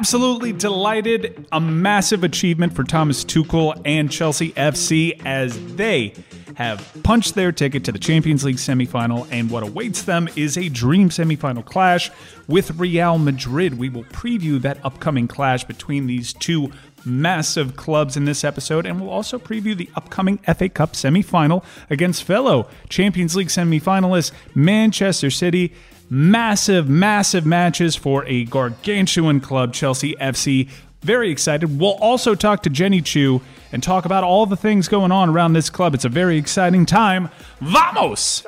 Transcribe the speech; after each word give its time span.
absolutely 0.00 0.50
delighted. 0.50 1.46
A 1.52 1.60
massive 1.60 2.24
achievement 2.24 2.74
for 2.74 2.84
Thomas 2.84 3.22
Tuchel 3.22 3.78
and 3.84 4.10
Chelsea 4.10 4.52
FC 4.52 5.20
as 5.26 5.58
they 5.76 6.14
have 6.54 6.90
punched 7.02 7.34
their 7.34 7.52
ticket 7.52 7.84
to 7.84 7.92
the 7.92 7.98
Champions 7.98 8.42
League 8.42 8.56
semifinal, 8.56 9.28
and 9.30 9.50
what 9.50 9.62
awaits 9.62 10.04
them 10.04 10.26
is 10.36 10.56
a 10.56 10.70
dream 10.70 11.10
semifinal 11.10 11.62
clash 11.62 12.10
with 12.48 12.78
Real 12.78 13.18
Madrid. 13.18 13.76
We 13.76 13.90
will 13.90 14.04
preview 14.04 14.58
that 14.62 14.82
upcoming 14.82 15.28
clash 15.28 15.64
between 15.64 16.06
these 16.06 16.32
two 16.32 16.72
massive 17.04 17.76
clubs 17.76 18.16
in 18.16 18.24
this 18.24 18.42
episode, 18.42 18.86
and 18.86 19.02
we'll 19.02 19.10
also 19.10 19.38
preview 19.38 19.76
the 19.76 19.90
upcoming 19.96 20.38
FA 20.38 20.70
Cup 20.70 20.94
semifinal 20.94 21.62
against 21.90 22.24
fellow 22.24 22.68
Champions 22.88 23.36
League 23.36 23.48
semifinalists 23.48 24.32
Manchester 24.54 25.28
City. 25.28 25.74
Massive, 26.12 26.88
massive 26.88 27.46
matches 27.46 27.94
for 27.94 28.24
a 28.26 28.44
gargantuan 28.46 29.40
club, 29.40 29.72
Chelsea 29.72 30.16
FC. 30.16 30.68
Very 31.02 31.30
excited. 31.30 31.78
We'll 31.78 31.92
also 31.92 32.34
talk 32.34 32.64
to 32.64 32.70
Jenny 32.70 33.00
Chiu 33.00 33.40
and 33.70 33.80
talk 33.80 34.06
about 34.06 34.24
all 34.24 34.44
the 34.44 34.56
things 34.56 34.88
going 34.88 35.12
on 35.12 35.28
around 35.28 35.52
this 35.52 35.70
club. 35.70 35.94
It's 35.94 36.04
a 36.04 36.08
very 36.08 36.36
exciting 36.36 36.84
time. 36.84 37.30
Vamos! 37.60 38.44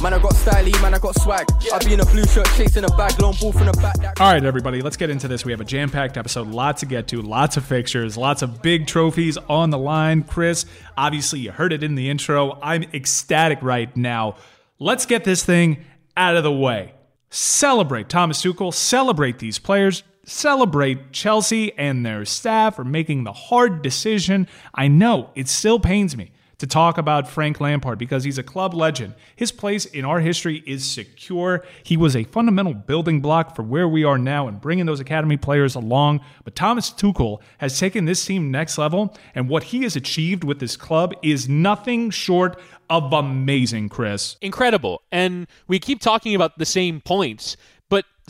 Man, 0.00 0.14
I 0.14 0.18
got 0.20 0.32
styly, 0.34 0.80
man, 0.80 0.94
I 0.94 0.98
got 1.00 1.20
swag. 1.20 1.46
I 1.74 1.78
be 1.84 1.94
in 1.94 2.00
a 2.00 2.06
blue 2.06 2.24
shirt 2.24 2.46
chasing 2.56 2.84
a 2.84 2.88
bag, 2.96 3.20
long 3.20 3.34
ball 3.40 3.50
from 3.50 3.66
the 3.66 3.72
back. 3.72 4.20
All 4.20 4.32
right, 4.32 4.44
everybody, 4.44 4.82
let's 4.82 4.96
get 4.96 5.10
into 5.10 5.26
this. 5.26 5.44
We 5.44 5.50
have 5.50 5.60
a 5.60 5.64
jam 5.64 5.90
packed 5.90 6.16
episode, 6.16 6.46
lots 6.46 6.80
to 6.80 6.86
get 6.86 7.08
to, 7.08 7.20
lots 7.20 7.56
of 7.56 7.64
fixtures, 7.64 8.16
lots 8.16 8.42
of 8.42 8.62
big 8.62 8.86
trophies 8.86 9.36
on 9.48 9.70
the 9.70 9.78
line. 9.78 10.22
Chris, 10.22 10.66
obviously, 10.96 11.40
you 11.40 11.50
heard 11.50 11.72
it 11.72 11.82
in 11.82 11.96
the 11.96 12.08
intro. 12.08 12.60
I'm 12.62 12.84
ecstatic 12.94 13.60
right 13.60 13.94
now. 13.96 14.36
Let's 14.82 15.04
get 15.04 15.24
this 15.24 15.44
thing 15.44 15.84
out 16.16 16.36
of 16.36 16.42
the 16.42 16.50
way. 16.50 16.94
Celebrate 17.28 18.08
Thomas 18.08 18.42
Tuchel, 18.42 18.72
celebrate 18.72 19.38
these 19.38 19.58
players, 19.58 20.02
celebrate 20.24 21.12
Chelsea 21.12 21.76
and 21.76 22.04
their 22.04 22.24
staff 22.24 22.76
for 22.76 22.84
making 22.84 23.24
the 23.24 23.32
hard 23.34 23.82
decision. 23.82 24.48
I 24.74 24.88
know 24.88 25.30
it 25.34 25.48
still 25.48 25.78
pains 25.78 26.16
me 26.16 26.32
to 26.60 26.66
talk 26.66 26.98
about 26.98 27.26
Frank 27.26 27.58
Lampard 27.58 27.98
because 27.98 28.22
he's 28.22 28.36
a 28.36 28.42
club 28.42 28.74
legend. 28.74 29.14
His 29.34 29.50
place 29.50 29.86
in 29.86 30.04
our 30.04 30.20
history 30.20 30.62
is 30.66 30.86
secure. 30.86 31.64
He 31.82 31.96
was 31.96 32.14
a 32.14 32.24
fundamental 32.24 32.74
building 32.74 33.20
block 33.20 33.56
for 33.56 33.62
where 33.62 33.88
we 33.88 34.04
are 34.04 34.18
now 34.18 34.46
and 34.46 34.60
bringing 34.60 34.84
those 34.84 35.00
academy 35.00 35.38
players 35.38 35.74
along. 35.74 36.20
But 36.44 36.54
Thomas 36.54 36.90
Tuchel 36.90 37.40
has 37.58 37.78
taken 37.78 38.04
this 38.04 38.24
team 38.24 38.50
next 38.50 38.76
level, 38.76 39.16
and 39.34 39.48
what 39.48 39.64
he 39.64 39.82
has 39.84 39.96
achieved 39.96 40.44
with 40.44 40.60
this 40.60 40.76
club 40.76 41.14
is 41.22 41.48
nothing 41.48 42.10
short 42.10 42.60
of 42.90 43.10
amazing, 43.12 43.88
Chris. 43.88 44.36
Incredible. 44.42 45.00
And 45.10 45.46
we 45.66 45.78
keep 45.78 46.00
talking 46.00 46.34
about 46.34 46.58
the 46.58 46.66
same 46.66 47.00
points, 47.00 47.56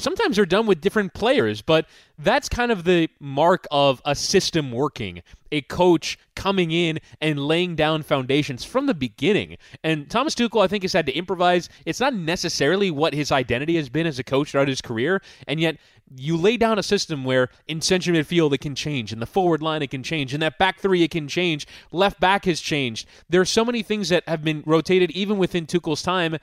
sometimes 0.00 0.36
they're 0.36 0.46
done 0.46 0.66
with 0.66 0.80
different 0.80 1.14
players. 1.14 1.62
But 1.62 1.86
that's 2.18 2.48
kind 2.48 2.72
of 2.72 2.84
the 2.84 3.08
mark 3.20 3.66
of 3.70 4.02
a 4.04 4.14
system 4.14 4.72
working, 4.72 5.22
a 5.52 5.62
coach 5.62 6.18
coming 6.34 6.70
in 6.70 6.98
and 7.20 7.38
laying 7.38 7.76
down 7.76 8.02
foundations 8.02 8.64
from 8.64 8.86
the 8.86 8.94
beginning. 8.94 9.56
And 9.84 10.10
Thomas 10.10 10.34
Tuchel, 10.34 10.62
I 10.62 10.68
think, 10.68 10.82
has 10.84 10.92
had 10.92 11.06
to 11.06 11.12
improvise. 11.12 11.68
It's 11.86 12.00
not 12.00 12.14
necessarily 12.14 12.90
what 12.90 13.14
his 13.14 13.32
identity 13.32 13.76
has 13.76 13.88
been 13.88 14.06
as 14.06 14.18
a 14.18 14.24
coach 14.24 14.50
throughout 14.50 14.68
his 14.68 14.80
career, 14.80 15.22
and 15.46 15.60
yet 15.60 15.78
you 16.16 16.36
lay 16.36 16.56
down 16.56 16.78
a 16.78 16.82
system 16.82 17.24
where 17.24 17.48
in 17.68 17.80
central 17.80 18.16
midfield 18.16 18.52
it 18.52 18.60
can 18.60 18.74
change, 18.74 19.12
in 19.12 19.20
the 19.20 19.26
forward 19.26 19.62
line 19.62 19.82
it 19.82 19.90
can 19.90 20.02
change, 20.02 20.34
in 20.34 20.40
that 20.40 20.58
back 20.58 20.80
three 20.80 21.02
it 21.02 21.10
can 21.10 21.28
change, 21.28 21.66
left 21.92 22.18
back 22.18 22.44
has 22.46 22.60
changed. 22.60 23.06
There 23.28 23.40
are 23.40 23.46
so 23.46 23.64
many 23.64 23.82
things 23.82 24.08
that 24.08 24.28
have 24.28 24.42
been 24.42 24.62
rotated 24.66 25.10
even 25.12 25.38
within 25.38 25.66
Tuchel's 25.66 26.02
time, 26.02 26.36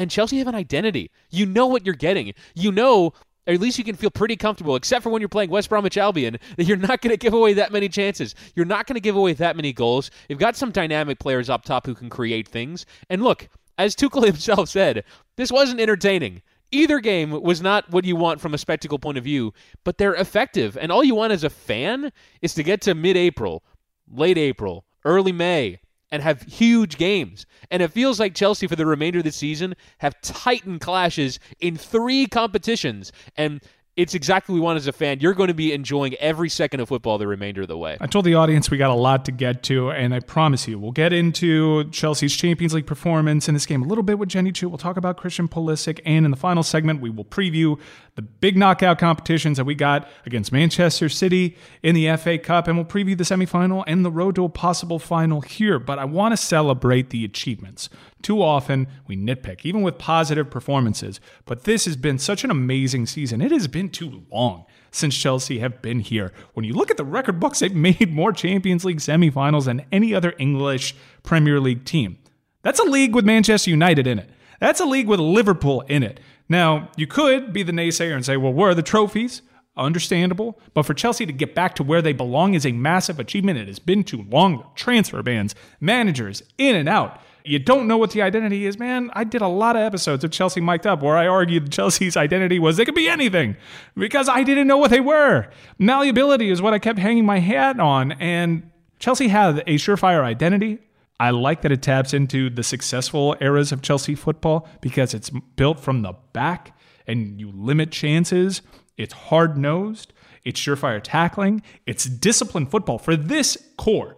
and 0.00 0.10
Chelsea 0.10 0.38
have 0.38 0.48
an 0.48 0.54
identity. 0.54 1.10
You 1.28 1.44
know 1.44 1.66
what 1.66 1.84
you're 1.84 1.94
getting. 1.94 2.32
You 2.54 2.72
know 2.72 3.12
or 3.46 3.54
at 3.54 3.60
least 3.60 3.78
you 3.78 3.84
can 3.84 3.96
feel 3.96 4.10
pretty 4.10 4.36
comfortable, 4.36 4.76
except 4.76 5.02
for 5.02 5.10
when 5.10 5.20
you're 5.20 5.28
playing 5.28 5.50
West 5.50 5.68
Bromwich 5.68 5.96
Albion, 5.96 6.38
that 6.56 6.64
you're 6.64 6.76
not 6.76 7.00
going 7.00 7.10
to 7.10 7.16
give 7.16 7.34
away 7.34 7.54
that 7.54 7.72
many 7.72 7.88
chances. 7.88 8.34
You're 8.54 8.66
not 8.66 8.86
going 8.86 8.94
to 8.94 9.00
give 9.00 9.16
away 9.16 9.32
that 9.34 9.56
many 9.56 9.72
goals. 9.72 10.10
You've 10.28 10.38
got 10.38 10.56
some 10.56 10.70
dynamic 10.70 11.18
players 11.18 11.50
up 11.50 11.64
top 11.64 11.86
who 11.86 11.94
can 11.94 12.10
create 12.10 12.48
things. 12.48 12.86
And 13.08 13.22
look, 13.22 13.48
as 13.78 13.96
Tuchel 13.96 14.24
himself 14.26 14.68
said, 14.68 15.04
this 15.36 15.50
wasn't 15.50 15.80
entertaining. 15.80 16.42
Either 16.70 17.00
game 17.00 17.30
was 17.30 17.60
not 17.60 17.90
what 17.90 18.04
you 18.04 18.14
want 18.14 18.40
from 18.40 18.54
a 18.54 18.58
spectacle 18.58 18.98
point 18.98 19.18
of 19.18 19.24
view, 19.24 19.52
but 19.84 19.98
they're 19.98 20.14
effective. 20.14 20.78
And 20.80 20.92
all 20.92 21.02
you 21.02 21.16
want 21.16 21.32
as 21.32 21.42
a 21.42 21.50
fan 21.50 22.12
is 22.42 22.54
to 22.54 22.62
get 22.62 22.82
to 22.82 22.94
mid 22.94 23.16
April, 23.16 23.64
late 24.08 24.38
April, 24.38 24.84
early 25.04 25.32
May, 25.32 25.80
and 26.10 26.22
have 26.22 26.42
huge 26.42 26.96
games. 26.96 27.46
And 27.70 27.82
it 27.82 27.92
feels 27.92 28.18
like 28.18 28.34
Chelsea 28.34 28.66
for 28.66 28.76
the 28.76 28.86
remainder 28.86 29.18
of 29.18 29.24
the 29.24 29.32
season 29.32 29.74
have 29.98 30.20
titan 30.20 30.78
clashes 30.78 31.38
in 31.60 31.76
three 31.76 32.26
competitions. 32.26 33.12
And 33.36 33.60
it's 33.96 34.14
exactly 34.14 34.52
what 34.52 34.56
we 34.56 34.60
want 34.64 34.76
as 34.76 34.86
a 34.86 34.92
fan. 34.92 35.20
You're 35.20 35.34
going 35.34 35.48
to 35.48 35.54
be 35.54 35.72
enjoying 35.72 36.14
every 36.14 36.48
second 36.48 36.80
of 36.80 36.88
football 36.88 37.18
the 37.18 37.26
remainder 37.26 37.62
of 37.62 37.68
the 37.68 37.76
way. 37.76 37.96
I 38.00 38.06
told 38.06 38.24
the 38.24 38.34
audience 38.34 38.70
we 38.70 38.78
got 38.78 38.90
a 38.90 38.94
lot 38.94 39.24
to 39.26 39.32
get 39.32 39.62
to, 39.64 39.90
and 39.90 40.14
I 40.14 40.20
promise 40.20 40.68
you, 40.68 40.78
we'll 40.78 40.92
get 40.92 41.12
into 41.12 41.84
Chelsea's 41.90 42.34
Champions 42.34 42.72
League 42.72 42.86
performance 42.86 43.48
in 43.48 43.54
this 43.54 43.66
game 43.66 43.82
a 43.82 43.86
little 43.86 44.04
bit 44.04 44.18
with 44.18 44.28
Jenny 44.28 44.52
Chiu. 44.52 44.68
We'll 44.68 44.78
talk 44.78 44.96
about 44.96 45.16
Christian 45.16 45.48
Pulisic, 45.48 46.00
and 46.06 46.24
in 46.24 46.30
the 46.30 46.36
final 46.36 46.62
segment, 46.62 47.00
we 47.00 47.10
will 47.10 47.24
preview 47.24 47.78
the 48.14 48.22
big 48.22 48.56
knockout 48.56 48.98
competitions 48.98 49.56
that 49.56 49.64
we 49.64 49.74
got 49.74 50.08
against 50.26 50.52
Manchester 50.52 51.08
City 51.08 51.56
in 51.82 51.94
the 51.94 52.16
FA 52.16 52.38
Cup, 52.38 52.68
and 52.68 52.76
we'll 52.76 52.86
preview 52.86 53.16
the 53.16 53.24
semifinal 53.24 53.82
and 53.86 54.04
the 54.04 54.10
road 54.10 54.34
to 54.36 54.44
a 54.44 54.48
possible 54.48 54.98
final 54.98 55.40
here. 55.40 55.78
But 55.78 55.98
I 55.98 56.04
want 56.04 56.32
to 56.32 56.36
celebrate 56.36 57.10
the 57.10 57.24
achievements. 57.24 57.88
Too 58.22 58.42
often 58.42 58.86
we 59.06 59.16
nitpick, 59.16 59.64
even 59.64 59.80
with 59.80 59.96
positive 59.96 60.50
performances. 60.50 61.20
But 61.46 61.64
this 61.64 61.86
has 61.86 61.96
been 61.96 62.18
such 62.18 62.44
an 62.44 62.50
amazing 62.50 63.06
season. 63.06 63.40
It 63.40 63.50
has 63.50 63.66
been 63.66 63.79
too 63.88 64.22
long 64.30 64.64
since 64.90 65.16
Chelsea 65.16 65.60
have 65.60 65.80
been 65.82 66.00
here. 66.00 66.32
When 66.54 66.64
you 66.64 66.72
look 66.72 66.90
at 66.90 66.96
the 66.96 67.04
record 67.04 67.40
books, 67.40 67.60
they've 67.60 67.74
made 67.74 68.12
more 68.12 68.32
Champions 68.32 68.84
League 68.84 68.98
semifinals 68.98 69.64
than 69.64 69.84
any 69.92 70.14
other 70.14 70.34
English 70.38 70.94
Premier 71.22 71.60
League 71.60 71.84
team. 71.84 72.18
That's 72.62 72.80
a 72.80 72.84
league 72.84 73.14
with 73.14 73.24
Manchester 73.24 73.70
United 73.70 74.06
in 74.06 74.18
it. 74.18 74.28
That's 74.60 74.80
a 74.80 74.84
league 74.84 75.08
with 75.08 75.20
Liverpool 75.20 75.80
in 75.82 76.02
it. 76.02 76.20
Now, 76.48 76.90
you 76.96 77.06
could 77.06 77.52
be 77.52 77.62
the 77.62 77.72
naysayer 77.72 78.14
and 78.14 78.24
say, 78.24 78.36
well, 78.36 78.52
where 78.52 78.70
are 78.70 78.74
the 78.74 78.82
trophies? 78.82 79.40
Understandable. 79.76 80.60
But 80.74 80.82
for 80.82 80.92
Chelsea 80.92 81.24
to 81.24 81.32
get 81.32 81.54
back 81.54 81.74
to 81.76 81.82
where 81.82 82.02
they 82.02 82.12
belong 82.12 82.54
is 82.54 82.66
a 82.66 82.72
massive 82.72 83.18
achievement. 83.18 83.58
It 83.58 83.68
has 83.68 83.78
been 83.78 84.04
too 84.04 84.26
long. 84.28 84.66
Transfer 84.74 85.22
bans, 85.22 85.54
managers, 85.80 86.42
in 86.58 86.74
and 86.74 86.88
out 86.88 87.22
you 87.44 87.58
don't 87.58 87.86
know 87.86 87.96
what 87.96 88.10
the 88.10 88.22
identity 88.22 88.66
is, 88.66 88.78
man. 88.78 89.10
I 89.14 89.24
did 89.24 89.42
a 89.42 89.48
lot 89.48 89.76
of 89.76 89.82
episodes 89.82 90.24
of 90.24 90.30
Chelsea 90.30 90.60
Mic'd 90.60 90.86
Up 90.86 91.02
where 91.02 91.16
I 91.16 91.26
argued 91.26 91.72
Chelsea's 91.72 92.16
identity 92.16 92.58
was 92.58 92.76
they 92.76 92.84
could 92.84 92.94
be 92.94 93.08
anything 93.08 93.56
because 93.96 94.28
I 94.28 94.42
didn't 94.42 94.66
know 94.66 94.76
what 94.76 94.90
they 94.90 95.00
were. 95.00 95.48
Malleability 95.78 96.50
is 96.50 96.60
what 96.62 96.74
I 96.74 96.78
kept 96.78 96.98
hanging 96.98 97.24
my 97.24 97.38
hat 97.38 97.80
on, 97.80 98.12
and 98.12 98.70
Chelsea 98.98 99.28
had 99.28 99.58
a 99.60 99.74
surefire 99.74 100.22
identity. 100.22 100.78
I 101.18 101.30
like 101.30 101.62
that 101.62 101.72
it 101.72 101.82
taps 101.82 102.14
into 102.14 102.48
the 102.48 102.62
successful 102.62 103.36
eras 103.40 103.72
of 103.72 103.82
Chelsea 103.82 104.14
football 104.14 104.66
because 104.80 105.12
it's 105.12 105.30
built 105.30 105.78
from 105.78 106.02
the 106.02 106.14
back 106.32 106.76
and 107.06 107.38
you 107.38 107.50
limit 107.50 107.90
chances. 107.90 108.62
It's 108.96 109.12
hard 109.12 109.58
nosed, 109.58 110.12
it's 110.44 110.60
surefire 110.60 111.00
tackling, 111.02 111.62
it's 111.86 112.04
disciplined 112.04 112.70
football 112.70 112.98
for 112.98 113.16
this 113.16 113.58
core 113.76 114.16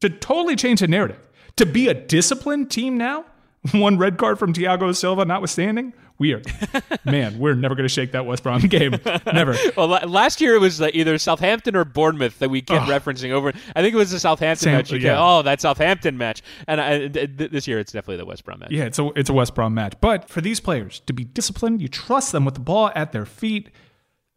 to 0.00 0.10
totally 0.10 0.56
change 0.56 0.80
the 0.80 0.88
narrative 0.88 1.20
to 1.56 1.66
be 1.66 1.88
a 1.88 1.94
disciplined 1.94 2.70
team 2.70 2.96
now, 2.96 3.24
one 3.72 3.98
red 3.98 4.18
card 4.18 4.38
from 4.38 4.52
Thiago 4.52 4.94
Silva 4.94 5.24
notwithstanding, 5.24 5.92
we 6.16 6.32
are, 6.32 6.42
man, 7.04 7.38
we're 7.38 7.54
never 7.54 7.74
going 7.74 7.84
to 7.84 7.92
shake 7.92 8.12
that 8.12 8.24
West 8.24 8.44
Brom 8.44 8.60
game. 8.68 8.94
Never. 9.26 9.56
well, 9.76 9.88
last 9.88 10.40
year 10.40 10.54
it 10.54 10.60
was 10.60 10.80
uh, 10.80 10.90
either 10.92 11.18
Southampton 11.18 11.74
or 11.74 11.84
Bournemouth 11.84 12.38
that 12.38 12.50
we 12.50 12.62
kept 12.62 12.88
oh. 12.88 12.92
referencing 12.92 13.32
over. 13.32 13.52
I 13.74 13.82
think 13.82 13.94
it 13.94 13.98
was 13.98 14.12
the 14.12 14.20
Southampton 14.20 14.64
Sam, 14.64 14.76
match. 14.76 14.92
You 14.92 14.98
yeah. 14.98 15.16
oh, 15.18 15.42
that 15.42 15.60
Southampton 15.60 16.16
match. 16.16 16.42
And 16.68 16.80
I, 16.80 17.08
th- 17.08 17.50
this 17.50 17.66
year 17.66 17.80
it's 17.80 17.90
definitely 17.90 18.18
the 18.18 18.26
West 18.26 18.44
Brom 18.44 18.60
match. 18.60 18.70
Yeah, 18.70 18.84
it's 18.84 18.98
a, 18.98 19.10
it's 19.16 19.28
a 19.28 19.32
West 19.32 19.56
Brom 19.56 19.74
match. 19.74 19.94
But 20.00 20.28
for 20.28 20.40
these 20.40 20.60
players 20.60 21.00
to 21.06 21.12
be 21.12 21.24
disciplined, 21.24 21.82
you 21.82 21.88
trust 21.88 22.30
them 22.30 22.44
with 22.44 22.54
the 22.54 22.60
ball 22.60 22.92
at 22.94 23.10
their 23.10 23.26
feet. 23.26 23.70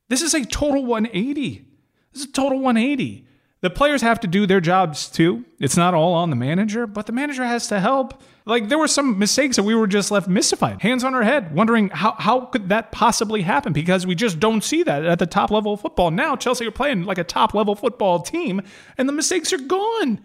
This 0.10 0.24
is 0.24 0.34
a 0.34 0.46
total 0.46 0.84
180. 0.84 1.64
This 2.12 2.24
is 2.24 2.30
a 2.30 2.32
total 2.32 2.60
180. 2.60 3.27
The 3.62 3.70
players 3.72 4.04
have 4.04 4.20
to 4.20 4.28
do 4.28 4.46
their 4.46 4.62
jobs 4.62 5.10
too. 5.10 5.44
It's 5.60 5.78
not 5.78 5.96
all 5.96 6.14
on 6.14 6.30
the 6.30 6.36
manager, 6.36 6.86
but 6.86 7.08
the 7.08 7.12
manager 7.12 7.44
has 7.44 7.68
to 7.70 7.80
help. 7.80 8.22
Like 8.46 8.70
there 8.70 8.78
were 8.78 8.88
some 8.88 9.18
mistakes 9.18 9.56
that 9.56 9.64
we 9.64 9.74
were 9.74 9.88
just 9.88 10.12
left 10.12 10.28
mystified, 10.28 10.82
hands 10.82 11.04
on 11.04 11.16
our 11.16 11.24
head, 11.24 11.56
wondering 11.56 11.90
how, 11.90 12.14
how 12.14 12.42
could 12.42 12.70
that 12.70 12.92
possibly 12.92 13.42
happen 13.42 13.74
because 13.74 14.06
we 14.06 14.14
just 14.14 14.40
don't 14.40 14.64
see 14.64 14.84
that 14.84 15.04
at 15.06 15.18
the 15.18 15.26
top 15.26 15.50
level 15.50 15.74
of 15.74 15.82
football. 15.82 16.12
Now 16.12 16.36
Chelsea 16.36 16.68
are 16.68 16.72
playing 16.72 17.06
like 17.06 17.18
a 17.18 17.24
top 17.24 17.56
level 17.56 17.76
football 17.76 18.22
team 18.22 18.62
and 18.98 19.10
the 19.10 19.14
mistakes 19.14 19.52
are 19.52 19.58
gone. 19.58 20.22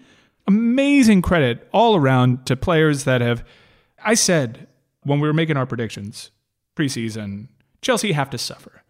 Amazing 0.46 1.22
credit 1.22 1.68
all 1.72 1.96
around 1.96 2.44
to 2.46 2.56
players 2.56 3.04
that 3.04 3.22
have 3.22 3.44
I 4.04 4.14
said 4.14 4.66
when 5.04 5.20
we 5.20 5.28
were 5.28 5.34
making 5.34 5.56
our 5.56 5.66
predictions 5.66 6.30
preseason, 6.76 7.48
Chelsea 7.80 8.12
have 8.12 8.30
to 8.30 8.38
suffer. 8.38 8.82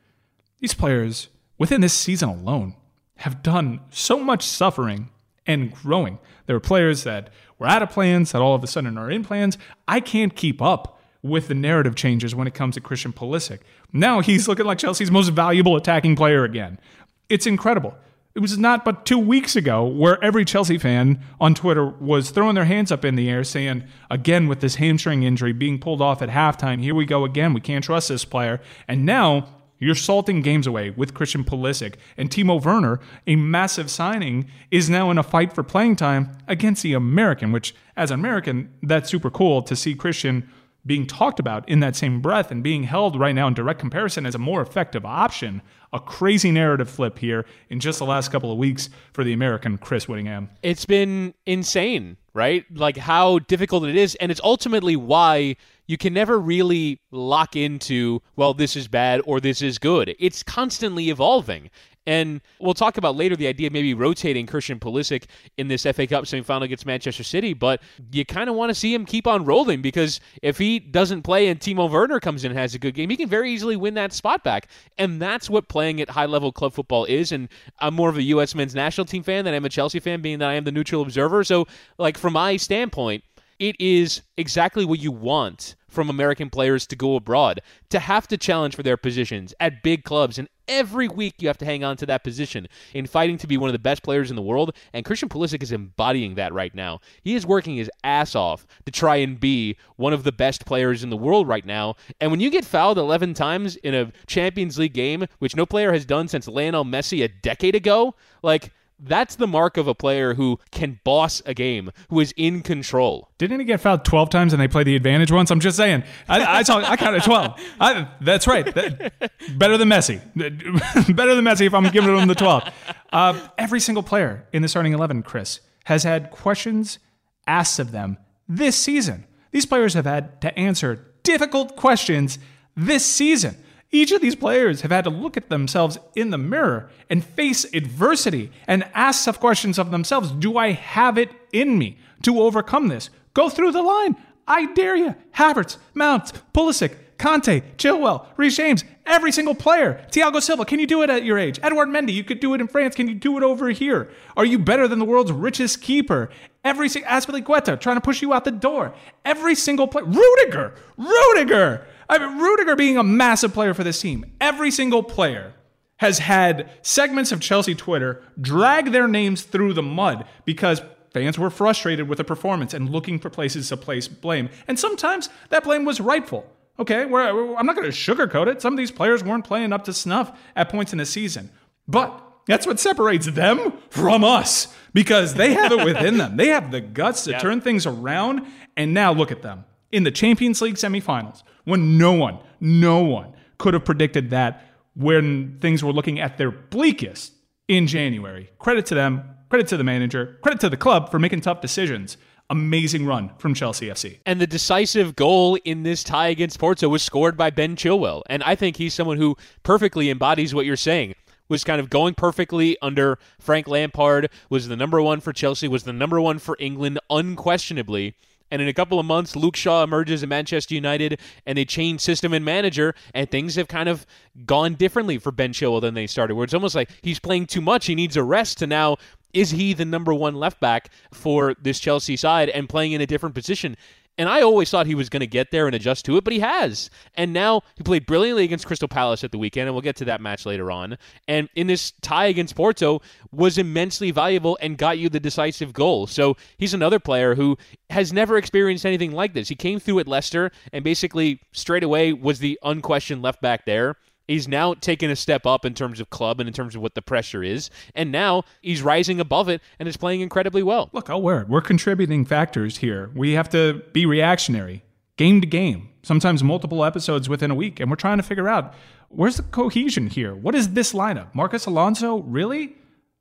These 0.59 0.75
players 0.75 1.29
within 1.59 1.81
this 1.81 1.95
season 1.95 2.29
alone 2.29 2.75
have 3.23 3.43
done 3.43 3.81
so 3.91 4.19
much 4.19 4.43
suffering 4.45 5.09
and 5.47 5.73
growing. 5.73 6.19
There 6.47 6.57
are 6.57 6.61
players 6.61 7.05
that 7.05 7.31
were 7.57 7.69
out 7.69 7.81
of 7.81 7.91
plans 7.91 8.33
that 8.33 8.43
all 8.43 8.57
of 8.57 8.65
a 8.65 8.67
sudden 8.67 8.99
are 8.99 9.13
in 9.13 9.23
plans. 9.23 9.57
I 9.87 10.01
can't 10.01 10.35
keep 10.35 10.61
up 10.61 11.01
with 11.23 11.47
the 11.47 11.55
narrative 11.55 11.95
changes 11.95 12.35
when 12.35 12.49
it 12.49 12.55
comes 12.55 12.75
to 12.75 12.81
Christian 12.81 13.13
Pulisic. 13.13 13.61
Now 13.93 14.21
he's 14.21 14.49
looking 14.49 14.67
like 14.67 14.79
Chelsea's 14.79 15.13
most 15.13 15.29
valuable 15.29 15.77
attacking 15.77 16.17
player 16.17 16.43
again. 16.43 16.81
It's 17.29 17.47
incredible. 17.47 17.95
It 18.35 18.41
was 18.41 18.59
not 18.59 18.85
but 18.85 19.07
two 19.07 19.21
weeks 19.21 19.55
ago 19.55 19.87
where 19.87 20.23
every 20.25 20.45
Chelsea 20.45 20.79
fan 20.79 21.21
on 21.41 21.55
Twitter 21.55 21.87
was 21.87 22.31
throwing 22.31 22.57
their 22.57 22.65
hands 22.65 22.91
up 22.91 23.05
in 23.05 23.15
the 23.15 23.31
air 23.31 23.45
saying, 23.45 23.85
again, 24.11 24.49
with 24.49 24.59
this 24.59 24.77
hamstring 24.77 25.23
injury 25.23 25.53
being 25.53 25.79
pulled 25.79 26.03
off 26.03 26.23
at 26.23 26.29
halftime, 26.29 26.83
here 26.83 26.95
we 26.97 27.05
go 27.05 27.25
again. 27.25 27.55
We 27.55 27.61
can't 27.61 27.85
trust 27.85 28.09
this 28.09 28.25
player. 28.25 28.61
And 28.89 29.07
now 29.07 29.47
you're 29.83 29.95
salting 29.95 30.43
games 30.43 30.67
away 30.67 30.91
with 30.91 31.15
Christian 31.15 31.45
Pulisic. 31.45 31.95
And 32.17 32.31
Timo 32.31 32.63
Werner, 32.63 33.01
a 33.27 33.37
massive 33.37 33.91
signing, 33.91 34.49
is 34.71 34.89
now 34.89 35.11
in 35.11 35.19
a 35.19 35.23
fight 35.23 35.53
for 35.53 35.63
playing 35.63 35.97
time 35.97 36.37
against 36.47 36.83
the 36.83 36.95
American, 36.95 37.53
which, 37.53 37.75
as 37.97 38.11
an 38.11 38.21
American, 38.21 38.73
that's 38.83 39.11
super 39.11 39.31
cool 39.31 39.63
to 39.63 39.75
see 39.75 39.95
Christian 39.95 40.49
being 40.85 41.07
talked 41.07 41.39
about 41.39 41.69
in 41.69 41.81
that 41.81 41.95
same 41.95 42.21
breath 42.21 42.51
and 42.51 42.63
being 42.63 42.85
held 42.85 43.19
right 43.19 43.35
now 43.35 43.47
in 43.47 43.55
direct 43.55 43.79
comparison 43.79 44.27
as 44.27 44.35
a 44.35 44.39
more 44.39 44.61
effective 44.61 45.05
option. 45.05 45.63
A 45.93 46.01
crazy 46.01 46.51
narrative 46.51 46.91
flip 46.91 47.19
here 47.19 47.45
in 47.69 47.79
just 47.79 47.99
the 47.99 48.07
last 48.07 48.33
couple 48.33 48.51
of 48.51 48.59
weeks 48.59 48.89
for 49.13 49.23
the 49.23 49.33
American 49.33 49.79
Chris 49.79 50.07
Wittingham. 50.07 50.49
It's 50.63 50.87
been 50.87 51.35
insane, 51.47 52.17
right? 52.35 52.65
Like 52.75 52.97
how 52.97 53.41
difficult 53.41 53.85
it 53.85 53.97
is. 53.97 54.17
And 54.17 54.33
it's 54.33 54.41
ultimately 54.43 54.97
why 54.97 55.57
you 55.87 55.99
can 55.99 56.15
never 56.15 56.39
really 56.39 57.01
lock 57.11 57.57
into, 57.57 58.23
well, 58.37 58.55
this 58.55 58.77
is 58.77 58.89
bad 58.89 59.21
or 59.25 59.41
this 59.41 59.63
is 59.63 59.79
good. 59.79 60.15
It's 60.19 60.43
constantly 60.43 61.11
evolving. 61.11 61.71
And 62.07 62.41
we'll 62.59 62.75
talk 62.75 62.97
about 62.97 63.15
later 63.15 63.37
the 63.37 63.47
idea 63.47 63.69
of 63.69 63.73
maybe 63.73 63.95
rotating 63.95 64.47
Christian 64.47 64.81
Pulisic 64.81 65.27
in 65.57 65.69
this 65.69 65.83
FA 65.83 66.07
Cup 66.07 66.25
semifinal 66.25 66.63
against 66.63 66.85
Manchester 66.85 67.23
City, 67.23 67.55
but 67.55 67.81
you 68.11 68.25
kind 68.25 68.51
of 68.51 68.57
want 68.57 68.71
to 68.71 68.75
see 68.75 68.93
him 68.93 69.07
keep 69.07 69.27
on 69.27 69.45
rolling 69.45 69.83
because 69.83 70.19
if 70.43 70.59
he 70.59 70.81
doesn't 70.81 71.23
play 71.23 71.47
and 71.47 71.61
Timo 71.61 71.89
Werner 71.89 72.19
comes 72.19 72.45
in 72.45 72.51
and 72.51 72.59
has 72.59 72.75
a 72.75 72.79
good 72.79 72.95
game, 72.95 73.09
he 73.09 73.17
can 73.17 73.29
very 73.29 73.53
easily 73.53 73.77
win 73.77 73.95
that 73.95 74.13
spot 74.13 74.43
back. 74.43 74.69
And 74.99 75.23
that's 75.23 75.49
what 75.49 75.69
playing 75.69 76.01
at 76.01 76.11
high 76.11 76.27
level 76.27 76.51
club 76.51 76.73
football 76.73 77.05
is. 77.05 77.31
And 77.31 77.49
I'm 77.79 77.95
more 77.95 78.09
of 78.09 78.17
a 78.17 78.23
U.S. 78.23 78.55
men's 78.57 78.75
national 78.75 79.05
team 79.05 79.23
fan 79.23 79.45
than 79.45 79.55
I'm 79.55 79.65
a 79.65 79.69
Chelsea 79.69 80.01
fan, 80.01 80.23
being 80.23 80.41
that 80.41 80.49
I 80.49 80.55
am 80.55 80.65
the 80.65 80.73
neutral 80.73 81.03
observer. 81.03 81.45
So, 81.45 81.69
like, 81.99 82.19
from 82.19 82.33
my 82.33 82.57
standpoint, 82.57 83.23
it 83.63 83.81
is 83.81 84.23
exactly 84.37 84.85
what 84.85 84.99
you 84.99 85.13
want 85.13 85.77
from 85.89 86.11
American 86.11 86.51
players 86.51 86.85
to 86.85 86.97
go 86.97 87.15
abroad, 87.15 87.61
to 87.91 88.01
have 88.01 88.27
to 88.27 88.37
challenge 88.37 88.75
for 88.75 88.83
their 88.83 88.97
positions 88.97 89.55
at 89.61 89.85
big 89.85 90.03
clubs. 90.03 90.37
And 90.37 90.49
every 90.67 91.07
week 91.07 91.35
you 91.39 91.47
have 91.47 91.59
to 91.59 91.65
hang 91.65 91.85
on 91.85 91.97
to 91.99 92.07
that 92.07 92.25
position 92.25 92.67
in 92.93 93.07
fighting 93.07 93.39
to 93.39 93.47
be 93.47 93.57
one 93.57 93.69
of 93.69 93.73
the 93.73 93.79
best 93.79 94.03
players 94.03 94.31
in 94.31 94.37
the 94.37 94.43
world. 94.43 94.75
And 94.93 95.05
Christian 95.05 95.29
Pulisic 95.29 95.63
is 95.63 95.71
embodying 95.71 96.35
that 96.35 96.53
right 96.53 96.75
now. 96.75 96.99
He 97.23 97.37
is 97.37 97.47
working 97.47 97.77
his 97.77 97.91
ass 98.03 98.35
off 98.35 98.67
to 98.85 98.91
try 98.91 99.17
and 99.17 99.39
be 99.39 99.77
one 99.95 100.13
of 100.13 100.25
the 100.25 100.33
best 100.33 100.67
players 100.67 101.05
in 101.05 101.11
the 101.11 101.17
world 101.17 101.47
right 101.47 101.65
now. 101.65 101.95
And 102.21 102.33
when 102.33 102.41
you 102.41 102.51
get 102.51 102.65
fouled 102.65 102.99
11 102.99 103.35
times 103.35 103.77
in 103.77 103.95
a 103.95 104.11
Champions 104.27 104.77
League 104.77 104.95
game, 104.95 105.27
which 105.39 105.55
no 105.55 105.67
player 105.67 105.93
has 105.93 106.05
done 106.05 106.27
since 106.27 106.49
Lionel 106.49 106.85
Messi 106.85 107.23
a 107.23 107.29
decade 107.29 107.77
ago, 107.77 108.17
like 108.43 108.73
that's 109.03 109.35
the 109.35 109.47
mark 109.47 109.77
of 109.77 109.89
a 109.89 109.95
player 109.95 110.35
who 110.35 110.59
can 110.71 111.01
boss 111.03 111.43
a 111.45 111.55
game, 111.55 111.91
who 112.09 112.21
is 112.21 112.33
in 112.37 112.63
control. 112.63 113.29
Didn't 113.37 113.59
he 113.59 113.65
get 113.65 113.81
fouled 113.81 114.05
12 114.05 114.31
times 114.31 114.53
and 114.53 114.63
they 114.63 114.69
play 114.69 114.85
the 114.85 114.95
advantage 114.95 115.33
once? 115.33 115.51
I'm 115.51 115.61
just 115.61 115.77
saying. 115.77 116.05
I, 116.29 116.59
I, 116.59 116.63
saw, 116.63 116.79
I 116.79 116.97
counted 116.97 117.23
12. 117.25 117.61
I, 117.81 118.09
that's 118.21 118.47
right. 118.47 118.65
That, 118.75 119.13
better 119.59 119.77
than 119.77 119.89
Messi. 119.89 120.21
better 121.17 121.35
than 121.35 121.45
Messi 121.45 121.67
if 121.67 121.75
I'm 121.75 121.89
giving 121.91 122.17
him 122.17 122.29
the 122.29 122.35
12. 122.35 122.69
Uh, 123.13 123.49
every 123.59 123.81
single 123.81 124.03
player 124.03 124.47
in 124.53 124.63
the 124.63 124.69
starting 124.69 124.93
11, 124.93 125.25
Chris, 125.25 125.61
has 125.85 126.05
had 126.05 126.31
questions 126.31 126.99
asked 127.47 127.81
of 127.81 127.91
them 127.91 128.19
this 128.49 128.77
season. 128.77 129.27
These 129.51 129.67
players 129.67 129.95
have 129.95 130.07
had 130.07 130.41
to 130.43 130.57
answer 130.59 131.13
difficult 131.23 131.77
questions 131.77 132.39
this 132.77 133.05
season. 133.05 133.57
Each 133.95 134.11
of 134.11 134.23
these 134.23 134.35
players 134.35 134.81
have 134.81 134.91
had 134.91 135.05
to 135.05 135.11
look 135.11 135.37
at 135.37 135.51
themselves 135.51 135.99
in 136.17 136.31
the 136.31 136.39
mirror 136.39 136.89
and 137.11 137.23
face 137.23 137.67
adversity 137.75 138.51
and 138.67 138.85
ask 138.95 139.27
tough 139.27 139.39
questions 139.39 139.79
of 139.79 139.91
themselves. 139.91 140.31
Do 140.33 140.57
I 140.57 140.73
have 140.73 141.19
it 141.19 141.31
in 141.53 141.79
me 141.79 141.99
to 142.23 142.41
overcome 142.41 142.89
this? 142.89 143.11
Go 143.35 143.51
through 143.51 143.73
the 143.73 143.83
line. 143.83 144.17
I 144.49 144.73
dare 144.73 144.97
you. 144.97 145.15
Havertz, 145.37 145.77
Mount, 145.95 146.33
Pulisic, 146.55 146.97
Kanté, 147.19 147.63
Chilwell, 147.77 148.27
Reece 148.37 148.57
James, 148.57 148.85
every 149.07 149.31
single 149.31 149.55
player. 149.55 150.05
Thiago 150.11 150.43
Silva, 150.43 150.65
can 150.65 150.81
you 150.81 150.87
do 150.87 151.03
it 151.03 151.11
at 151.11 151.25
your 151.25 151.39
age? 151.39 151.61
Edouard 151.63 151.89
Mendy, 151.89 152.13
you 152.13 152.25
could 152.25 152.41
do 152.41 152.55
it 152.55 152.61
in 152.61 152.69
France. 152.69 152.97
Can 152.97 153.09
you 153.09 153.15
do 153.15 153.37
it 153.37 153.43
over 153.43 153.69
here? 153.69 154.11
Are 154.37 154.45
you 154.45 154.59
better 154.59 154.89
than 154.89 154.99
the 154.99 155.05
world's 155.05 155.31
richest 155.31 155.83
keeper? 155.83 156.31
Every 156.65 156.89
single 156.89 157.11
Azpilicueta 157.11 157.79
trying 157.79 157.97
to 157.97 158.01
push 158.01 158.23
you 158.23 158.33
out 158.33 158.45
the 158.45 158.51
door. 158.51 158.95
Every 159.25 159.55
single 159.55 159.87
player. 159.87 160.05
Rudiger, 160.05 160.75
Rudiger. 160.97 161.87
I 162.13 162.19
mean, 162.19 162.39
Rudiger 162.39 162.77
being 162.77 162.99
a 162.99 163.03
massive 163.03 163.55
player 163.55 163.73
for 163.73 163.85
this 163.85 163.99
team. 163.99 164.27
Every 164.39 164.71
single 164.71 165.03
player 165.03 165.55
has 165.97 166.19
had 166.19 166.69
segments 166.83 167.33
of 167.33 167.41
Chelsea 167.41 167.75
Twitter 167.75 168.23
drag 168.39 168.93
their 168.93 169.09
names 169.09 169.45
through 169.45 169.73
the 169.73 169.83
mud 169.83 170.27
because 170.45 170.83
fans 171.15 171.39
were 171.39 171.49
frustrated 171.49 172.11
with 172.11 172.19
the 172.19 172.25
performance 172.25 172.75
and 172.75 172.91
looking 172.91 173.19
for 173.19 173.31
places 173.31 173.71
to 173.71 173.79
place 173.79 174.09
blame. 174.09 174.51
And 174.69 174.79
sometimes 174.79 175.31
that 175.49 175.65
blame 175.65 175.87
was 175.87 176.03
rightful. 176.03 176.45
Okay, 176.79 177.03
I'm 177.03 177.67
not 177.67 177.77
going 177.77 177.91
to 177.91 177.97
sugarcoat 177.97 178.47
it. 178.47 178.61
Some 178.61 178.75
of 178.75 178.77
these 178.77 178.91
players 178.91 179.25
weren't 179.25 179.47
playing 179.47 179.73
up 179.73 179.85
to 179.85 179.95
snuff 179.95 180.39
at 180.55 180.69
points 180.69 180.93
in 180.93 180.99
the 180.99 181.07
season. 181.07 181.49
But 181.89 182.23
that's 182.47 182.67
what 182.67 182.79
separates 182.79 183.27
them 183.27 183.73
from 183.89 184.23
us 184.23 184.75
because 184.93 185.33
they 185.33 185.55
have 185.55 185.73
it 185.73 185.83
within 185.83 186.19
them. 186.19 186.37
They 186.37 186.49
have 186.49 186.73
the 186.73 186.83
guts 186.83 187.25
to 187.25 187.31
yep. 187.33 187.41
turn 187.41 187.63
things 187.63 187.87
around. 187.87 188.47
And 188.77 188.93
now 188.93 189.15
look 189.15 189.33
at 189.33 189.41
them 189.41 189.65
in 189.93 190.05
the 190.05 190.11
Champions 190.11 190.61
League 190.61 190.75
semifinals 190.75 191.43
when 191.65 191.97
no 191.99 192.13
one, 192.13 192.39
no 192.61 193.01
one 193.01 193.35
could 193.59 193.75
have 193.75 193.85
predicted 193.85 194.31
that 194.31 194.67
when 194.95 195.59
things 195.61 195.85
were 195.85 195.93
looking 195.93 196.19
at 196.19 196.39
their 196.39 196.51
bleakest 196.51 197.33
in 197.69 197.87
January. 197.87 198.51
Credit 198.59 198.85
to 198.87 198.95
them, 198.95 199.23
credit 199.49 199.69
to 199.69 199.77
the 199.77 199.85
manager, 199.85 200.39
credit 200.43 200.61
to 200.61 200.69
the 200.69 200.77
club 200.77 201.11
for 201.11 201.19
making 201.19 201.41
tough 201.41 201.61
decisions. 201.61 202.17
Amazing 202.51 203.07
run 203.07 203.31
from 203.39 203.55
Chelsea 203.55 203.87
FC. 203.87 204.19
And 204.27 204.41
the 204.41 204.47
decisive 204.47 205.17
goal 205.17 205.57
in 205.65 205.85
this 205.85 206.05
tie 206.05 206.29
against 206.29 206.59
Porto 206.59 206.89
was 206.89 207.03
scored 207.03 207.37
by 207.37 207.49
Ben 207.49 207.77
Chilwell. 207.77 208.23
And 208.29 208.43
I 208.43 208.57
think 208.57 208.77
he's 208.77 208.93
someone 208.93 209.17
who 209.17 209.37
perfectly 209.63 210.11
embodies 210.11 210.55
what 210.55 210.67
you're 210.67 210.77
saying 210.77 211.15
was 211.49 211.65
kind 211.65 211.81
of 211.81 211.91
going 211.91 212.15
perfectly 212.15 212.77
under 212.83 213.19
Frank 213.39 213.69
Lampard, 213.69 214.29
was 214.49 214.69
the 214.69 214.77
number 214.77 215.01
one 215.01 215.21
for 215.21 215.33
Chelsea, 215.33 215.69
was 215.69 215.85
the 215.85 215.93
number 215.93 216.21
one 216.21 216.39
for 216.39 216.57
England, 216.59 216.99
unquestionably. 217.11 218.17
And 218.53 218.61
in 218.61 218.69
a 218.69 218.75
couple 218.75 219.01
of 219.01 219.07
months, 219.07 219.35
Luke 219.35 219.57
Shaw 219.57 219.83
emerges 219.83 220.23
at 220.23 220.29
Manchester 220.29 220.75
United 220.75 221.19
and 221.47 221.57
they 221.57 221.65
change 221.65 222.03
system 222.03 222.35
and 222.35 222.45
manager, 222.45 222.95
and 223.15 223.31
things 223.31 223.55
have 223.55 223.67
kind 223.67 223.89
of 223.89 224.07
gone 224.45 224.75
differently 224.75 225.17
for 225.17 225.33
Ben 225.33 225.55
Chilwell 225.55 225.81
than 225.81 225.95
they 225.95 226.07
started, 226.07 226.35
where 226.35 226.45
it's 226.45 226.53
almost 226.53 226.75
like 226.75 226.91
he's 227.01 227.19
playing 227.19 227.47
too 227.47 227.63
much. 227.63 227.87
He 227.87 227.95
needs 227.95 228.15
a 228.15 228.23
rest 228.23 228.59
to 228.59 228.67
now 228.67 228.99
is 229.33 229.53
he 229.53 229.73
the 229.73 229.87
number 229.87 230.13
one 230.13 230.35
left 230.35 230.61
back 230.61 230.91
for 231.11 231.55
this 231.55 231.81
Chelsea 231.81 232.17
side 232.17 232.51
and 232.51 232.69
playing 232.69 232.93
in 232.93 233.01
a 233.01 233.07
different 233.07 233.35
position? 233.35 233.79
And 234.19 234.29
I 234.29 234.43
always 234.43 234.71
thought 234.71 234.87
he 234.87 234.95
was 234.95 235.09
going 235.09 235.21
to 235.21 235.27
get 235.27 235.51
there 235.51 235.67
and 235.67 235.75
adjust 235.75 236.05
to 236.05 236.17
it, 236.17 236.25
but 236.25 236.33
he 236.33 236.41
has. 236.41 236.91
And 237.15 237.33
now 237.33 237.63
he 237.77 237.83
played 237.83 238.05
brilliantly 238.05 238.45
against 238.45 238.67
Crystal 238.67 238.89
Palace 238.89 239.25
at 239.25 239.33
the 239.33 239.39
weekend, 239.39 239.69
and 239.69 239.75
we'll 239.75 239.83
get 239.83 239.97
to 239.97 240.05
that 240.05 240.21
match 240.21 240.45
later 240.45 240.71
on. 240.71 240.99
And 241.29 241.49
in 241.55 241.67
this 241.67 241.93
tie 242.03 242.27
against 242.27 242.55
Porto, 242.55 243.01
was 243.31 243.57
immensely 243.57 244.11
valuable 244.11 244.59
and 244.61 244.77
got 244.77 244.99
you 244.99 245.09
the 245.09 245.21
decisive 245.21 245.73
goal. 245.73 246.07
So 246.07 246.37
he's 246.59 246.75
another 246.75 246.99
player 246.99 247.35
who 247.35 247.57
has 247.89 248.13
never 248.13 248.37
experienced 248.37 248.85
anything 248.85 249.13
like 249.13 249.33
this. 249.33 249.49
He 249.49 249.55
came 249.55 249.79
through 249.79 250.01
at 250.01 250.09
Leicester 250.09 250.51
and 250.73 250.85
basically 250.85 251.41
straight 251.53 251.83
away 251.83 252.13
was 252.13 252.39
the 252.39 252.59
unquestioned 252.63 253.23
left 253.23 253.41
back 253.41 253.65
there. 253.65 253.97
He's 254.29 254.49
now 254.49 254.75
taken 254.75 255.11
a 255.11 255.17
step 255.17 255.47
up 255.47 255.65
in 255.65 255.75
terms 255.75 256.01
of 256.01 256.11
club 256.11 256.41
and 256.41 256.49
in 256.49 256.55
terms 256.55 256.75
of 256.75 256.83
what 256.83 256.95
the 256.95 257.03
pressure 257.03 257.43
is. 257.43 257.71
And 257.95 258.13
now 258.13 258.45
he's 258.61 258.83
rising 258.83 259.21
above 259.21 259.49
it 259.49 259.61
and 259.79 259.89
is 259.89 259.97
playing 259.97 260.21
incredibly 260.21 260.63
well. 260.63 260.91
Look, 260.93 261.11
I'll 261.11 261.23
wear 261.23 261.43
it. 261.43 261.49
We're 261.49 261.61
contributing 261.61 262.25
factors 262.25 262.79
here. 262.79 263.11
We 263.15 263.33
have 263.33 263.49
to 263.51 263.83
be 263.93 264.07
reactionary, 264.07 264.83
game 265.17 265.41
to 265.41 265.47
game, 265.47 265.91
sometimes 266.03 266.43
multiple 266.43 266.85
episodes 266.85 267.29
within 267.29 267.51
a 267.51 267.55
week. 267.55 267.81
And 267.81 267.91
we're 267.91 267.97
trying 267.97 268.19
to 268.19 268.23
figure 268.23 268.49
out 268.49 268.75
where's 269.09 269.37
the 269.37 269.43
cohesion 269.43 270.07
here? 270.09 270.35
What 270.35 270.55
is 270.55 270.71
this 270.71 270.93
lineup? 270.93 271.35
Marcos 271.35 271.67
Alonso, 271.67 272.19
really? 272.23 272.77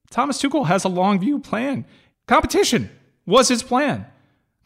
Thomas 0.10 0.42
Tuchel 0.42 0.68
has 0.68 0.84
a 0.84 0.90
long 0.90 1.20
view 1.20 1.40
plan. 1.40 1.86
Competition 2.28 2.90
was 3.26 3.48
his 3.48 3.64
plan. 3.64 4.06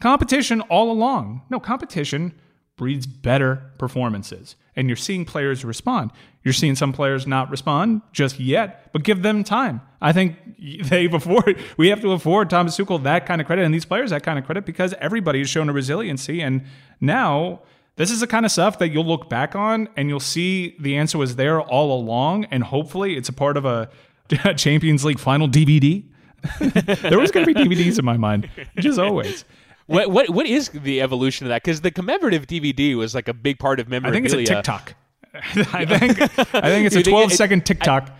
Competition 0.00 0.60
all 0.62 0.90
along. 0.90 1.42
No, 1.48 1.58
competition 1.58 2.34
breeds 2.76 3.06
better 3.06 3.70
performances. 3.78 4.54
And 4.76 4.88
you're 4.88 4.96
seeing 4.96 5.24
players 5.24 5.64
respond. 5.64 6.10
You're 6.44 6.52
seeing 6.52 6.76
some 6.76 6.92
players 6.92 7.26
not 7.26 7.50
respond 7.50 8.02
just 8.12 8.38
yet, 8.38 8.90
but 8.92 9.02
give 9.02 9.22
them 9.22 9.42
time. 9.42 9.80
I 10.00 10.12
think 10.12 10.36
they've 10.58 11.12
afforded, 11.12 11.58
we 11.76 11.88
have 11.88 12.00
to 12.02 12.12
afford 12.12 12.50
Thomas 12.50 12.76
Tuchel 12.76 13.02
that 13.04 13.26
kind 13.26 13.40
of 13.40 13.46
credit 13.46 13.64
and 13.64 13.74
these 13.74 13.86
players 13.86 14.10
that 14.10 14.22
kind 14.22 14.38
of 14.38 14.44
credit 14.44 14.66
because 14.66 14.94
everybody 15.00 15.38
has 15.40 15.48
shown 15.48 15.68
a 15.68 15.72
resiliency. 15.72 16.42
And 16.42 16.64
now 17.00 17.62
this 17.96 18.10
is 18.10 18.20
the 18.20 18.26
kind 18.26 18.44
of 18.44 18.52
stuff 18.52 18.78
that 18.78 18.90
you'll 18.90 19.06
look 19.06 19.30
back 19.30 19.56
on 19.56 19.88
and 19.96 20.08
you'll 20.08 20.20
see 20.20 20.76
the 20.78 20.96
answer 20.96 21.16
was 21.16 21.36
there 21.36 21.60
all 21.60 21.98
along. 21.98 22.44
And 22.46 22.62
hopefully 22.62 23.16
it's 23.16 23.30
a 23.30 23.32
part 23.32 23.56
of 23.56 23.64
a 23.64 23.88
Champions 24.56 25.04
League 25.04 25.18
final 25.18 25.48
DVD. 25.48 26.04
there 26.60 27.18
was 27.18 27.30
going 27.30 27.46
to 27.46 27.54
be 27.54 27.58
DVDs 27.58 27.98
in 27.98 28.04
my 28.04 28.16
mind, 28.16 28.48
just 28.78 28.98
always. 28.98 29.44
What 29.86 30.10
what 30.10 30.30
what 30.30 30.46
is 30.46 30.68
the 30.70 31.00
evolution 31.00 31.46
of 31.46 31.50
that? 31.50 31.62
Because 31.62 31.80
the 31.80 31.90
commemorative 31.90 32.46
DVD 32.46 32.96
was 32.96 33.14
like 33.14 33.28
a 33.28 33.34
big 33.34 33.58
part 33.58 33.78
of 33.80 33.88
memory. 33.88 34.10
I 34.10 34.12
think 34.12 34.24
it's 34.26 34.34
a 34.34 34.44
TikTok. 34.44 34.94
I 35.34 35.84
think 35.84 36.20
I 36.54 36.60
think 36.62 36.86
it's 36.86 36.96
a 36.96 37.02
think 37.02 37.08
12 37.08 37.32
it- 37.32 37.36
second 37.36 37.66
TikTok. 37.66 38.10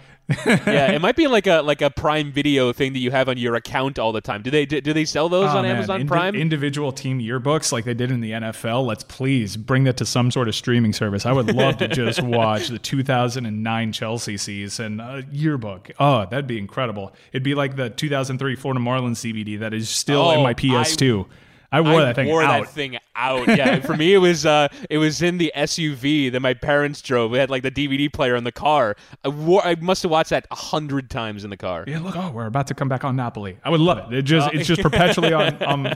yeah, 0.45 0.91
it 0.91 1.01
might 1.01 1.15
be 1.15 1.29
like 1.29 1.47
a 1.47 1.61
like 1.63 1.81
a 1.83 1.89
Prime 1.91 2.33
Video 2.33 2.73
thing 2.73 2.93
that 2.95 2.99
you 2.99 3.11
have 3.13 3.29
on 3.29 3.37
your 3.39 3.55
account 3.55 3.97
all 3.99 4.11
the 4.13 4.21
time. 4.21 4.43
Do 4.43 4.51
they 4.51 4.67
do, 4.67 4.81
do 4.81 4.93
they 4.93 5.05
sell 5.05 5.29
those 5.29 5.51
Oh, 5.53 5.59
on 5.59 5.63
man. 5.63 5.77
Amazon 5.77 6.01
Indi- 6.01 6.09
Prime? 6.09 6.35
individual 6.35 6.91
team 6.93 7.21
yearbooks 7.21 7.71
like 7.73 7.85
they 7.85 7.95
did 7.95 8.11
in 8.11 8.21
the 8.21 8.33
NFL. 8.33 8.85
Let's 8.85 9.05
please 9.05 9.57
bring 9.57 9.85
that 9.85 9.97
to 9.99 10.05
some 10.07 10.31
sort 10.33 10.49
of 10.49 10.55
streaming 10.57 10.93
service. 10.93 11.27
I 11.27 11.33
would 11.33 11.55
love 11.55 11.77
to 11.79 11.87
just 11.89 12.23
watch 12.25 12.69
the 12.69 12.79
2009 12.81 13.93
Chelsea 13.93 14.37
season 14.37 14.99
uh, 15.01 15.23
yearbook. 15.31 15.91
Oh, 16.01 16.27
that'd 16.27 16.49
be 16.49 16.59
incredible. 16.59 17.15
It'd 17.33 17.45
be 17.45 17.55
like 17.55 17.77
the 17.77 17.91
2003 17.91 18.57
Florida 18.57 18.81
Marlins 18.81 19.21
DVD 19.33 19.61
that 19.61 19.73
is 19.73 19.89
still 19.89 20.31
in 20.33 20.41
Oh, 20.41 20.43
my 20.43 20.55
PS2. 20.55 21.25
I, 21.25 21.29
wore 21.73 22.01
I 22.01 22.05
that 22.07 22.15
thing 22.17 22.27
wore 22.29 22.43
out. 22.43 22.65
that 22.65 22.71
thing 22.73 22.99
out. 23.15 23.49
Yeah, 23.49 23.81
for 23.81 23.97
me 23.97 24.15
it 24.15 24.19
was 24.19 24.45
uh, 24.47 24.69
it 24.91 24.99
was 24.99 25.23
in 25.23 25.39
the 25.39 25.53
SUV 25.57 26.31
that 26.33 26.41
my 26.41 26.55
parents 26.55 27.03
drove. 27.03 27.31
We 27.31 27.39
had 27.39 27.51
like 27.51 27.63
the 27.63 27.71
DVD 27.71 28.13
player 28.13 28.37
in 28.37 28.45
the 28.45 28.53
car. 28.53 28.97
I 29.25 29.29
wore. 29.29 29.65
I 29.67 29.75
must 29.77 30.03
have 30.03 30.11
watched 30.11 30.31
that 30.31 30.47
a 30.51 30.55
hundred 30.55 31.11
times 31.11 31.45
in 31.45 31.51
the 31.51 31.57
car. 31.57 31.85
Yeah, 31.87 31.99
look, 32.01 32.17
oh, 32.17 32.31
we're 32.31 32.47
about 32.47 32.67
to 32.69 32.75
come 32.75 32.89
back 32.89 33.05
on 33.05 33.17
Napoli. 33.17 33.59
I 33.65 33.71
would 33.71 33.81
love 33.81 33.99
it. 33.99 34.17
It 34.19 34.23
just 34.23 34.53
it's 34.55 34.67
just 34.67 34.83
perpetually 34.83 35.33
on, 35.33 35.63
on 35.63 35.95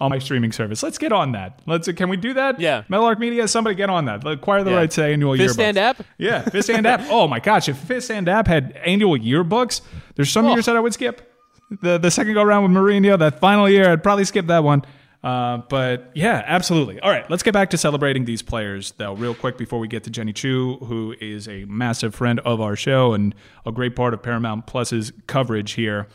on 0.00 0.10
my 0.10 0.18
streaming 0.18 0.52
service. 0.52 0.82
Let's 0.82 0.98
get 0.98 1.12
on 1.12 1.32
that. 1.32 1.60
Let's 1.66 1.90
can 1.92 2.08
we 2.08 2.16
do 2.16 2.32
that? 2.34 2.58
Yeah. 2.60 2.84
Metal 2.88 3.06
Arc 3.06 3.18
Media, 3.18 3.46
somebody 3.48 3.74
get 3.76 3.90
on 3.90 4.04
that. 4.06 4.26
Acquire 4.26 4.64
the 4.64 4.70
Yeah. 4.70 4.76
rights 4.76 4.94
to 4.96 5.04
annual 5.04 5.36
Fist 5.36 5.58
yearbooks. 5.58 5.62
and 5.62 5.78
app? 5.78 6.02
Yeah, 6.18 6.42
Fist 6.42 6.70
and 6.70 6.86
app. 6.86 7.00
Oh 7.10 7.26
my 7.28 7.40
gosh, 7.40 7.68
if 7.68 7.76
Fist 7.76 8.10
and 8.10 8.28
app 8.28 8.46
had 8.46 8.72
annual 8.84 9.18
yearbooks, 9.18 9.80
there's 10.14 10.30
some 10.30 10.46
Oh. 10.46 10.52
years 10.54 10.66
that 10.66 10.76
I 10.76 10.80
would 10.80 10.94
skip. 10.94 11.26
The 11.82 11.98
the 11.98 12.10
second 12.10 12.34
go 12.34 12.42
around 12.42 12.62
with 12.64 12.72
Mourinho, 12.72 13.18
that 13.18 13.38
final 13.40 13.68
year, 13.68 13.90
I'd 13.92 14.02
probably 14.02 14.24
skip 14.24 14.46
that 14.48 14.64
one. 14.64 14.82
Uh, 15.22 15.58
but 15.68 16.10
yeah, 16.14 16.42
absolutely. 16.46 16.98
All 17.00 17.10
right, 17.10 17.28
let's 17.30 17.42
get 17.42 17.52
back 17.52 17.70
to 17.70 17.76
celebrating 17.76 18.24
these 18.24 18.40
players, 18.40 18.92
though, 18.92 19.12
real 19.14 19.34
quick 19.34 19.58
before 19.58 19.78
we 19.78 19.86
get 19.86 20.04
to 20.04 20.10
Jenny 20.10 20.32
Chiu, 20.32 20.76
who 20.76 21.14
is 21.20 21.46
a 21.46 21.66
massive 21.66 22.14
friend 22.14 22.40
of 22.40 22.60
our 22.60 22.74
show 22.74 23.12
and 23.12 23.34
a 23.66 23.72
great 23.72 23.94
part 23.94 24.14
of 24.14 24.22
Paramount 24.22 24.66
Plus's 24.66 25.12
coverage 25.26 25.72
here. 25.72 26.08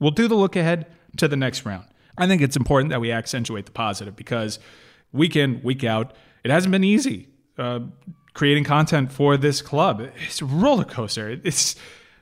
We'll 0.00 0.10
do 0.10 0.26
the 0.26 0.34
look 0.34 0.56
ahead 0.56 0.86
to 1.18 1.28
the 1.28 1.36
next 1.36 1.64
round. 1.64 1.86
I 2.16 2.26
think 2.26 2.42
it's 2.42 2.56
important 2.56 2.90
that 2.90 3.00
we 3.00 3.12
accentuate 3.12 3.66
the 3.66 3.72
positive 3.72 4.16
because 4.16 4.58
week 5.12 5.36
in, 5.36 5.62
week 5.62 5.84
out, 5.84 6.14
it 6.42 6.50
hasn't 6.50 6.72
been 6.72 6.84
easy 6.84 7.28
uh, 7.58 7.80
creating 8.34 8.64
content 8.64 9.12
for 9.12 9.36
this 9.36 9.62
club. 9.62 10.00
It's 10.26 10.40
a 10.40 10.44
roller 10.44 10.84
coaster. 10.84 11.40
It's 11.44 11.76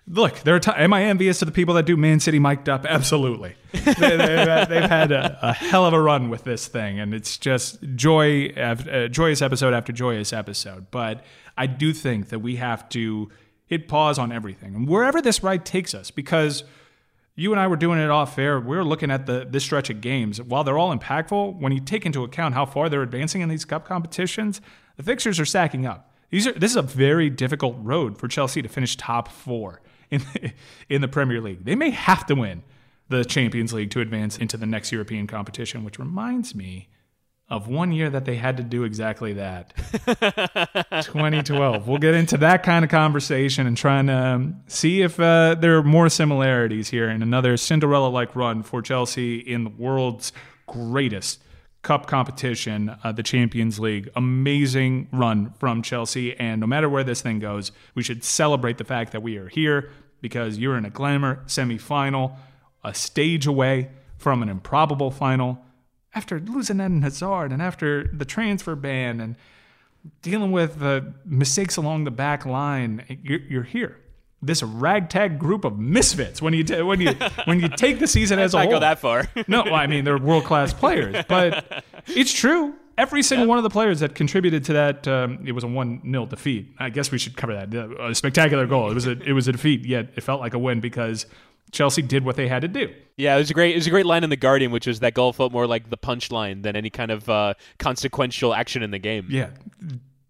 look. 0.09 0.41
There 0.41 0.55
are 0.55 0.61
t- 0.61 0.73
am 0.75 0.93
I 0.93 1.05
envious 1.05 1.43
of 1.43 1.47
the 1.47 1.53
people 1.53 1.75
that 1.75 1.87
do 1.87 1.97
Man 1.97 2.21
City 2.21 2.39
mic'd 2.39 2.69
up? 2.69 2.87
Absolutely. 2.87 3.55
they, 3.73 3.93
they've, 3.93 4.69
they've 4.69 4.91
had 4.91 5.13
a, 5.13 5.39
a 5.43 5.53
hell 5.53 5.85
of 5.85 5.93
a 5.93 6.01
run 6.01 6.31
with 6.31 6.45
this 6.45 6.67
thing, 6.67 7.01
and 7.01 7.15
it's 7.15 7.39
just 7.39 7.79
joy, 7.95 8.49
uh, 8.51 9.09
joyous 9.09 9.43
episode 9.43 9.75
after 9.75 9.93
joyous 9.93 10.33
episode. 10.33 10.91
But 10.91 11.25
I 11.57 11.67
do 11.67 11.93
think 11.93 12.29
that 12.29 12.41
we 12.41 12.57
have 12.57 12.89
to 12.91 13.31
hit 13.67 13.89
pause 13.89 14.19
on 14.19 14.33
everything, 14.33 14.75
and 14.75 14.89
wherever 14.89 15.21
this 15.21 15.43
ride 15.43 15.65
takes 15.65 15.95
us, 15.95 16.11
because 16.11 16.65
you 17.37 17.53
and 17.53 17.61
I 17.61 17.67
were 17.67 17.77
doing 17.77 17.99
it 17.99 18.11
off 18.11 18.39
air. 18.39 18.59
We 18.59 18.77
were 18.77 18.85
looking 18.85 19.11
at 19.11 19.27
the 19.27 19.47
this 19.49 19.63
stretch 19.63 19.91
of 19.91 20.01
games. 20.01 20.41
While 20.41 20.65
they're 20.65 20.79
all 20.79 20.97
impactful, 20.97 21.61
when 21.61 21.71
you 21.73 21.81
take 21.81 22.07
into 22.07 22.25
account 22.25 22.55
how 22.55 22.65
far 22.65 22.89
they're 22.89 23.03
advancing 23.03 23.43
in 23.43 23.51
these 23.51 23.67
cup 23.67 23.87
competitions, 23.87 24.63
the 24.97 25.03
fixtures 25.03 25.39
are 25.39 25.45
stacking 25.45 25.85
up. 25.85 26.11
These 26.31 26.47
are 26.47 26.53
this 26.53 26.71
is 26.71 26.77
a 26.77 26.83
very 26.83 27.29
difficult 27.29 27.77
road 27.79 28.19
for 28.19 28.27
Chelsea 28.27 28.63
to 28.63 28.69
finish 28.69 28.97
top 28.97 29.29
four 29.29 29.83
in 30.11 30.23
in 30.89 31.01
the 31.01 31.09
Premier 31.09 31.41
League. 31.41 31.65
They 31.65 31.75
may 31.75 31.91
have 31.91 32.27
to 32.27 32.35
win 32.35 32.63
the 33.09 33.25
Champions 33.25 33.73
League 33.73 33.91
to 33.91 34.01
advance 34.01 34.37
into 34.37 34.57
the 34.57 34.67
next 34.67 34.93
European 34.93 35.27
competition, 35.27 35.85
which 35.85 35.99
reminds 35.99 36.55
me 36.55 36.89
of 37.49 37.69
one 37.69 37.93
year 37.93 38.11
that 38.11 38.25
they 38.25 38.37
had 38.37 38.57
to 38.57 38.63
do 38.65 38.83
exactly 38.83 39.35
that. 39.35 39.73
2012. 41.03 41.87
We'll 41.87 41.99
get 41.99 42.15
into 42.15 42.37
that 42.39 42.65
kind 42.65 42.85
of 42.85 42.91
conversation 42.91 43.67
and 43.67 43.77
try 43.77 44.01
and 44.01 44.11
um, 44.11 44.63
see 44.67 45.03
if 45.03 45.21
uh, 45.21 45.55
there 45.55 45.77
are 45.77 45.83
more 45.85 46.09
similarities 46.09 46.89
here 46.89 47.09
in 47.09 47.23
another 47.23 47.57
Cinderella 47.57 48.09
like 48.09 48.35
run 48.35 48.65
for 48.65 48.83
Chelsea 48.83 49.39
in 49.39 49.63
the 49.63 49.71
world's 49.71 50.33
greatest 50.67 51.41
cup 51.87 52.09
competition, 52.09 52.97
uh, 53.05 53.13
the 53.13 53.23
Champions 53.23 53.79
League. 53.79 54.11
Amazing 54.17 55.07
run 55.13 55.55
from 55.61 55.83
Chelsea. 55.83 56.37
And 56.37 56.61
no 56.61 56.67
matter 56.67 56.89
where 56.89 57.05
this 57.05 57.23
thing 57.23 57.39
goes, 57.39 57.71
we 57.95 58.03
should 58.03 58.25
celebrate 58.25 58.79
the 58.79 58.85
fact 58.85 59.13
that 59.13 59.23
we 59.23 59.37
are 59.37 59.47
here 59.47 59.91
because 60.21 60.59
you're 60.59 60.77
in 60.77 60.85
a 60.85 60.91
glamour 60.91 61.45
semifinal, 61.47 62.35
a 62.83 62.93
stage 62.93 63.47
away 63.47 63.89
from 64.19 64.43
an 64.43 64.49
improbable 64.49 65.13
final. 65.13 65.61
After 66.13 66.41
losing 66.41 66.81
Eden 66.81 67.03
Hazard 67.03 67.53
and 67.53 67.63
after 67.63 68.11
the 68.13 68.25
transfer 68.25 68.75
ban 68.75 69.21
and 69.21 69.37
dealing 70.23 70.51
with 70.51 70.81
the 70.81 71.15
mistakes 71.25 71.77
along 71.77 72.03
the 72.03 72.11
back 72.11 72.45
line, 72.45 73.21
you're, 73.23 73.43
you're 73.43 73.63
here. 73.63 73.97
This 74.43 74.63
ragtag 74.63 75.39
group 75.39 75.65
of 75.65 75.79
misfits. 75.79 76.43
When 76.43 76.53
you 76.53 76.63
ta- 76.63 76.85
when 76.85 77.01
you 77.01 77.15
when 77.47 77.59
you 77.61 77.69
take 77.69 77.99
the 77.99 78.07
season 78.07 78.39
as 78.41 78.55
a 78.55 78.61
whole, 78.61 78.71
go 78.71 78.81
that 78.81 78.99
far. 78.99 79.29
no, 79.49 79.63
I 79.63 79.87
mean 79.87 80.05
they're 80.05 80.19
world 80.19 80.45
class 80.45 80.73
players, 80.73 81.25
but 81.29 81.85
it's 82.07 82.33
true. 82.33 82.75
Every 82.99 83.23
single 83.23 83.47
one 83.47 83.59
of 83.59 83.65
the 83.65 83.71
players 83.71 84.01
that 84.01 84.15
contributed 84.15 84.65
to 84.65 84.73
that, 84.73 85.07
um, 85.07 85.41
it 85.47 85.53
was 85.53 85.65
a 85.65 85.67
one 85.67 86.01
0 86.03 86.27
defeat. 86.27 86.75
I 86.79 86.89
guess 86.89 87.11
we 87.11 87.19
should 87.19 87.37
cover 87.37 87.53
that. 87.55 87.75
A 88.01 88.15
spectacular 88.15 88.67
goal. 88.67 88.91
It 88.91 88.95
was 88.95 89.07
a 89.07 89.13
it 89.23 89.33
was 89.33 89.49
a 89.49 89.53
defeat, 89.53 89.85
yet 89.85 90.11
it 90.17 90.23
felt 90.23 90.41
like 90.41 90.55
a 90.55 90.59
win 90.59 90.81
because 90.81 91.27
Chelsea 91.73 92.03
did 92.03 92.25
what 92.25 92.37
they 92.37 92.49
had 92.49 92.63
to 92.63 92.69
do. 92.69 92.93
Yeah, 93.17 93.35
it 93.35 93.39
was 93.39 93.51
a 93.51 93.55
great. 93.55 93.73
It 93.73 93.77
was 93.77 93.87
a 93.87 93.91
great 93.91 94.07
line 94.07 94.25
in 94.25 94.31
the 94.31 94.37
Guardian, 94.37 94.71
which 94.71 94.87
was 94.87 95.01
that 95.01 95.15
goal 95.15 95.33
felt 95.33 95.53
more 95.53 95.67
like 95.67 95.91
the 95.91 95.97
punchline 95.97 96.63
than 96.63 96.77
any 96.77 96.91
kind 96.91 97.11
of 97.11 97.29
uh, 97.29 97.55
consequential 97.79 98.55
action 98.55 98.83
in 98.83 98.91
the 98.91 98.99
game. 98.99 99.27
Yeah, 99.31 99.51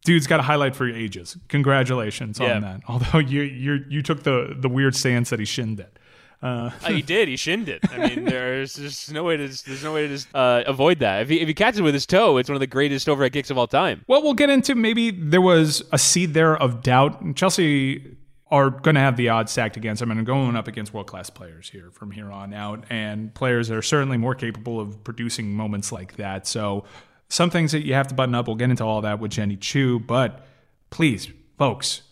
dude's 0.06 0.26
got 0.26 0.40
a 0.40 0.42
highlight 0.42 0.74
for 0.74 0.86
your 0.86 0.96
ages. 0.96 1.36
Congratulations 1.48 2.38
Yeah. 2.40 2.54
on 2.54 2.62
that. 2.62 2.80
Although 2.88 3.18
you 3.18 3.42
you 3.42 3.84
you 3.88 4.02
took 4.02 4.22
the 4.22 4.56
the 4.58 4.68
weird 4.68 4.94
stance 4.96 5.28
that 5.30 5.38
he 5.38 5.44
shinned 5.44 5.80
it. 5.80 5.98
Uh, 6.42 6.70
Uh, 6.84 6.88
he 6.92 7.02
did. 7.02 7.28
He 7.28 7.36
shinned 7.36 7.68
it. 7.68 7.80
I 7.90 8.08
mean, 8.08 8.24
there's 8.32 8.74
just 8.74 9.10
no 9.12 9.24
way 9.24 9.36
to 9.36 9.48
there's 9.66 9.82
no 9.82 9.92
way 9.92 10.02
to 10.02 10.08
just, 10.08 10.28
uh, 10.34 10.62
avoid 10.66 10.98
that. 11.00 11.22
If 11.22 11.28
he, 11.30 11.40
if 11.40 11.48
he 11.48 11.54
catches 11.54 11.80
it 11.80 11.82
with 11.82 11.94
his 11.94 12.06
toe, 12.06 12.36
it's 12.36 12.48
one 12.48 12.56
of 12.56 12.60
the 12.60 12.66
greatest 12.66 13.08
overhead 13.08 13.32
kicks 13.32 13.50
of 13.50 13.58
all 13.58 13.66
time. 13.66 14.04
Well, 14.06 14.22
we'll 14.22 14.34
get 14.34 14.50
into 14.50 14.74
maybe 14.74 15.10
there 15.10 15.40
was 15.40 15.82
a 15.92 15.98
seed 15.98 16.34
there 16.34 16.56
of 16.56 16.82
doubt. 16.82 17.34
Chelsea 17.36 18.16
are 18.50 18.70
going 18.70 18.94
to 18.94 19.00
have 19.00 19.16
the 19.16 19.28
odds 19.28 19.50
stacked 19.50 19.76
against 19.76 19.98
them 20.00 20.10
and 20.12 20.24
going 20.24 20.54
up 20.54 20.68
against 20.68 20.94
world 20.94 21.08
class 21.08 21.28
players 21.30 21.68
here 21.70 21.90
from 21.90 22.12
here 22.12 22.30
on 22.30 22.54
out, 22.54 22.84
and 22.90 23.34
players 23.34 23.66
that 23.68 23.76
are 23.76 23.82
certainly 23.82 24.16
more 24.18 24.36
capable 24.36 24.78
of 24.78 25.02
producing 25.02 25.52
moments 25.52 25.90
like 25.90 26.14
that. 26.16 26.46
So, 26.46 26.84
some 27.28 27.50
things 27.50 27.72
that 27.72 27.84
you 27.84 27.94
have 27.94 28.08
to 28.08 28.14
button 28.14 28.34
up. 28.34 28.46
We'll 28.46 28.56
get 28.56 28.70
into 28.70 28.84
all 28.84 29.00
that 29.02 29.18
with 29.18 29.32
Jenny 29.32 29.56
Chiu, 29.56 29.98
but 29.98 30.46
please, 30.90 31.28
folks, 31.58 32.02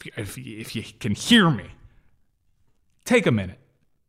if 0.00 0.06
you, 0.06 0.12
if 0.16 0.38
you, 0.38 0.58
if 0.58 0.76
you 0.76 0.84
can 1.00 1.14
hear 1.14 1.50
me, 1.50 1.66
take 3.04 3.26
a 3.26 3.32
minute 3.32 3.58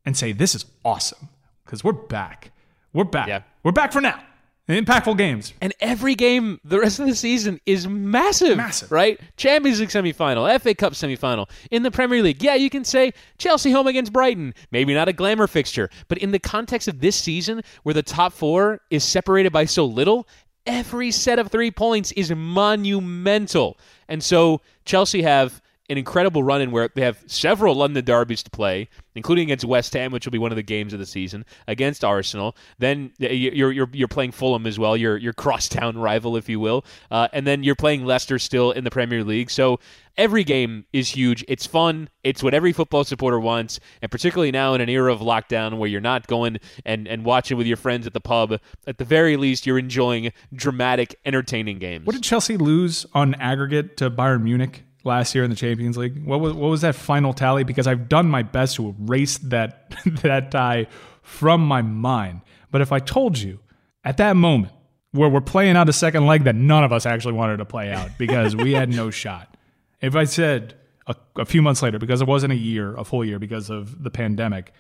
and 0.05 0.17
say, 0.17 0.31
This 0.31 0.55
is 0.55 0.65
awesome 0.83 1.29
because 1.65 1.83
we're 1.83 1.93
back. 1.93 2.51
We're 2.93 3.03
back. 3.03 3.27
Yeah. 3.27 3.41
We're 3.63 3.71
back 3.71 3.91
for 3.91 4.01
now. 4.01 4.21
Impactful 4.69 5.17
games. 5.17 5.53
And 5.61 5.73
every 5.79 6.13
game 6.13 6.59
the 6.65 6.77
rest 6.79 6.99
of 6.99 7.07
the 7.07 7.15
season 7.15 7.61
is 7.65 7.87
massive. 7.87 8.57
Massive. 8.57 8.91
Right? 8.91 9.17
Champions 9.37 9.79
League 9.79 9.89
semifinal, 9.89 10.59
FA 10.59 10.75
Cup 10.75 10.91
semifinal. 10.91 11.49
In 11.71 11.83
the 11.83 11.91
Premier 11.91 12.21
League, 12.21 12.43
yeah, 12.43 12.55
you 12.55 12.69
can 12.69 12.83
say 12.83 13.13
Chelsea 13.37 13.71
home 13.71 13.87
against 13.87 14.11
Brighton. 14.11 14.53
Maybe 14.69 14.93
not 14.93 15.07
a 15.07 15.13
glamour 15.13 15.47
fixture, 15.47 15.89
but 16.09 16.17
in 16.17 16.31
the 16.31 16.39
context 16.39 16.89
of 16.89 16.99
this 16.99 17.15
season 17.15 17.61
where 17.83 17.93
the 17.93 18.03
top 18.03 18.33
four 18.33 18.81
is 18.89 19.05
separated 19.05 19.53
by 19.53 19.63
so 19.63 19.85
little, 19.85 20.27
every 20.67 21.09
set 21.09 21.39
of 21.39 21.50
three 21.50 21.71
points 21.71 22.12
is 22.12 22.31
monumental. 22.31 23.77
And 24.07 24.21
so 24.24 24.62
Chelsea 24.86 25.24
have 25.24 25.62
an 25.89 25.98
incredible 25.98 26.44
run 26.44 26.62
in 26.62 26.72
where 26.72 26.89
they 26.94 27.01
have 27.01 27.24
several 27.27 27.75
London 27.75 28.03
derbies 28.03 28.44
to 28.44 28.50
play, 28.50 28.89
including 29.15 29.46
against 29.46 29.63
West 29.63 29.94
Ham, 29.94 30.12
which 30.12 30.25
will 30.25 30.32
be 30.32 30.38
one 30.38 30.51
of 30.51 30.58
the 30.58 30.63
games 30.63 30.91
of 30.91 31.00
the 31.00 31.06
season, 31.06 31.46
against 31.67 32.03
Arsenal. 32.03 32.56
Then 32.77 33.12
you're 33.20 33.72
you're 33.72 33.89
you're 33.94 34.08
playing 34.08 34.32
Fulham 34.32 34.67
as 34.67 34.77
well, 34.77 34.98
your 34.98 35.17
your 35.17 35.34
crosstown 35.34 35.98
rival, 36.08 36.36
if 36.36 36.50
you 36.50 36.60
will, 36.60 36.84
uh, 37.10 37.29
and 37.32 37.48
then 37.48 37.63
you're 37.63 37.75
playing 37.75 38.06
Leicester 38.06 38.38
still 38.38 38.72
in 38.72 38.84
the 38.84 38.91
Premier 38.91 39.24
League. 39.24 39.50
So 39.50 39.79
every 40.17 40.44
game 40.44 40.86
is 40.91 41.10
huge. 41.10 41.46
It's 41.48 41.65
fun. 41.65 42.10
It's 42.24 42.44
what 42.44 42.53
every 42.53 42.74
football 42.74 43.06
supporter 43.06 43.39
wants, 43.39 43.79
and 44.01 44.12
particularly 44.12 44.51
now 44.51 44.74
in 44.74 44.82
an 44.82 44.89
era 44.89 45.13
of 45.13 45.22
lockdown 45.22 45.77
where 45.77 45.89
you're 45.89 46.01
not 46.01 46.27
going 46.27 46.60
and 46.86 47.08
and 47.08 47.24
watching 47.24 47.58
with 47.58 47.67
your 47.67 47.77
friends 47.77 48.06
at 48.06 48.13
the 48.13 48.22
pub. 48.22 48.60
At 48.86 48.98
the 48.98 49.06
very 49.06 49.38
least, 49.38 49.65
you're 49.65 49.79
enjoying 49.79 50.34
dramatic, 50.53 51.15
entertaining 51.25 51.79
games. 51.79 52.06
What 52.06 52.13
did 52.13 52.24
Chelsea 52.24 52.58
lose 52.58 53.06
on 53.13 53.36
aggregate 53.36 53.96
to 53.98 54.12
Bayern 54.12 54.44
Munich 54.44 54.84
last 55.07 55.33
year 55.33 55.43
in 55.43 55.49
the 55.49 55.55
Champions 55.55 55.97
League? 55.97 56.23
What 56.23 56.39
was 56.39 56.53
what 56.53 56.69
was 56.69 56.81
that 56.81 56.93
final 56.93 57.33
tally? 57.33 57.63
Because 57.63 57.87
I've 57.87 58.07
done 58.07 58.29
my 58.29 58.43
best 58.43 58.75
to 58.75 58.95
erase 58.99 59.39
that 59.39 59.95
that 60.21 60.51
tie 60.51 60.87
from 61.23 61.61
my 61.65 61.81
mind. 61.81 62.41
But 62.69 62.81
if 62.81 62.91
I 62.91 62.99
told 62.99 63.39
you 63.39 63.59
at 64.03 64.17
that 64.17 64.35
moment 64.35 64.73
where 65.11 65.29
we're 65.29 65.41
playing 65.41 65.75
out 65.75 65.89
a 65.89 65.93
second 65.93 66.27
leg 66.27 66.43
that 66.43 66.55
none 66.55 66.83
of 66.83 66.93
us 66.93 67.05
actually 67.05 67.33
wanted 67.33 67.57
to 67.57 67.65
play 67.65 67.91
out 67.91 68.11
because 68.19 68.55
we 68.55 68.73
had 68.73 68.89
no 68.89 69.09
shot. 69.23 69.57
If 70.01 70.15
I 70.15 70.25
said 70.25 70.75
a, 71.07 71.15
a 71.37 71.45
few 71.45 71.61
months 71.61 71.81
later, 71.81 71.97
because 71.97 72.21
it 72.21 72.27
wasn't 72.27 72.53
a 72.53 72.57
year, 72.57 72.95
a 72.95 73.03
full 73.03 73.25
year 73.25 73.39
because 73.39 73.69
of 73.69 74.03
the 74.03 74.11
pandemic, 74.11 74.73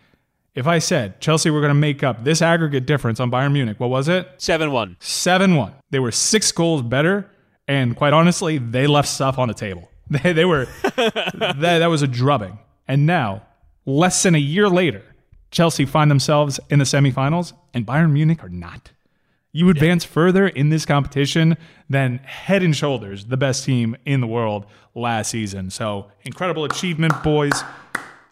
If 0.53 0.67
I 0.67 0.79
said 0.79 1.19
Chelsea 1.21 1.49
were 1.49 1.61
going 1.61 1.69
to 1.69 1.79
make 1.79 2.03
up 2.03 2.23
this 2.23 2.41
aggregate 2.41 2.85
difference 2.85 3.19
on 3.19 3.31
Bayern 3.31 3.53
Munich, 3.53 3.79
what 3.79 3.89
was 3.89 4.07
it? 4.07 4.27
7 4.37 4.71
1. 4.71 4.97
7 4.99 5.55
1. 5.55 5.73
They 5.91 5.99
were 5.99 6.11
six 6.11 6.51
goals 6.51 6.81
better. 6.81 7.29
And 7.67 7.95
quite 7.95 8.13
honestly, 8.13 8.57
they 8.57 8.87
left 8.87 9.09
stuff 9.09 9.37
on 9.37 9.49
the 9.49 9.53
table. 9.53 9.89
They, 10.23 10.31
they 10.31 10.45
were, 10.45 10.67
that, 10.95 11.57
that 11.59 11.87
was 11.87 12.01
a 12.01 12.07
drubbing. 12.07 12.59
And 12.87 13.05
now, 13.05 13.43
less 13.85 14.23
than 14.23 14.35
a 14.35 14.39
year 14.39 14.69
later, 14.69 15.03
Chelsea 15.51 15.85
find 15.85 16.09
themselves 16.09 16.59
in 16.69 16.79
the 16.79 16.85
semifinals, 16.85 17.53
and 17.73 17.85
Bayern 17.85 18.11
Munich 18.11 18.43
are 18.43 18.49
not. 18.49 18.91
You 19.51 19.69
advance 19.69 20.03
further 20.03 20.47
in 20.47 20.69
this 20.69 20.85
competition 20.85 21.57
than 21.89 22.19
head 22.19 22.63
and 22.63 22.75
shoulders 22.75 23.25
the 23.25 23.37
best 23.37 23.65
team 23.65 23.95
in 24.05 24.21
the 24.21 24.27
world 24.27 24.65
last 24.93 25.31
season. 25.31 25.71
So, 25.71 26.11
incredible 26.23 26.63
achievement, 26.63 27.23
boys. 27.23 27.63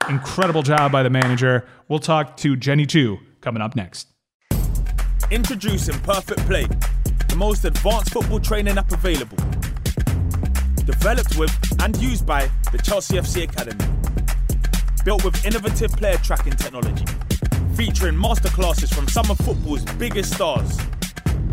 Incredible 0.08 0.62
job 0.62 0.92
by 0.92 1.02
the 1.04 1.10
manager. 1.10 1.66
We'll 1.88 2.00
talk 2.00 2.38
to 2.38 2.56
Jenny 2.56 2.86
Chiu 2.86 3.18
coming 3.42 3.62
up 3.62 3.76
next. 3.76 4.08
Introducing 5.32 6.00
Perfect 6.02 6.42
Play, 6.42 6.68
the 7.28 7.36
most 7.36 7.66
advanced 7.66 8.14
football 8.14 8.40
training 8.40 8.78
app 8.78 8.92
available. 8.92 9.38
Developed 10.86 11.36
with 11.38 11.52
and 11.82 11.98
used 11.98 12.28
by 12.28 12.50
the 12.72 12.78
Chelsea 12.78 13.16
FC 13.16 13.44
Academy. 13.44 13.84
Built 15.04 15.24
with 15.24 15.44
innovative 15.44 15.92
player 15.94 16.18
tracking 16.18 16.54
technology. 16.54 17.06
Featuring 17.76 18.16
masterclasses 18.16 18.94
from 18.94 19.08
some 19.08 19.30
of 19.32 19.38
football's 19.40 19.84
biggest 19.98 20.34
stars. 20.36 20.78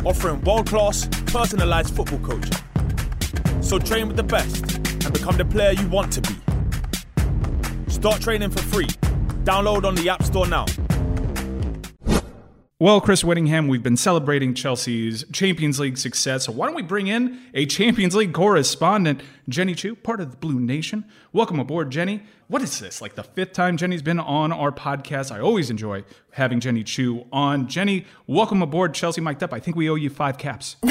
Offering 0.04 0.40
world 0.42 0.66
class, 0.66 1.06
personalised 1.06 1.96
football 1.96 2.18
coaching. 2.18 3.62
So 3.62 3.78
train 3.78 4.08
with 4.08 4.16
the 4.18 4.22
best 4.22 4.76
and 5.04 5.12
become 5.12 5.38
the 5.38 5.46
player 5.46 5.72
you 5.72 5.88
want 5.88 6.12
to 6.12 6.20
be. 6.20 6.36
Start 7.90 8.20
training 8.20 8.50
for 8.50 8.62
free. 8.62 8.88
Download 9.44 9.84
on 9.84 9.94
the 9.94 10.10
App 10.10 10.22
Store 10.24 10.46
now. 10.46 10.66
Well, 12.82 13.00
Chris 13.00 13.22
Wittingham, 13.22 13.68
we've 13.68 13.84
been 13.84 13.96
celebrating 13.96 14.54
Chelsea's 14.54 15.24
Champions 15.30 15.78
League 15.78 15.96
success. 15.96 16.46
So 16.46 16.50
why 16.50 16.66
don't 16.66 16.74
we 16.74 16.82
bring 16.82 17.06
in 17.06 17.40
a 17.54 17.64
Champions 17.64 18.16
League 18.16 18.32
correspondent, 18.32 19.22
Jenny 19.48 19.76
Chiu, 19.76 19.94
part 19.94 20.20
of 20.20 20.32
the 20.32 20.36
Blue 20.36 20.58
Nation? 20.58 21.04
Welcome 21.32 21.60
aboard, 21.60 21.92
Jenny. 21.92 22.24
What 22.48 22.60
is 22.60 22.80
this? 22.80 23.00
Like 23.00 23.14
the 23.14 23.22
fifth 23.22 23.52
time 23.52 23.76
Jenny's 23.76 24.02
been 24.02 24.18
on 24.18 24.50
our 24.50 24.72
podcast. 24.72 25.30
I 25.30 25.38
always 25.38 25.70
enjoy 25.70 26.02
having 26.32 26.58
Jenny 26.58 26.82
Chiu 26.82 27.24
on. 27.30 27.68
Jenny, 27.68 28.04
welcome 28.26 28.62
aboard 28.62 28.94
Chelsea 28.94 29.20
Mic'd 29.20 29.44
Up. 29.44 29.52
I 29.52 29.60
think 29.60 29.76
we 29.76 29.88
owe 29.88 29.94
you 29.94 30.10
five 30.10 30.36
caps. 30.36 30.74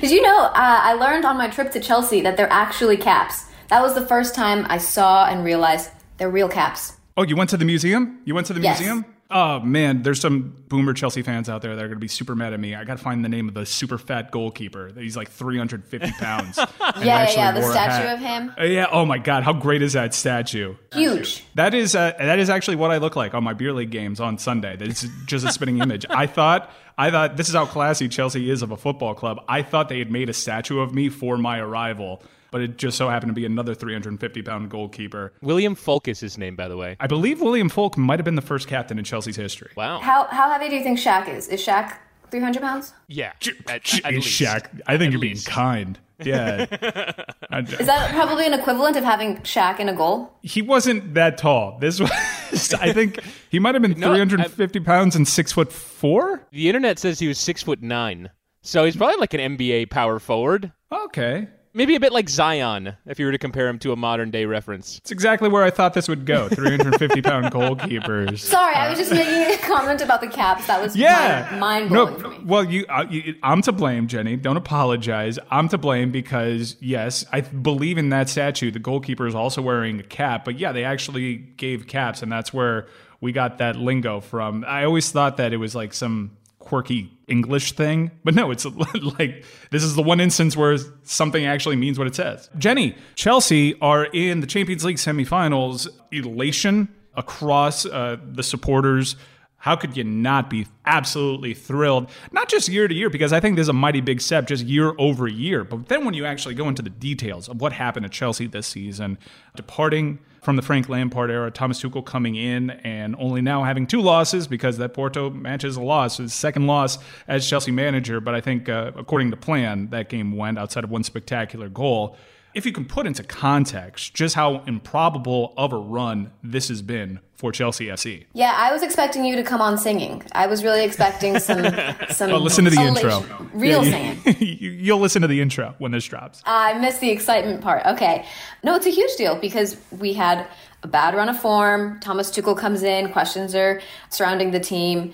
Did 0.00 0.12
you 0.12 0.22
know 0.22 0.42
uh, 0.44 0.50
I 0.54 0.92
learned 0.92 1.24
on 1.24 1.36
my 1.36 1.48
trip 1.48 1.72
to 1.72 1.80
Chelsea 1.80 2.20
that 2.20 2.36
they're 2.36 2.52
actually 2.52 2.98
caps? 2.98 3.46
That 3.66 3.82
was 3.82 3.96
the 3.96 4.06
first 4.06 4.32
time 4.36 4.64
I 4.68 4.78
saw 4.78 5.26
and 5.26 5.44
realized 5.44 5.90
they're 6.18 6.30
real 6.30 6.48
caps. 6.48 6.92
Oh, 7.16 7.24
you 7.24 7.34
went 7.34 7.50
to 7.50 7.56
the 7.56 7.64
museum? 7.64 8.20
You 8.24 8.36
went 8.36 8.46
to 8.46 8.52
the 8.52 8.60
Yes. 8.60 8.78
museum? 8.78 9.04
Oh 9.30 9.58
man, 9.60 10.02
there's 10.02 10.20
some 10.20 10.54
boomer 10.68 10.92
Chelsea 10.92 11.22
fans 11.22 11.48
out 11.48 11.62
there 11.62 11.74
that 11.74 11.82
are 11.82 11.88
going 11.88 11.96
to 11.96 12.00
be 12.00 12.08
super 12.08 12.34
mad 12.34 12.52
at 12.52 12.60
me. 12.60 12.74
I 12.74 12.84
got 12.84 12.98
to 12.98 13.02
find 13.02 13.24
the 13.24 13.28
name 13.28 13.48
of 13.48 13.54
the 13.54 13.64
super 13.64 13.96
fat 13.96 14.30
goalkeeper. 14.30 14.92
He's 14.96 15.16
like 15.16 15.30
350 15.30 16.12
pounds. 16.12 16.58
and 16.58 16.68
Yeah, 16.80 17.02
yeah, 17.02 17.16
actually 17.16 17.36
yeah. 17.38 17.52
The 17.52 17.62
statue 17.62 18.08
of 18.08 18.18
him. 18.20 18.54
Uh, 18.58 18.64
yeah. 18.64 18.86
Oh 18.90 19.06
my 19.06 19.18
God, 19.18 19.42
how 19.42 19.54
great 19.54 19.82
is 19.82 19.94
that 19.94 20.12
statue? 20.14 20.74
Huge. 20.92 21.44
That 21.54 21.74
is 21.74 21.94
uh, 21.94 22.12
that 22.18 22.38
is 22.38 22.50
actually 22.50 22.76
what 22.76 22.90
I 22.90 22.98
look 22.98 23.16
like 23.16 23.34
on 23.34 23.42
my 23.42 23.54
beer 23.54 23.72
league 23.72 23.90
games 23.90 24.20
on 24.20 24.38
Sunday. 24.38 24.76
It's 24.78 25.06
just 25.24 25.46
a 25.46 25.52
spinning 25.52 25.78
image. 25.78 26.04
I 26.10 26.26
thought 26.26 26.70
I 26.96 27.10
thought 27.10 27.36
this 27.36 27.48
is 27.48 27.54
how 27.54 27.66
classy 27.66 28.08
Chelsea 28.08 28.50
is 28.50 28.62
of 28.62 28.70
a 28.70 28.76
football 28.76 29.14
club. 29.14 29.42
I 29.48 29.62
thought 29.62 29.88
they 29.88 29.98
had 29.98 30.10
made 30.10 30.28
a 30.28 30.34
statue 30.34 30.80
of 30.80 30.94
me 30.94 31.08
for 31.08 31.36
my 31.38 31.58
arrival, 31.58 32.22
but 32.54 32.62
it 32.62 32.78
just 32.78 32.96
so 32.96 33.08
happened 33.08 33.30
to 33.30 33.34
be 33.34 33.44
another 33.44 33.74
350 33.74 34.42
pound 34.42 34.70
goalkeeper. 34.70 35.32
William 35.42 35.74
Foulke 35.74 36.06
is 36.06 36.20
his 36.20 36.38
name, 36.38 36.54
by 36.54 36.68
the 36.68 36.76
way. 36.76 36.96
I 37.00 37.08
believe 37.08 37.40
William 37.40 37.68
Foulke 37.68 37.96
might 37.96 38.20
have 38.20 38.24
been 38.24 38.36
the 38.36 38.42
first 38.42 38.68
captain 38.68 38.96
in 38.96 39.04
Chelsea's 39.04 39.34
history. 39.34 39.72
Wow. 39.76 39.98
How 39.98 40.28
how 40.30 40.48
heavy 40.48 40.68
do 40.68 40.76
you 40.76 40.84
think 40.84 41.00
Shaq 41.00 41.28
is? 41.28 41.48
Is 41.48 41.60
Shaq 41.60 41.96
300 42.30 42.62
pounds? 42.62 42.92
Yeah. 43.08 43.32
At, 43.66 43.84
Sh- 43.84 44.00
at 44.04 44.12
least. 44.14 44.40
Shaq. 44.40 44.68
I 44.86 44.96
think 44.96 45.08
At 45.08 45.10
you're 45.14 45.20
being 45.20 45.36
kind. 45.38 45.98
Yeah. 46.24 46.60
Is 47.52 47.86
that 47.88 48.12
probably 48.12 48.46
an 48.46 48.54
equivalent 48.54 48.96
of 48.96 49.02
having 49.02 49.38
Shaq 49.38 49.80
in 49.80 49.88
a 49.88 49.92
goal? 49.92 50.32
he 50.42 50.62
wasn't 50.62 51.14
that 51.14 51.38
tall. 51.38 51.78
This 51.80 51.98
was, 51.98 52.08
I 52.80 52.92
think, 52.92 53.18
he 53.50 53.58
might 53.58 53.74
have 53.74 53.82
been 53.82 53.98
No, 53.98 54.12
I- 54.12 54.18
350 54.18 54.78
pounds 54.78 55.16
and 55.16 55.26
six 55.26 55.50
foot 55.50 55.72
four. 55.72 56.46
The 56.52 56.68
internet 56.68 57.00
says 57.00 57.18
he 57.18 57.26
was 57.26 57.36
six 57.36 57.64
foot 57.64 57.82
nine. 57.82 58.30
So 58.62 58.84
he's 58.84 58.94
probably 58.96 59.16
like 59.16 59.34
an 59.34 59.56
NBA 59.58 59.90
power 59.90 60.20
forward. 60.20 60.72
Okay. 60.92 61.48
Maybe 61.76 61.96
a 61.96 62.00
bit 62.00 62.12
like 62.12 62.28
Zion, 62.28 62.94
if 63.04 63.18
you 63.18 63.26
were 63.26 63.32
to 63.32 63.38
compare 63.38 63.66
him 63.66 63.80
to 63.80 63.90
a 63.90 63.96
modern 63.96 64.30
day 64.30 64.44
reference. 64.44 64.98
It's 64.98 65.10
exactly 65.10 65.48
where 65.48 65.64
I 65.64 65.70
thought 65.70 65.92
this 65.92 66.06
would 66.08 66.24
go. 66.24 66.48
350 66.48 67.20
pound 67.20 67.46
goalkeepers. 67.52 68.38
Sorry, 68.38 68.76
I 68.76 68.88
was 68.90 68.98
just 68.98 69.10
making 69.10 69.52
a 69.52 69.58
comment 69.58 70.00
about 70.00 70.20
the 70.20 70.28
caps. 70.28 70.68
That 70.68 70.80
was 70.80 70.94
Yeah. 70.94 71.56
mind 71.58 71.90
no, 71.90 72.06
blowing 72.06 72.20
for 72.20 72.28
me. 72.28 72.38
Well, 72.44 72.64
you, 72.64 72.86
uh, 72.88 73.06
you, 73.10 73.34
I'm 73.42 73.60
to 73.62 73.72
blame, 73.72 74.06
Jenny. 74.06 74.36
Don't 74.36 74.56
apologize. 74.56 75.36
I'm 75.50 75.68
to 75.70 75.76
blame 75.78 76.12
because 76.12 76.76
yes, 76.78 77.24
I 77.32 77.40
believe 77.40 77.98
in 77.98 78.10
that 78.10 78.28
statue. 78.28 78.70
The 78.70 78.78
goalkeeper 78.78 79.26
is 79.26 79.34
also 79.34 79.60
wearing 79.60 79.98
a 79.98 80.04
cap, 80.04 80.44
but 80.44 80.60
yeah, 80.60 80.70
they 80.70 80.84
actually 80.84 81.38
gave 81.38 81.88
caps, 81.88 82.22
and 82.22 82.30
that's 82.30 82.52
where 82.54 82.86
we 83.20 83.32
got 83.32 83.58
that 83.58 83.74
lingo 83.74 84.20
from. 84.20 84.64
I 84.68 84.84
always 84.84 85.10
thought 85.10 85.38
that 85.38 85.52
it 85.52 85.56
was 85.56 85.74
like 85.74 85.92
some 85.92 86.36
quirky 86.64 87.10
English 87.28 87.72
thing, 87.72 88.10
but 88.24 88.34
no, 88.34 88.50
it's 88.50 88.64
like 89.18 89.44
this 89.70 89.82
is 89.82 89.94
the 89.94 90.02
one 90.02 90.20
instance 90.20 90.56
where 90.56 90.76
something 91.02 91.44
actually 91.46 91.76
means 91.76 91.98
what 91.98 92.06
it 92.06 92.14
says. 92.14 92.50
Jenny, 92.58 92.96
Chelsea 93.14 93.78
are 93.80 94.06
in 94.06 94.40
the 94.40 94.46
Champions 94.46 94.84
League 94.84 94.96
semifinals. 94.96 95.88
Elation 96.10 96.88
across 97.14 97.86
uh, 97.86 98.16
the 98.24 98.42
supporters. 98.42 99.16
How 99.64 99.76
could 99.76 99.96
you 99.96 100.04
not 100.04 100.50
be 100.50 100.66
absolutely 100.84 101.54
thrilled? 101.54 102.10
Not 102.32 102.50
just 102.50 102.68
year 102.68 102.86
to 102.86 102.94
year, 102.94 103.08
because 103.08 103.32
I 103.32 103.40
think 103.40 103.54
there's 103.54 103.70
a 103.70 103.72
mighty 103.72 104.02
big 104.02 104.20
step 104.20 104.46
just 104.46 104.66
year 104.66 104.92
over 104.98 105.26
year. 105.26 105.64
But 105.64 105.88
then 105.88 106.04
when 106.04 106.12
you 106.12 106.26
actually 106.26 106.54
go 106.54 106.68
into 106.68 106.82
the 106.82 106.90
details 106.90 107.48
of 107.48 107.62
what 107.62 107.72
happened 107.72 108.04
at 108.04 108.12
Chelsea 108.12 108.46
this 108.46 108.66
season, 108.66 109.16
departing 109.56 110.18
from 110.42 110.56
the 110.56 110.60
Frank 110.62 110.90
Lampard 110.90 111.30
era, 111.30 111.50
Thomas 111.50 111.82
Tuchel 111.82 112.04
coming 112.04 112.34
in 112.34 112.72
and 112.84 113.16
only 113.18 113.40
now 113.40 113.64
having 113.64 113.86
two 113.86 114.02
losses 114.02 114.46
because 114.46 114.76
that 114.76 114.92
Porto 114.92 115.30
match 115.30 115.64
is 115.64 115.76
a 115.76 115.82
loss, 115.82 116.18
his 116.18 116.34
second 116.34 116.66
loss 116.66 116.98
as 117.26 117.48
Chelsea 117.48 117.70
manager. 117.70 118.20
But 118.20 118.34
I 118.34 118.42
think, 118.42 118.68
uh, 118.68 118.92
according 118.94 119.30
to 119.30 119.38
plan, 119.38 119.88
that 119.88 120.10
game 120.10 120.36
went 120.36 120.58
outside 120.58 120.84
of 120.84 120.90
one 120.90 121.04
spectacular 121.04 121.70
goal 121.70 122.18
if 122.52 122.64
you 122.64 122.70
can 122.70 122.84
put 122.84 123.04
into 123.04 123.24
context 123.24 124.14
just 124.14 124.36
how 124.36 124.62
improbable 124.66 125.52
of 125.56 125.72
a 125.72 125.76
run 125.76 126.30
this 126.42 126.68
has 126.68 126.82
been 126.82 127.18
for 127.44 127.52
Chelsea 127.52 127.88
FC. 127.88 128.24
Yeah, 128.32 128.54
I 128.56 128.72
was 128.72 128.82
expecting 128.82 129.22
you 129.22 129.36
to 129.36 129.42
come 129.42 129.60
on 129.60 129.76
singing. 129.76 130.22
I 130.32 130.46
was 130.46 130.64
really 130.64 130.82
expecting 130.82 131.38
some 131.38 131.62
some. 132.08 132.30
Oh, 132.30 132.38
listen 132.38 132.64
to 132.64 132.70
the 132.70 132.80
intro. 132.80 133.22
Real 133.52 133.84
Yeah, 133.84 134.14
singing. 134.24 134.36
you, 134.58 134.70
you'll 134.70 134.98
listen 134.98 135.20
to 135.20 135.28
the 135.28 135.42
intro 135.42 135.74
when 135.76 135.92
this 135.92 136.06
drops. 136.06 136.42
I 136.46 136.78
missed 136.78 137.02
the 137.02 137.10
excitement 137.10 137.60
part. 137.60 137.84
Okay. 137.84 138.24
No, 138.62 138.74
it's 138.76 138.86
a 138.86 138.90
huge 138.90 139.14
deal 139.16 139.36
because 139.36 139.76
we 139.90 140.14
had 140.14 140.46
a 140.82 140.88
bad 140.88 141.14
run 141.14 141.28
of 141.28 141.38
form. 141.38 142.00
Thomas 142.00 142.30
Tuchel 142.30 142.56
comes 142.56 142.82
in, 142.82 143.12
questions 143.12 143.54
are 143.54 143.82
surrounding 144.08 144.50
the 144.50 144.60
team. 144.60 145.12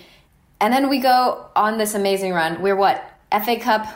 And 0.60 0.72
then 0.72 0.88
we 0.88 1.00
go 1.00 1.48
on 1.56 1.78
this 1.78 1.96
amazing 1.96 2.32
run. 2.32 2.62
We're 2.62 2.76
what? 2.76 3.02
FA 3.44 3.58
Cup 3.58 3.88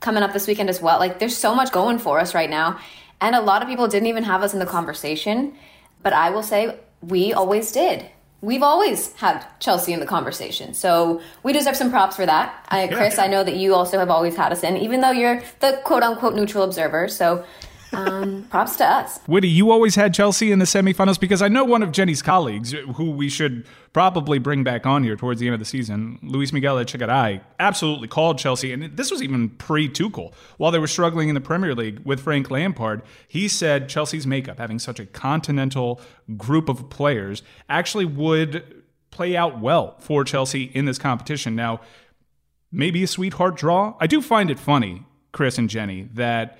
coming 0.00 0.22
up 0.22 0.32
this 0.32 0.46
weekend 0.46 0.70
as 0.70 0.80
well. 0.80 0.98
Like, 0.98 1.18
there's 1.18 1.36
so 1.36 1.54
much 1.54 1.72
going 1.72 1.98
for 1.98 2.18
us 2.18 2.34
right 2.34 2.48
now. 2.48 2.80
And 3.20 3.36
a 3.36 3.42
lot 3.42 3.60
of 3.60 3.68
people 3.68 3.86
didn't 3.86 4.08
even 4.08 4.24
have 4.24 4.42
us 4.42 4.54
in 4.54 4.60
the 4.60 4.66
conversation. 4.66 5.54
But 6.02 6.14
I 6.14 6.30
will 6.30 6.42
say, 6.42 6.78
we 7.02 7.32
always 7.32 7.72
did. 7.72 8.06
We've 8.40 8.62
always 8.62 9.12
had 9.14 9.46
Chelsea 9.60 9.92
in 9.92 10.00
the 10.00 10.06
conversation. 10.06 10.74
So 10.74 11.20
we 11.44 11.52
deserve 11.52 11.76
some 11.76 11.90
props 11.90 12.16
for 12.16 12.26
that. 12.26 12.66
I, 12.68 12.88
Chris, 12.88 13.18
I 13.18 13.28
know 13.28 13.44
that 13.44 13.54
you 13.56 13.74
also 13.74 13.98
have 13.98 14.10
always 14.10 14.34
had 14.34 14.50
us 14.50 14.64
in, 14.64 14.76
even 14.76 15.00
though 15.00 15.12
you're 15.12 15.42
the 15.60 15.80
quote 15.84 16.02
unquote 16.02 16.34
neutral 16.34 16.64
observer. 16.64 17.06
So 17.08 17.44
um, 17.92 18.46
props 18.50 18.76
to 18.76 18.86
us. 18.86 19.20
Woody, 19.26 19.48
you 19.48 19.70
always 19.70 19.94
had 19.94 20.14
Chelsea 20.14 20.52
in 20.52 20.58
the 20.58 20.64
semifinals 20.64 21.18
because 21.18 21.42
I 21.42 21.48
know 21.48 21.64
one 21.64 21.82
of 21.82 21.92
Jenny's 21.92 22.22
colleagues, 22.22 22.72
who 22.72 23.10
we 23.10 23.28
should 23.28 23.66
probably 23.92 24.38
bring 24.38 24.64
back 24.64 24.86
on 24.86 25.04
here 25.04 25.16
towards 25.16 25.40
the 25.40 25.46
end 25.46 25.54
of 25.54 25.60
the 25.60 25.66
season, 25.66 26.18
Luis 26.22 26.52
Miguel 26.52 26.76
Echegaray, 26.76 27.40
absolutely 27.58 28.08
called 28.08 28.38
Chelsea. 28.38 28.72
And 28.72 28.96
this 28.96 29.10
was 29.10 29.22
even 29.22 29.50
pre 29.50 29.88
Tuchel. 29.88 30.32
While 30.56 30.70
they 30.70 30.78
were 30.78 30.86
struggling 30.86 31.28
in 31.28 31.34
the 31.34 31.40
Premier 31.40 31.74
League 31.74 32.00
with 32.04 32.20
Frank 32.20 32.50
Lampard, 32.50 33.02
he 33.28 33.48
said 33.48 33.88
Chelsea's 33.88 34.26
makeup, 34.26 34.58
having 34.58 34.78
such 34.78 34.98
a 34.98 35.06
continental 35.06 36.00
group 36.36 36.68
of 36.68 36.88
players, 36.88 37.42
actually 37.68 38.04
would 38.04 38.82
play 39.10 39.36
out 39.36 39.60
well 39.60 39.96
for 39.98 40.24
Chelsea 40.24 40.64
in 40.74 40.86
this 40.86 40.98
competition. 40.98 41.54
Now, 41.54 41.80
maybe 42.72 43.02
a 43.02 43.06
sweetheart 43.06 43.56
draw. 43.56 43.94
I 44.00 44.06
do 44.06 44.22
find 44.22 44.50
it 44.50 44.58
funny, 44.58 45.04
Chris 45.32 45.58
and 45.58 45.68
Jenny, 45.68 46.08
that 46.14 46.58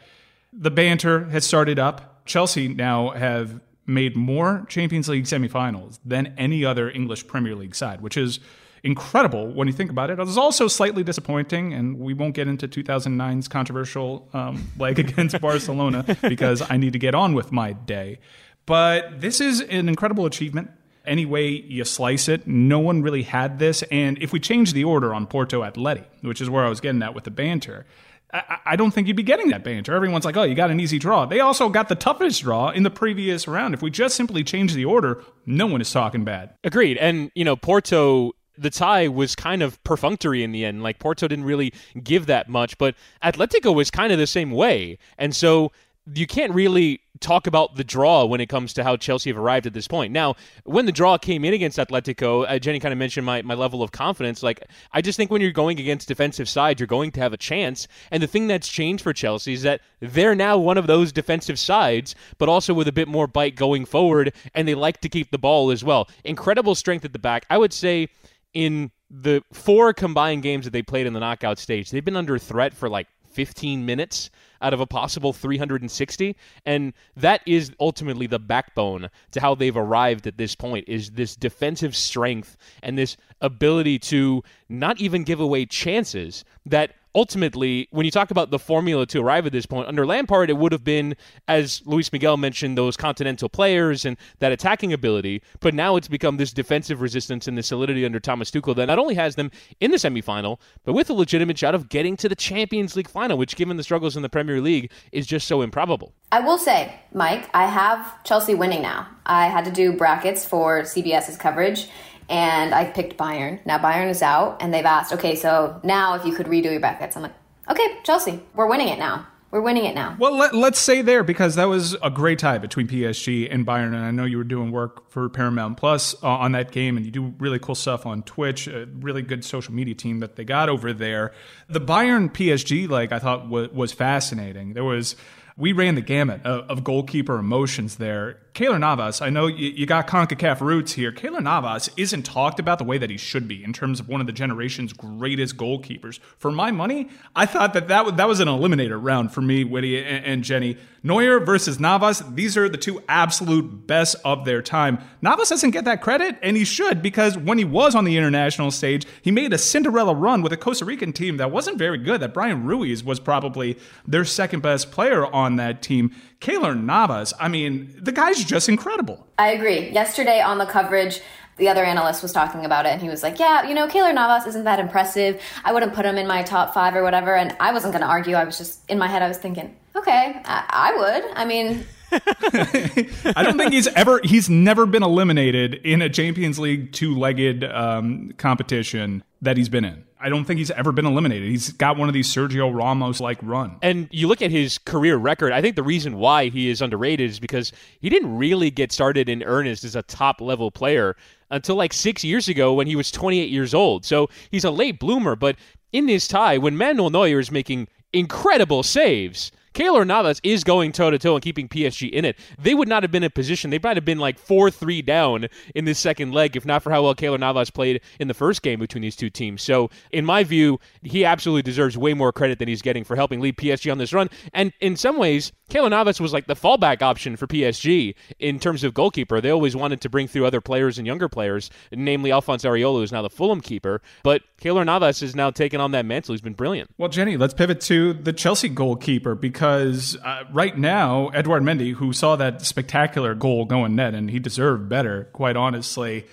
the 0.53 0.71
banter 0.71 1.25
has 1.27 1.45
started 1.45 1.79
up. 1.79 2.25
Chelsea 2.27 2.69
now 2.69 3.11
have 3.11 3.61
made 3.87 4.17
more 4.17 4.65
Champions 4.69 5.09
League 5.09 5.25
semifinals 5.25 5.99
than 6.05 6.35
any 6.39 6.65
other 6.65 6.91
English 6.91 7.27
Premier 7.27 7.55
League 7.55 7.75
side, 7.75 8.01
which 8.01 8.17
is 8.17 8.39
incredible 8.85 9.53
when 9.53 9.67
you 9.69 9.73
think 9.73 9.91
about 9.91 10.11
it. 10.11 10.19
It 10.19 10.25
was 10.25 10.39
also 10.39 10.69
slightly 10.69 11.05
disappointing, 11.05 11.73
and 11.73 11.99
we 11.99 12.15
won't 12.15 12.35
get 12.35 12.49
into 12.49 12.69
2009's 12.69 13.49
controversial 13.49 14.29
um, 14.33 14.71
leg 14.79 14.99
against 14.99 15.41
Barcelona 15.41 16.05
because 16.23 16.63
I 16.69 16.77
need 16.77 16.93
to 16.93 16.99
get 16.99 17.15
on 17.15 17.35
with 17.35 17.53
my 17.53 17.73
day. 17.73 18.19
But 18.67 19.21
this 19.21 19.41
is 19.41 19.61
an 19.61 19.89
incredible 19.89 20.27
achievement. 20.27 20.71
any 21.05 21.27
way 21.27 21.49
you 21.49 21.85
slice 21.85 22.29
it, 22.29 22.47
no 22.47 22.79
one 22.79 23.03
really 23.03 23.25
had 23.25 23.59
this. 23.59 23.83
And 23.91 24.23
if 24.23 24.33
we 24.33 24.39
change 24.39 24.73
the 24.73 24.85
order 24.85 25.13
on 25.13 25.27
Porto 25.27 25.63
Atleti, 25.63 26.05
which 26.21 26.41
is 26.41 26.49
where 26.49 26.65
I 26.65 26.69
was 26.69 26.81
getting 26.81 27.03
at 27.03 27.13
with 27.13 27.25
the 27.25 27.31
banter, 27.31 27.87
I, 28.33 28.77
don't 28.77 28.93
think 28.93 29.09
you'd 29.09 29.17
be 29.17 29.23
getting 29.23 29.49
that 29.51 29.63
banter. 29.63 29.95
Everyone's 29.95 30.25
like, 30.25 30.39
oh, 30.39 30.43
you 30.43 30.55
got 30.55 30.71
an 30.71 30.81
easy 30.81 30.99
draw. 30.99 31.27
They 31.27 31.41
also 31.41 31.69
got 31.69 31.89
the 31.89 31.95
toughest 31.95 32.43
draw 32.43 32.71
in 32.71 32.83
the 32.83 32.91
previous 32.91 33.47
round. 33.47 33.75
If 33.75 33.83
we 33.83 33.91
just 33.91 34.17
simply 34.17 34.43
change 34.43 34.73
the 34.73 34.87
order, 34.87 35.23
no 35.45 35.67
one 35.67 35.83
is 35.83 35.91
talking 35.91 36.25
bad. 36.25 36.55
Agreed. 36.65 36.97
And, 36.97 37.31
you 37.35 37.45
know, 37.45 37.57
Porto 37.57 38.33
the 38.59 38.71
tie 38.71 39.09
was 39.09 39.35
kind 39.35 39.63
of 39.63 39.83
perfunctory 39.85 40.43
in 40.43 40.53
the 40.53 40.65
end. 40.65 40.83
Like 40.83 40.99
Porto 40.99 41.27
didn't 41.27 41.45
really 41.45 41.73
give 42.03 42.27
that 42.27 42.49
much, 42.49 42.77
but 42.79 42.95
Atletico 43.23 43.75
was 43.75 43.91
kind 43.91 44.13
of 44.13 44.19
the 44.19 44.27
same 44.27 44.51
way. 44.51 44.99
And 45.19 45.35
so 45.35 45.73
you 46.15 46.27
can't 46.27 46.53
really 46.53 47.01
talk 47.23 47.47
about 47.47 47.77
the 47.77 47.85
draw 47.85 48.25
when 48.25 48.41
it 48.41 48.49
comes 48.49 48.73
to 48.75 48.85
how 48.85 48.97
Chelsea 48.97 49.31
have 49.31 49.39
arrived 49.39 49.67
at 49.67 49.73
this 49.73 49.89
point. 49.89 50.13
Now, 50.13 50.35
when 50.65 50.87
the 50.87 50.93
draw 50.93 51.17
came 51.17 51.45
in 51.45 51.55
against 51.55 51.79
Atletico, 51.79 52.45
uh, 52.49 52.59
Jenny 52.59 52.81
kind 52.81 52.93
of 52.93 52.99
mentioned 52.99 53.25
my, 53.25 53.43
my 53.43 53.55
level 53.55 53.83
of 53.83 53.93
confidence. 53.93 54.43
Like, 54.43 54.63
I 54.93 55.01
just 55.01 55.17
think 55.17 55.31
when 55.31 55.41
you're 55.41 55.53
going 55.53 55.81
against 55.81 56.09
defensive 56.09 56.49
sides, 56.49 56.81
you're 56.81 56.87
going 56.87 57.13
to 57.13 57.21
have 57.21 57.33
a 57.33 57.37
chance. 57.37 57.89
And 58.11 58.23
the 58.23 58.27
thing 58.27 58.47
that's 58.47 58.69
changed 58.69 59.03
for 59.03 59.13
Chelsea 59.13 59.55
is 59.55 59.63
that 59.63 59.81
they're 60.01 60.35
now 60.35 60.59
one 60.59 60.79
of 60.79 60.87
those 60.87 61.13
defensive 61.13 61.59
sides, 61.59 62.15
but 62.39 62.49
also 62.49 62.75
with 62.75 62.89
a 62.89 62.93
bit 62.93 63.09
more 63.09 63.27
bite 63.27 63.57
going 63.57 63.85
forward, 63.85 64.35
and 64.55 64.67
they 64.67 64.75
like 64.75 65.01
to 65.01 65.09
keep 65.09 65.31
the 65.31 65.39
ball 65.39 65.71
as 65.71 65.83
well. 65.85 66.09
Incredible 66.25 66.75
strength 66.75 67.05
at 67.05 67.13
the 67.13 67.19
back. 67.19 67.47
I 67.49 67.59
would 67.59 67.73
say 67.73 68.09
in 68.53 68.91
the 69.11 69.43
four 69.53 69.93
combined 69.93 70.43
games 70.43 70.65
that 70.65 70.73
they 70.73 70.83
played 70.83 71.07
in 71.07 71.13
the 71.13 71.21
knockout 71.21 71.59
stage, 71.59 71.91
they've 71.91 72.05
been 72.05 72.17
under 72.17 72.39
threat 72.39 72.75
for 72.75 72.89
like 72.89 73.07
15 73.33 73.85
minutes 73.85 74.31
out 74.61 74.73
of 74.73 74.81
a 74.81 74.87
possible 74.87 75.33
360 75.33 76.37
and 76.67 76.93
that 77.17 77.41
is 77.47 77.73
ultimately 77.81 78.27
the 78.27 78.39
backbone 78.39 79.09
to 79.33 79.41
how 79.41 79.55
they've 79.55 79.77
arrived 79.77 80.27
at 80.27 80.37
this 80.37 80.55
point 80.55 80.89
is 80.89 81.11
this 81.11 81.35
defensive 81.35 81.97
strength 81.97 82.57
and 82.83 82.97
this 82.97 83.17
ability 83.41 83.99
to 83.99 84.43
not 84.69 85.01
even 85.01 85.25
give 85.25 85.41
away 85.41 85.67
chances 85.67 86.45
that 86.67 86.95
ultimately, 87.15 87.89
when 87.91 88.05
you 88.05 88.11
talk 88.11 88.31
about 88.31 88.51
the 88.51 88.59
formula 88.59 89.07
to 89.07 89.21
arrive 89.21 89.47
at 89.47 89.53
this 89.53 89.67
point, 89.67 89.89
under 89.89 90.07
Lampard, 90.07 90.51
it 90.51 90.57
would 90.57 90.73
have 90.73 90.85
been, 90.85 91.15
as 91.49 91.83
Luis 91.85 92.13
Miguel 92.13 92.37
mentioned, 92.37 92.77
those 92.79 92.97
continental 92.97 93.49
players 93.49 94.05
and 94.05 94.17
that 94.39 94.53
attacking 94.53 94.93
ability. 94.93 95.43
But 95.61 95.75
now 95.75 95.97
it's 95.97 96.09
become 96.09 96.37
this 96.37 96.53
defensive 96.53 97.01
resistance 97.01 97.47
and 97.47 97.57
the 97.57 97.63
solidity 97.63 98.05
under 98.05 98.21
Thomas 98.21 98.51
Tuchel 98.51 98.77
that 98.77 98.87
not 98.87 98.99
only 98.99 99.15
has 99.15 99.37
them 99.37 99.51
in 99.81 99.91
the 99.91 99.97
semifinal, 99.97 100.59
but 100.85 100.93
with 100.93 101.11
a 101.11 101.15
legitimate 101.15 101.59
shot 101.59 101.75
of 101.75 101.89
getting 101.89 102.17
to 102.19 102.29
the 102.29 102.37
Champions 102.37 102.97
League 102.97 103.09
final, 103.09 103.37
which, 103.37 103.57
given 103.57 103.77
the 103.77 103.83
struggles 103.83 104.17
in 104.17 104.23
the 104.23 104.29
Premier 104.29 104.61
League, 104.61 104.91
is 105.13 105.27
just 105.27 105.47
so 105.47 105.63
improbable. 105.63 106.15
I 106.31 106.41
will 106.41 106.59
say, 106.59 106.99
Mike, 107.13 107.51
I 107.55 107.67
have 107.67 108.23
Chelsea 108.25 108.55
winning 108.55 108.83
now. 108.83 109.09
I 109.27 109.47
had 109.49 109.65
to 109.67 109.71
do 109.71 109.93
brackets 109.93 110.45
for 110.45 110.83
CBS's 110.83 111.37
coverage 111.37 111.89
and 112.29 112.75
I 112.75 112.85
picked 112.85 113.17
Bayern. 113.17 113.65
Now 113.67 113.79
Bayern 113.79 114.11
is 114.11 114.23
out, 114.23 114.63
and 114.63 114.73
they've 114.73 114.85
asked, 114.85 115.13
okay, 115.13 115.35
so 115.35 115.81
now 115.83 116.15
if 116.15 116.25
you 116.25 116.35
could 116.35 116.47
redo 116.47 116.71
your 116.71 116.81
brackets, 116.81 117.17
I'm 117.17 117.23
like, 117.23 117.35
okay, 117.69 117.99
Chelsea, 118.05 118.41
we're 118.55 118.67
winning 118.67 118.89
it 118.89 118.99
now. 118.99 119.27
We're 119.53 119.61
winning 119.61 119.85
it 119.85 119.95
now. 119.95 120.17
Well, 120.19 120.35
let, 120.35 120.55
us 120.55 120.79
say 120.79 121.03
there 121.03 121.23
because 121.23 121.57
that 121.57 121.67
was 121.67 121.95
a 122.03 122.09
great 122.09 122.39
tie 122.39 122.57
between 122.57 122.89
PSG 122.89 123.49
and 123.53 123.67
Bayern, 123.67 123.89
and 123.89 123.99
I 123.99 124.11
know 124.11 124.25
you 124.25 124.39
were 124.39 124.45
doing 124.45 124.73
work 124.73 125.11
for 125.11 125.29
Paramount 125.29 125.77
Plus 125.77 126.15
uh, 126.23 126.29
on 126.29 126.53
that 126.53 126.73
game, 126.73 126.97
and 126.97 127.05
you 127.05 127.13
do 127.13 127.35
really 127.39 127.59
cool 127.59 127.75
stuff 127.75 128.07
on 128.07 128.23
Twitch. 128.23 128.67
A 128.67 128.87
really 128.87 129.21
good 129.21 129.45
social 129.45 129.75
media 129.75 129.95
team 129.95 130.21
that 130.21 130.37
they 130.37 130.45
got 130.45 130.71
over 130.71 130.95
there. 130.95 131.33
The 131.69 131.83
Bayern 131.83 132.33
PSG, 132.33 132.89
like 132.89 133.13
I 133.13 133.19
thought, 133.19 133.47
was, 133.47 133.69
was 133.73 133.93
fascinating. 133.93 134.73
There 134.73 134.85
was 134.85 135.17
we 135.59 135.73
ran 135.73 135.97
the 135.97 136.01
gamut 136.01 136.45
of 136.47 136.83
goalkeeper 136.83 137.37
emotions 137.37 137.97
there. 137.97 138.41
Keylor 138.55 138.79
Navas, 138.79 139.23
I 139.23 139.31
know 139.31 139.47
you, 139.47 139.71
you, 139.71 139.87
got 139.87 140.07
CONCACAF 140.07 140.61
roots 140.61 140.93
here. 140.93 141.11
Keylor 141.11 141.43
Navas 141.43 141.89
isn't 141.97 142.25
talked 142.25 142.61
about 142.61 142.77
the 142.77 142.85
way 142.85 142.99
that 142.99 143.09
he 143.09 143.17
should 143.17 143.49
be 143.49 143.65
in 143.65 143.73
terms 143.73 143.99
of 143.99 144.09
one 144.09 144.21
of 144.21 144.27
the 144.27 144.33
generation's 144.33 144.93
greatest 144.93 145.57
goalkeepers. 145.57 146.19
For 146.37 146.51
my 146.53 146.71
money, 146.71 147.09
I 147.35 147.47
thought 147.47 147.73
that 147.73 147.89
that, 147.89 148.19
that 148.19 148.29
was 148.29 148.41
an 148.41 148.49
eliminator 148.49 149.03
round 149.03 149.33
for 149.33 149.41
me, 149.41 149.65
Whitty 149.65 150.05
and, 150.05 150.27
and 150.27 150.45
Jenny. 150.45 150.77
Neuer 151.03 151.41
versus 151.41 151.81
Navas, 151.81 152.23
these 152.31 152.57
are 152.57 152.69
the 152.69 152.77
two 152.77 153.03
absolute 153.09 153.87
best 153.87 154.17
of 154.25 154.45
their 154.45 154.61
time. 154.61 154.99
Navas 155.21 155.49
doesn't 155.49 155.71
get 155.71 155.85
that 155.87 156.03
credit, 156.03 156.37
and 156.43 156.57
he 156.57 156.65
should, 156.65 157.03
because 157.03 157.37
when 157.37 157.59
he 157.59 157.65
was 157.65 157.95
on 157.95 158.05
the 158.05 158.17
international 158.17 158.71
stage, 158.71 159.05
he 159.23 159.31
made 159.31 159.53
a 159.53 159.59
Cinderella 159.59 160.15
run 160.15 160.43
with 160.43 160.53
a 160.53 160.57
Costa 160.57 160.85
Rican 160.85 161.13
team 161.13 161.39
that 161.39 161.51
wasn't 161.51 161.79
very 161.79 161.99
good, 161.99 162.21
that 162.21 162.35
Bryan 162.35 162.65
Ruiz 162.65 163.03
was 163.03 163.19
probably 163.19 163.79
their 164.07 164.25
second 164.25 164.61
best 164.63 164.93
player 164.93 165.27
on 165.27 165.57
that 165.57 165.83
team. 165.83 166.15
Keylor 166.41 166.81
Navas, 166.81 167.33
I 167.41 167.49
mean, 167.49 167.95
the 168.01 168.13
guy's 168.13 168.42
just 168.45 168.69
incredible. 168.69 169.27
I 169.39 169.53
agree. 169.53 169.91
Yesterday 169.91 170.41
on 170.41 170.59
the 170.59 170.67
coverage, 170.67 171.21
the 171.59 171.69
other 171.69 171.85
analyst 171.85 172.23
was 172.23 172.33
talking 172.33 172.65
about 172.65 172.87
it 172.87 172.91
and 172.91 173.03
he 173.03 173.09
was 173.09 173.23
like, 173.23 173.39
Yeah, 173.39 173.69
you 173.69 173.75
know, 173.75 173.87
Keylor 173.87 174.15
Navas 174.15 174.47
isn't 174.49 174.65
that 174.65 174.79
impressive. 174.79 175.41
I 175.65 175.73
wouldn't 175.73 175.95
put 175.95 176.05
him 176.05 176.17
in 176.17 176.27
my 176.27 176.43
top 176.43 176.75
five 176.75 176.97
or 176.97 177.03
whatever. 177.03 177.35
And 177.35 177.57
I 177.61 177.73
wasn't 177.73 177.93
going 177.93 178.03
to 178.03 178.09
argue. 178.09 178.35
I 178.35 178.45
was 178.45 178.59
just, 178.59 178.89
in 178.91 178.99
my 178.99 179.09
head, 179.09 179.23
I 179.23 179.29
was 179.29 179.39
thinking, 179.39 179.77
Okay, 179.95 180.41
I, 180.45 180.65
I 180.69 180.97
would. 180.97 181.37
I 181.37 181.45
mean, 181.45 181.85
I 182.13 183.43
don't 183.43 183.57
think 183.57 183.73
he's 183.73 183.87
ever 183.89 184.21
he's 184.23 184.49
never 184.51 184.87
been 184.87 185.03
eliminated 185.03 185.75
in 185.75 186.03
a 186.03 186.09
Champions 186.11 186.59
League 186.59 186.93
two-legged 186.93 187.65
um, 187.65 188.33
competition 188.37 189.23
that 189.41 189.57
he's 189.57 189.69
been 189.69 189.85
in. 189.85 190.05
I 190.23 190.29
don't 190.29 190.45
think 190.45 190.59
he's 190.59 190.71
ever 190.71 190.93
been 190.93 191.05
eliminated. 191.05 191.49
He's 191.49 191.73
got 191.73 191.97
one 191.97 192.09
of 192.09 192.15
these 192.15 192.29
Sergio 192.29 192.73
Ramos 192.73 193.21
like 193.21 193.39
run. 193.43 193.77
And 193.83 194.09
you 194.13 194.29
look 194.29 194.41
at 194.41 194.53
his 194.53 194.79
career 194.79 195.17
record, 195.17 195.53
I 195.53 195.61
think 195.61 195.75
the 195.75 195.83
reason 195.83 196.17
why 196.17 196.49
he 196.49 196.71
is 196.71 196.81
underrated 196.81 197.29
is 197.29 197.41
because 197.41 197.73
he 198.01 198.09
didn't 198.09 198.37
really 198.37 198.71
get 198.71 198.93
started 198.93 199.29
in 199.29 199.43
earnest 199.43 199.83
as 199.83 199.97
a 199.97 200.03
top 200.03 200.41
level 200.41 200.71
player 200.71 201.17
until 201.51 201.75
like 201.75 201.93
6 201.93 202.23
years 202.23 202.49
ago 202.49 202.73
when 202.73 202.87
he 202.87 202.95
was 202.95 203.11
28 203.11 203.51
years 203.51 203.75
old. 203.75 204.05
So 204.05 204.29
he's 204.51 204.65
a 204.65 204.71
late 204.71 205.01
bloomer, 205.01 205.35
but 205.35 205.57
in 205.93 206.07
this 206.07 206.29
tie 206.29 206.57
when 206.57 206.77
Manuel 206.77 207.11
Neuer 207.11 207.41
is 207.41 207.51
making 207.51 207.89
incredible 208.13 208.83
saves, 208.83 209.51
Keylor 209.75 210.07
Navas 210.07 210.41
is 210.43 210.65
going 210.65 210.93
toe 210.93 211.11
to 211.11 211.19
toe 211.19 211.35
and 211.35 211.43
keeping 211.43 211.69
PSG 211.69 212.11
in 212.11 212.25
it. 212.25 212.39
They 212.59 212.75
would 212.75 212.89
not 212.89 213.03
have 213.03 213.11
been 213.11 213.23
in 213.23 213.31
position. 213.31 213.71
They 213.71 213.79
might 213.83 213.97
have 213.97 214.05
been 214.05 214.19
like 214.19 214.39
4 214.39 214.71
3 214.71 215.03
down 215.03 215.49
in 215.75 215.85
this 215.85 215.99
second 215.99 216.33
leg 216.33 216.57
if 216.57 216.67
not 216.67 216.83
for 216.83 216.91
how 216.91 217.03
well 217.03 217.15
Keylor 217.15 217.39
Navas 217.39 217.71
played 217.71 218.01
in 218.21 218.29
the 218.29 218.35
first 218.35 218.63
game 218.63 218.81
between 218.81 219.03
these 219.03 219.17
two 219.17 219.31
teams. 219.31 219.63
So, 219.63 219.91
in 220.11 220.25
my 220.25 220.45
view, 220.45 220.79
he 221.03 221.25
absolutely 221.25 221.63
deserves 221.63 221.97
way 221.97 222.15
more 222.15 222.33
credit 222.33 222.59
than 222.59 222.69
he's 222.69 222.83
getting 222.83 223.05
for 223.05 223.17
helping 223.17 223.41
lead 223.41 223.57
PSG 223.57 223.91
on 223.91 223.99
this 223.99 224.13
run. 224.13 224.29
And 224.53 224.73
in 224.81 224.97
some 224.97 225.17
ways, 225.17 225.53
Keylor 225.71 225.91
Navas 225.91 226.21
was 226.21 226.33
like 226.33 226.47
the 226.47 226.55
fallback 226.55 227.01
option 227.01 227.37
for 227.37 227.47
PSG 227.47 228.15
in 228.39 228.59
terms 228.59 228.85
of 228.85 228.93
goalkeeper. 228.93 229.41
They 229.41 229.51
always 229.51 229.75
wanted 229.75 230.01
to 230.03 230.11
bring 230.11 230.29
through 230.29 230.45
other 230.47 230.61
players 230.61 230.99
and 230.99 231.07
younger 231.07 231.29
players, 231.29 231.71
namely 231.91 232.31
Alphonse 232.31 232.65
Areola, 232.65 232.99
who's 232.99 233.13
now 233.13 233.23
the 233.23 233.31
Fulham 233.31 233.61
keeper. 233.61 234.03
But 234.23 234.43
Keylor 234.61 234.85
Navas 234.85 235.23
is 235.23 235.35
now 235.35 235.51
taking 235.51 235.81
on 235.81 235.93
that 235.93 236.05
mantle. 236.05 236.35
He's 236.35 236.43
been 236.43 236.53
brilliant. 236.53 236.91
Well, 236.99 237.09
Jenny, 237.09 237.37
let's 237.37 237.55
pivot 237.55 237.81
to 237.83 238.13
the 238.13 238.33
Chelsea 238.33 238.69
goalkeeper 238.69 239.35
because 239.35 239.62
uh, 239.63 240.45
right 240.53 240.77
now, 240.77 241.29
Edouard 241.29 241.63
Mendy, 241.63 241.95
who 241.95 242.13
saw 242.13 242.37
that 242.37 242.63
spectacular 242.63 243.35
goal 243.35 243.65
going 243.65 243.95
net, 243.95 244.15
and 244.15 244.31
he 244.31 244.39
deserved 244.39 244.89
better, 244.89 245.29
quite 245.33 245.57
honestly 245.57 246.27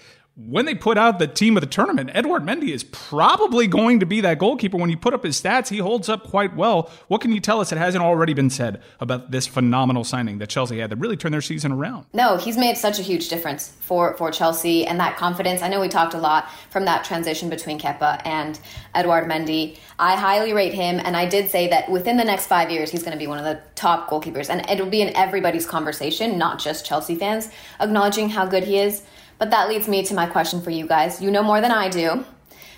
when 0.47 0.65
they 0.65 0.73
put 0.73 0.97
out 0.97 1.19
the 1.19 1.27
team 1.27 1.57
of 1.57 1.61
the 1.61 1.67
tournament, 1.67 2.09
Edouard 2.13 2.43
Mendy 2.43 2.69
is 2.69 2.85
probably 2.85 3.67
going 3.67 3.99
to 3.99 4.05
be 4.05 4.21
that 4.21 4.39
goalkeeper. 4.39 4.77
When 4.77 4.89
you 4.89 4.95
put 4.95 5.13
up 5.13 5.25
his 5.25 5.39
stats, 5.39 5.67
he 5.67 5.79
holds 5.79 6.07
up 6.07 6.23
quite 6.23 6.55
well. 6.55 6.89
What 7.09 7.19
can 7.19 7.33
you 7.33 7.41
tell 7.41 7.59
us 7.59 7.71
that 7.71 7.77
hasn't 7.77 8.01
already 8.01 8.33
been 8.33 8.49
said 8.49 8.81
about 9.01 9.31
this 9.31 9.47
phenomenal 9.47 10.05
signing 10.05 10.37
that 10.37 10.47
Chelsea 10.47 10.79
had 10.79 10.91
that 10.91 10.95
really 10.95 11.17
turned 11.17 11.33
their 11.33 11.41
season 11.41 11.73
around? 11.73 12.05
No, 12.13 12.37
he's 12.37 12.57
made 12.57 12.77
such 12.77 12.99
a 12.99 13.01
huge 13.01 13.27
difference 13.27 13.73
for, 13.81 14.15
for 14.15 14.31
Chelsea 14.31 14.87
and 14.87 14.97
that 15.01 15.17
confidence. 15.17 15.61
I 15.61 15.67
know 15.67 15.81
we 15.81 15.89
talked 15.89 16.13
a 16.13 16.19
lot 16.19 16.49
from 16.69 16.85
that 16.85 17.03
transition 17.03 17.49
between 17.49 17.77
Kepa 17.77 18.25
and 18.25 18.57
Edouard 18.95 19.29
Mendy. 19.29 19.77
I 19.99 20.15
highly 20.15 20.53
rate 20.53 20.73
him, 20.73 21.01
and 21.03 21.17
I 21.17 21.27
did 21.27 21.49
say 21.49 21.67
that 21.67 21.91
within 21.91 22.15
the 22.15 22.23
next 22.23 22.47
five 22.47 22.71
years, 22.71 22.91
he's 22.91 23.03
going 23.03 23.11
to 23.11 23.19
be 23.19 23.27
one 23.27 23.39
of 23.39 23.43
the 23.43 23.61
top 23.75 24.09
goalkeepers. 24.09 24.49
And 24.49 24.67
it'll 24.69 24.89
be 24.89 25.01
in 25.01 25.13
everybody's 25.17 25.65
conversation, 25.65 26.37
not 26.37 26.59
just 26.59 26.85
Chelsea 26.85 27.15
fans, 27.15 27.49
acknowledging 27.81 28.29
how 28.29 28.45
good 28.45 28.63
he 28.63 28.79
is. 28.79 29.03
But 29.39 29.51
that 29.51 29.69
leads 29.69 29.87
me 29.87 30.03
to 30.03 30.13
my 30.13 30.27
question 30.27 30.61
for 30.61 30.69
you 30.69 30.85
guys. 30.85 31.21
You 31.21 31.31
know 31.31 31.41
more 31.41 31.61
than 31.61 31.71
I 31.71 31.89
do. 31.89 32.25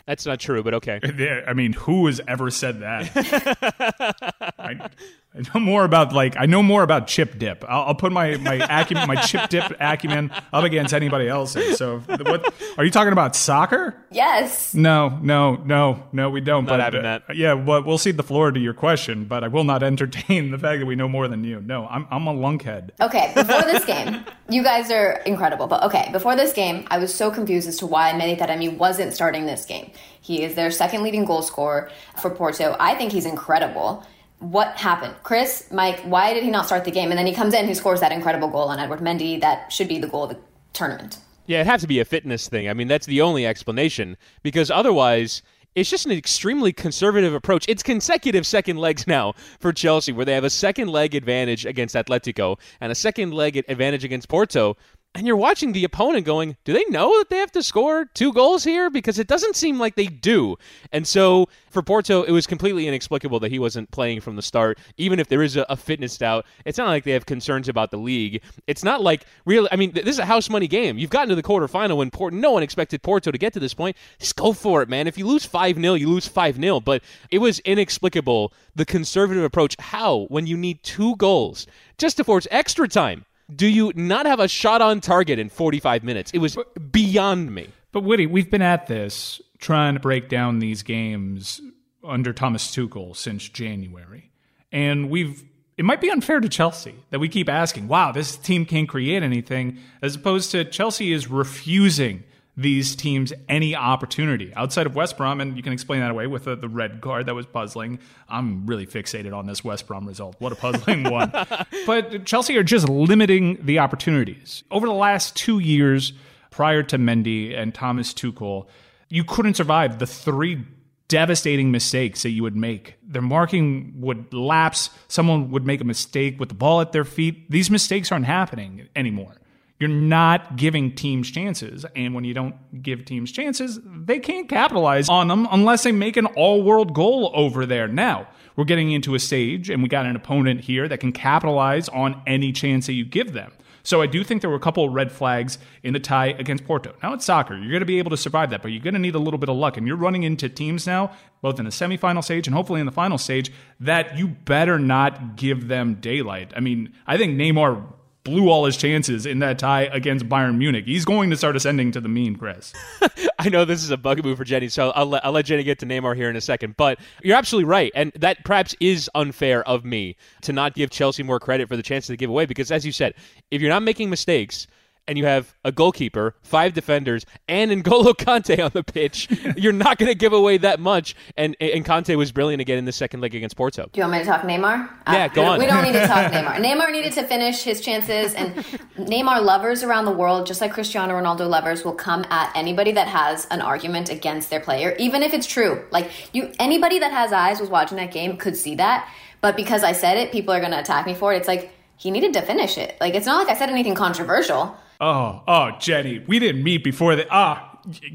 That's 0.05 0.25
not 0.25 0.39
true, 0.39 0.63
but 0.63 0.73
okay. 0.75 0.99
I 1.47 1.53
mean, 1.53 1.73
who 1.73 2.05
has 2.05 2.21
ever 2.27 2.49
said 2.49 2.79
that? 2.81 4.53
I, 4.59 4.89
I 5.33 5.39
know 5.53 5.61
more 5.61 5.85
about 5.85 6.11
like 6.11 6.35
I 6.37 6.45
know 6.45 6.61
more 6.61 6.83
about 6.83 7.07
chip 7.07 7.39
dip. 7.39 7.63
I'll, 7.65 7.83
I'll 7.83 7.95
put 7.95 8.11
my 8.11 8.35
my 8.37 8.55
acumen, 8.55 9.07
my 9.07 9.15
chip 9.15 9.49
dip 9.49 9.71
acumen 9.79 10.29
up 10.51 10.65
against 10.65 10.93
anybody 10.93 11.29
else's. 11.29 11.77
So, 11.77 11.99
what 11.99 12.53
are 12.77 12.83
you 12.83 12.91
talking 12.91 13.13
about? 13.13 13.33
Soccer? 13.37 13.95
Yes. 14.11 14.73
No, 14.73 15.17
no, 15.21 15.55
no, 15.55 16.03
no. 16.11 16.29
We 16.29 16.41
don't. 16.41 16.65
Not 16.65 16.91
but, 16.91 16.95
uh, 16.95 17.01
that. 17.01 17.37
Yeah, 17.37 17.53
well, 17.53 17.81
we'll 17.81 17.97
see 17.97 18.11
the 18.11 18.23
floor 18.23 18.51
to 18.51 18.59
your 18.59 18.73
question, 18.73 19.23
but 19.23 19.45
I 19.45 19.47
will 19.47 19.63
not 19.63 19.83
entertain 19.91 20.51
the 20.51 20.57
fact 20.57 20.81
that 20.81 20.85
we 20.85 20.95
know 20.95 21.07
more 21.07 21.29
than 21.29 21.45
you. 21.45 21.61
No, 21.61 21.87
I'm 21.87 22.05
I'm 22.11 22.27
a 22.27 22.33
lunkhead. 22.33 22.89
Okay, 22.99 23.31
before 23.33 23.61
this 23.61 23.85
game, 23.85 24.25
you 24.49 24.63
guys 24.63 24.91
are 24.91 25.21
incredible. 25.25 25.67
But 25.67 25.83
okay, 25.83 26.09
before 26.11 26.35
this 26.35 26.51
game, 26.51 26.85
I 26.91 26.97
was 26.97 27.13
so 27.13 27.31
confused 27.31 27.69
as 27.69 27.77
to 27.77 27.85
why 27.85 28.11
Mehdi 28.11 28.37
Taremi 28.37 28.77
wasn't 28.77 29.13
starting 29.13 29.45
this 29.45 29.65
game. 29.65 29.91
He 30.19 30.43
is 30.43 30.55
their 30.55 30.71
second 30.71 31.03
leading 31.03 31.23
goal 31.23 31.41
scorer 31.41 31.89
for 32.17 32.29
Porto. 32.29 32.75
I 32.81 32.95
think 32.95 33.13
he's 33.13 33.25
incredible 33.25 34.05
what 34.41 34.75
happened? 34.75 35.13
Chris, 35.21 35.71
Mike, 35.71 36.01
why 36.01 36.33
did 36.33 36.43
he 36.43 36.49
not 36.49 36.65
start 36.65 36.83
the 36.83 36.91
game? 36.91 37.11
And 37.11 37.17
then 37.17 37.27
he 37.27 37.33
comes 37.33 37.53
in, 37.53 37.67
he 37.67 37.75
scores 37.75 37.99
that 37.99 38.11
incredible 38.11 38.47
goal 38.47 38.69
on 38.69 38.79
Edouard 38.79 38.99
Mendy 38.99 39.39
that 39.39 39.71
should 39.71 39.87
be 39.87 39.99
the 39.99 40.07
goal 40.07 40.23
of 40.23 40.31
the 40.31 40.37
tournament. 40.73 41.19
Yeah, 41.45 41.59
it'd 41.59 41.67
have 41.67 41.81
to 41.81 41.87
be 41.87 41.99
a 41.99 42.05
fitness 42.05 42.49
thing. 42.49 42.67
I 42.67 42.73
mean, 42.73 42.87
that's 42.87 43.05
the 43.05 43.21
only 43.21 43.45
explanation 43.45 44.17
because 44.41 44.71
otherwise 44.71 45.43
it's 45.75 45.89
just 45.89 46.05
an 46.05 46.11
extremely 46.11 46.73
conservative 46.73 47.33
approach. 47.33 47.65
It's 47.69 47.83
consecutive 47.83 48.45
second 48.47 48.77
legs 48.77 49.05
now 49.07 49.33
for 49.59 49.71
Chelsea, 49.71 50.11
where 50.11 50.25
they 50.25 50.33
have 50.33 50.43
a 50.43 50.49
second 50.49 50.89
leg 50.89 51.13
advantage 51.13 51.65
against 51.65 51.95
Atletico 51.95 52.59
and 52.79 52.91
a 52.91 52.95
second 52.95 53.33
leg 53.33 53.57
advantage 53.67 54.03
against 54.03 54.27
Porto 54.27 54.75
and 55.13 55.27
you're 55.27 55.35
watching 55.35 55.73
the 55.73 55.83
opponent 55.83 56.25
going, 56.25 56.55
do 56.63 56.71
they 56.71 56.85
know 56.85 57.17
that 57.19 57.29
they 57.29 57.37
have 57.37 57.51
to 57.51 57.63
score 57.63 58.05
two 58.05 58.31
goals 58.31 58.63
here? 58.63 58.89
Because 58.89 59.19
it 59.19 59.27
doesn't 59.27 59.57
seem 59.57 59.77
like 59.77 59.95
they 59.95 60.05
do. 60.05 60.55
And 60.93 61.05
so 61.05 61.49
for 61.69 61.81
Porto, 61.81 62.23
it 62.23 62.31
was 62.31 62.47
completely 62.47 62.87
inexplicable 62.87 63.39
that 63.41 63.51
he 63.51 63.59
wasn't 63.59 63.91
playing 63.91 64.21
from 64.21 64.37
the 64.37 64.41
start, 64.41 64.79
even 64.95 65.19
if 65.19 65.27
there 65.27 65.43
is 65.43 65.57
a, 65.57 65.65
a 65.67 65.75
fitness 65.75 66.17
doubt. 66.17 66.45
It's 66.63 66.77
not 66.77 66.87
like 66.87 67.03
they 67.03 67.11
have 67.11 67.25
concerns 67.25 67.67
about 67.67 67.91
the 67.91 67.97
league. 67.97 68.41
It's 68.67 68.85
not 68.85 69.01
like 69.01 69.25
really, 69.45 69.67
I 69.69 69.75
mean, 69.75 69.91
this 69.91 70.07
is 70.07 70.19
a 70.19 70.25
house 70.25 70.49
money 70.49 70.67
game. 70.67 70.97
You've 70.97 71.09
gotten 71.09 71.29
to 71.29 71.35
the 71.35 71.43
quarterfinal 71.43 71.97
when 71.97 72.09
Porto, 72.09 72.37
no 72.37 72.51
one 72.51 72.63
expected 72.63 73.03
Porto 73.03 73.31
to 73.31 73.37
get 73.37 73.51
to 73.53 73.59
this 73.59 73.73
point. 73.73 73.97
Just 74.17 74.37
go 74.37 74.53
for 74.53 74.81
it, 74.81 74.87
man. 74.87 75.07
If 75.07 75.17
you 75.17 75.27
lose 75.27 75.45
5 75.45 75.75
0, 75.75 75.93
you 75.95 76.07
lose 76.07 76.27
5 76.27 76.55
0. 76.55 76.79
But 76.79 77.03
it 77.29 77.39
was 77.39 77.59
inexplicable, 77.59 78.53
the 78.75 78.85
conservative 78.85 79.43
approach. 79.43 79.75
How, 79.77 80.27
when 80.29 80.47
you 80.47 80.55
need 80.55 80.83
two 80.83 81.17
goals, 81.17 81.67
just 81.97 82.15
to 82.17 82.23
force 82.23 82.47
extra 82.49 82.87
time, 82.87 83.25
do 83.55 83.67
you 83.67 83.91
not 83.95 84.25
have 84.25 84.39
a 84.39 84.47
shot 84.47 84.81
on 84.81 85.01
target 85.01 85.39
in 85.39 85.49
45 85.49 86.03
minutes? 86.03 86.31
It 86.31 86.39
was 86.39 86.57
beyond 86.91 87.53
me. 87.53 87.69
But 87.91 88.01
Woody, 88.03 88.25
we've 88.25 88.49
been 88.49 88.61
at 88.61 88.87
this 88.87 89.41
trying 89.59 89.95
to 89.95 89.99
break 89.99 90.29
down 90.29 90.59
these 90.59 90.83
games 90.83 91.61
under 92.03 92.33
Thomas 92.33 92.73
Tuchel 92.73 93.15
since 93.15 93.47
January. 93.47 94.31
And 94.71 95.09
we've 95.09 95.43
it 95.77 95.85
might 95.85 96.01
be 96.01 96.11
unfair 96.11 96.39
to 96.39 96.49
Chelsea 96.49 96.95
that 97.09 97.19
we 97.19 97.27
keep 97.27 97.49
asking, 97.49 97.87
wow, 97.87 98.11
this 98.11 98.35
team 98.35 98.65
can't 98.65 98.87
create 98.87 99.23
anything, 99.23 99.79
as 100.01 100.15
opposed 100.15 100.51
to 100.51 100.63
Chelsea 100.63 101.11
is 101.11 101.27
refusing 101.27 102.23
these 102.61 102.95
teams 102.95 103.33
any 103.49 103.75
opportunity 103.75 104.53
outside 104.55 104.85
of 104.85 104.95
West 104.95 105.17
Brom, 105.17 105.41
and 105.41 105.57
you 105.57 105.63
can 105.63 105.73
explain 105.73 105.99
that 106.01 106.11
away 106.11 106.27
with 106.27 106.45
the, 106.45 106.55
the, 106.55 106.69
red 106.69 107.01
card 107.01 107.25
that 107.25 107.35
was 107.35 107.45
puzzling. 107.45 107.99
I'm 108.29 108.65
really 108.65 108.85
fixated 108.85 109.35
on 109.35 109.45
this 109.45 109.63
West 109.63 109.87
Brom 109.87 110.07
result. 110.07 110.35
What 110.39 110.51
a 110.51 110.55
puzzling 110.55 111.03
one. 111.03 111.31
But 111.85 112.25
Chelsea 112.25 112.57
are 112.57 112.63
just 112.63 112.87
limiting 112.87 113.57
the 113.65 113.79
opportunities. 113.79 114.63
Over 114.69 114.85
the 114.85 114.93
last 114.93 115.35
two 115.35 115.59
years, 115.59 116.13
prior 116.51 116.83
to 116.83 116.97
Mendy 116.97 117.57
and 117.57 117.73
Thomas 117.73 118.13
Tuchel, 118.13 118.67
you 119.09 119.23
couldn't 119.23 119.55
survive 119.55 119.99
the 119.99 120.05
three 120.05 120.63
devastating 121.07 121.71
mistakes 121.71 122.23
that 122.23 122.29
you 122.29 122.43
would 122.43 122.55
make. 122.55 122.95
Their 123.03 123.21
marking 123.21 123.93
would 123.97 124.33
lapse. 124.33 124.89
Someone 125.09 125.51
would 125.51 125.65
make 125.65 125.81
a 125.81 125.83
mistake 125.83 126.39
with 126.39 126.49
the 126.49 126.55
ball 126.55 126.79
at 126.79 126.93
their 126.93 127.03
feet. 127.03 127.51
These 127.51 127.69
mistakes 127.69 128.11
aren't 128.11 128.25
happening 128.25 128.87
anymore. 128.95 129.40
You're 129.81 129.89
not 129.89 130.57
giving 130.57 130.93
teams 130.93 131.31
chances. 131.31 131.87
And 131.95 132.13
when 132.13 132.23
you 132.23 132.35
don't 132.35 132.83
give 132.83 133.03
teams 133.03 133.31
chances, 133.31 133.79
they 133.83 134.19
can't 134.19 134.47
capitalize 134.47 135.09
on 135.09 135.27
them 135.27 135.47
unless 135.49 135.81
they 135.81 135.91
make 135.91 136.17
an 136.17 136.27
all 136.27 136.61
world 136.61 136.93
goal 136.93 137.31
over 137.33 137.65
there. 137.65 137.87
Now, 137.87 138.27
we're 138.55 138.65
getting 138.65 138.91
into 138.91 139.15
a 139.15 139.19
stage, 139.19 139.71
and 139.71 139.81
we 139.81 139.89
got 139.89 140.05
an 140.05 140.15
opponent 140.15 140.61
here 140.61 140.87
that 140.87 140.99
can 140.99 141.11
capitalize 141.11 141.89
on 141.89 142.21
any 142.27 142.51
chance 142.51 142.85
that 142.85 142.93
you 142.93 143.05
give 143.05 143.33
them. 143.33 143.51
So 143.81 144.03
I 144.03 144.05
do 144.05 144.23
think 144.23 144.41
there 144.41 144.51
were 144.51 144.55
a 144.55 144.59
couple 144.59 144.85
of 144.85 144.93
red 144.93 145.11
flags 145.11 145.57
in 145.81 145.93
the 145.93 145.99
tie 145.99 146.27
against 146.27 146.63
Porto. 146.65 146.93
Now 147.01 147.13
it's 147.13 147.25
soccer. 147.25 147.57
You're 147.57 147.71
going 147.71 147.79
to 147.79 147.85
be 147.87 147.97
able 147.97 148.11
to 148.11 148.17
survive 148.17 148.51
that, 148.51 148.61
but 148.61 148.67
you're 148.67 148.83
going 148.83 148.93
to 148.93 148.99
need 148.99 149.15
a 149.15 149.19
little 149.19 149.39
bit 149.39 149.49
of 149.49 149.55
luck. 149.55 149.77
And 149.77 149.87
you're 149.87 149.97
running 149.97 150.21
into 150.21 150.47
teams 150.47 150.85
now, 150.85 151.11
both 151.41 151.57
in 151.57 151.65
the 151.65 151.71
semifinal 151.71 152.23
stage 152.23 152.45
and 152.45 152.53
hopefully 152.53 152.81
in 152.81 152.85
the 152.85 152.91
final 152.91 153.17
stage, 153.17 153.51
that 153.79 154.15
you 154.15 154.27
better 154.27 154.77
not 154.77 155.37
give 155.37 155.67
them 155.69 155.95
daylight. 155.95 156.53
I 156.55 156.59
mean, 156.59 156.93
I 157.07 157.17
think 157.17 157.35
Neymar 157.35 157.93
blew 158.23 158.49
all 158.49 158.65
his 158.65 158.77
chances 158.77 159.25
in 159.25 159.39
that 159.39 159.57
tie 159.59 159.83
against 159.83 160.29
Bayern 160.29 160.57
Munich. 160.57 160.85
He's 160.85 161.05
going 161.05 161.29
to 161.29 161.37
start 161.37 161.55
ascending 161.55 161.91
to 161.91 162.01
the 162.01 162.09
mean, 162.09 162.35
Chris. 162.35 162.73
I 163.39 163.49
know 163.49 163.65
this 163.65 163.83
is 163.83 163.89
a 163.89 163.97
bugaboo 163.97 164.35
for 164.35 164.43
Jenny, 164.43 164.69
so 164.69 164.91
I'll 164.91 165.07
let, 165.07 165.25
I'll 165.25 165.31
let 165.31 165.45
Jenny 165.45 165.63
get 165.63 165.79
to 165.79 165.85
Neymar 165.85 166.15
here 166.15 166.29
in 166.29 166.35
a 166.35 166.41
second. 166.41 166.77
But 166.77 166.99
you're 167.23 167.37
absolutely 167.37 167.69
right. 167.69 167.91
And 167.95 168.11
that 168.15 168.43
perhaps 168.45 168.75
is 168.79 169.09
unfair 169.15 169.67
of 169.67 169.83
me 169.83 170.15
to 170.41 170.53
not 170.53 170.75
give 170.75 170.89
Chelsea 170.89 171.23
more 171.23 171.39
credit 171.39 171.67
for 171.67 171.75
the 171.75 171.83
chances 171.83 172.09
they 172.09 172.17
give 172.17 172.29
away. 172.29 172.45
Because 172.45 172.71
as 172.71 172.85
you 172.85 172.91
said, 172.91 173.15
if 173.49 173.61
you're 173.61 173.71
not 173.71 173.83
making 173.83 174.09
mistakes– 174.09 174.67
and 175.07 175.17
you 175.17 175.25
have 175.25 175.53
a 175.63 175.71
goalkeeper, 175.71 176.35
five 176.41 176.73
defenders, 176.73 177.25
and 177.47 177.71
N'Golo 177.71 178.13
Kante 178.17 178.63
on 178.63 178.71
the 178.73 178.83
pitch, 178.83 179.27
you're 179.57 179.73
not 179.73 179.97
going 179.97 180.09
to 180.09 180.15
give 180.15 180.33
away 180.33 180.57
that 180.57 180.79
much. 180.79 181.15
And 181.37 181.55
and 181.59 181.85
Kante 181.85 182.15
was 182.15 182.31
brilliant 182.31 182.61
again 182.61 182.77
in 182.77 182.85
the 182.85 182.91
second 182.91 183.21
leg 183.21 183.35
against 183.35 183.55
Porto. 183.55 183.89
Do 183.91 183.99
you 183.99 184.03
want 184.03 184.13
me 184.13 184.19
to 184.19 184.25
talk 184.25 184.41
Neymar? 184.41 184.89
Yeah, 185.07 185.25
uh, 185.25 185.27
go 185.29 185.45
on. 185.45 185.59
We 185.59 185.65
don't 185.65 185.83
need 185.83 185.93
to 185.93 186.07
talk 186.07 186.31
Neymar. 186.33 186.55
Neymar 186.55 186.91
needed 186.91 187.13
to 187.13 187.23
finish 187.23 187.63
his 187.63 187.81
chances, 187.81 188.33
and 188.33 188.55
Neymar 188.97 189.43
lovers 189.43 189.83
around 189.83 190.05
the 190.05 190.11
world, 190.11 190.45
just 190.45 190.61
like 190.61 190.73
Cristiano 190.73 191.13
Ronaldo 191.13 191.49
lovers, 191.49 191.83
will 191.83 191.93
come 191.93 192.25
at 192.29 192.51
anybody 192.55 192.91
that 192.93 193.07
has 193.07 193.47
an 193.51 193.61
argument 193.61 194.09
against 194.09 194.49
their 194.49 194.59
player, 194.59 194.95
even 194.99 195.23
if 195.23 195.33
it's 195.33 195.47
true. 195.47 195.83
Like 195.91 196.11
you, 196.33 196.51
anybody 196.59 196.99
that 196.99 197.11
has 197.11 197.33
eyes 197.33 197.59
was 197.59 197.69
watching 197.69 197.97
that 197.97 198.11
game 198.11 198.37
could 198.37 198.55
see 198.55 198.75
that. 198.75 199.09
But 199.41 199.55
because 199.55 199.83
I 199.83 199.91
said 199.91 200.17
it, 200.17 200.31
people 200.31 200.53
are 200.53 200.59
going 200.59 200.71
to 200.71 200.79
attack 200.79 201.05
me 201.07 201.15
for 201.15 201.33
it. 201.33 201.37
It's 201.37 201.47
like 201.47 201.73
he 201.97 202.11
needed 202.11 202.33
to 202.33 202.41
finish 202.41 202.77
it. 202.77 202.95
Like 203.01 203.15
it's 203.15 203.25
not 203.25 203.37
like 203.37 203.55
I 203.55 203.59
said 203.59 203.69
anything 203.69 203.95
controversial. 203.95 204.75
Oh, 205.01 205.41
oh, 205.47 205.71
Jenny, 205.79 206.19
we 206.19 206.37
didn't 206.37 206.63
meet 206.63 206.83
before 206.83 207.15
the 207.15 207.25
ah. 207.31 207.67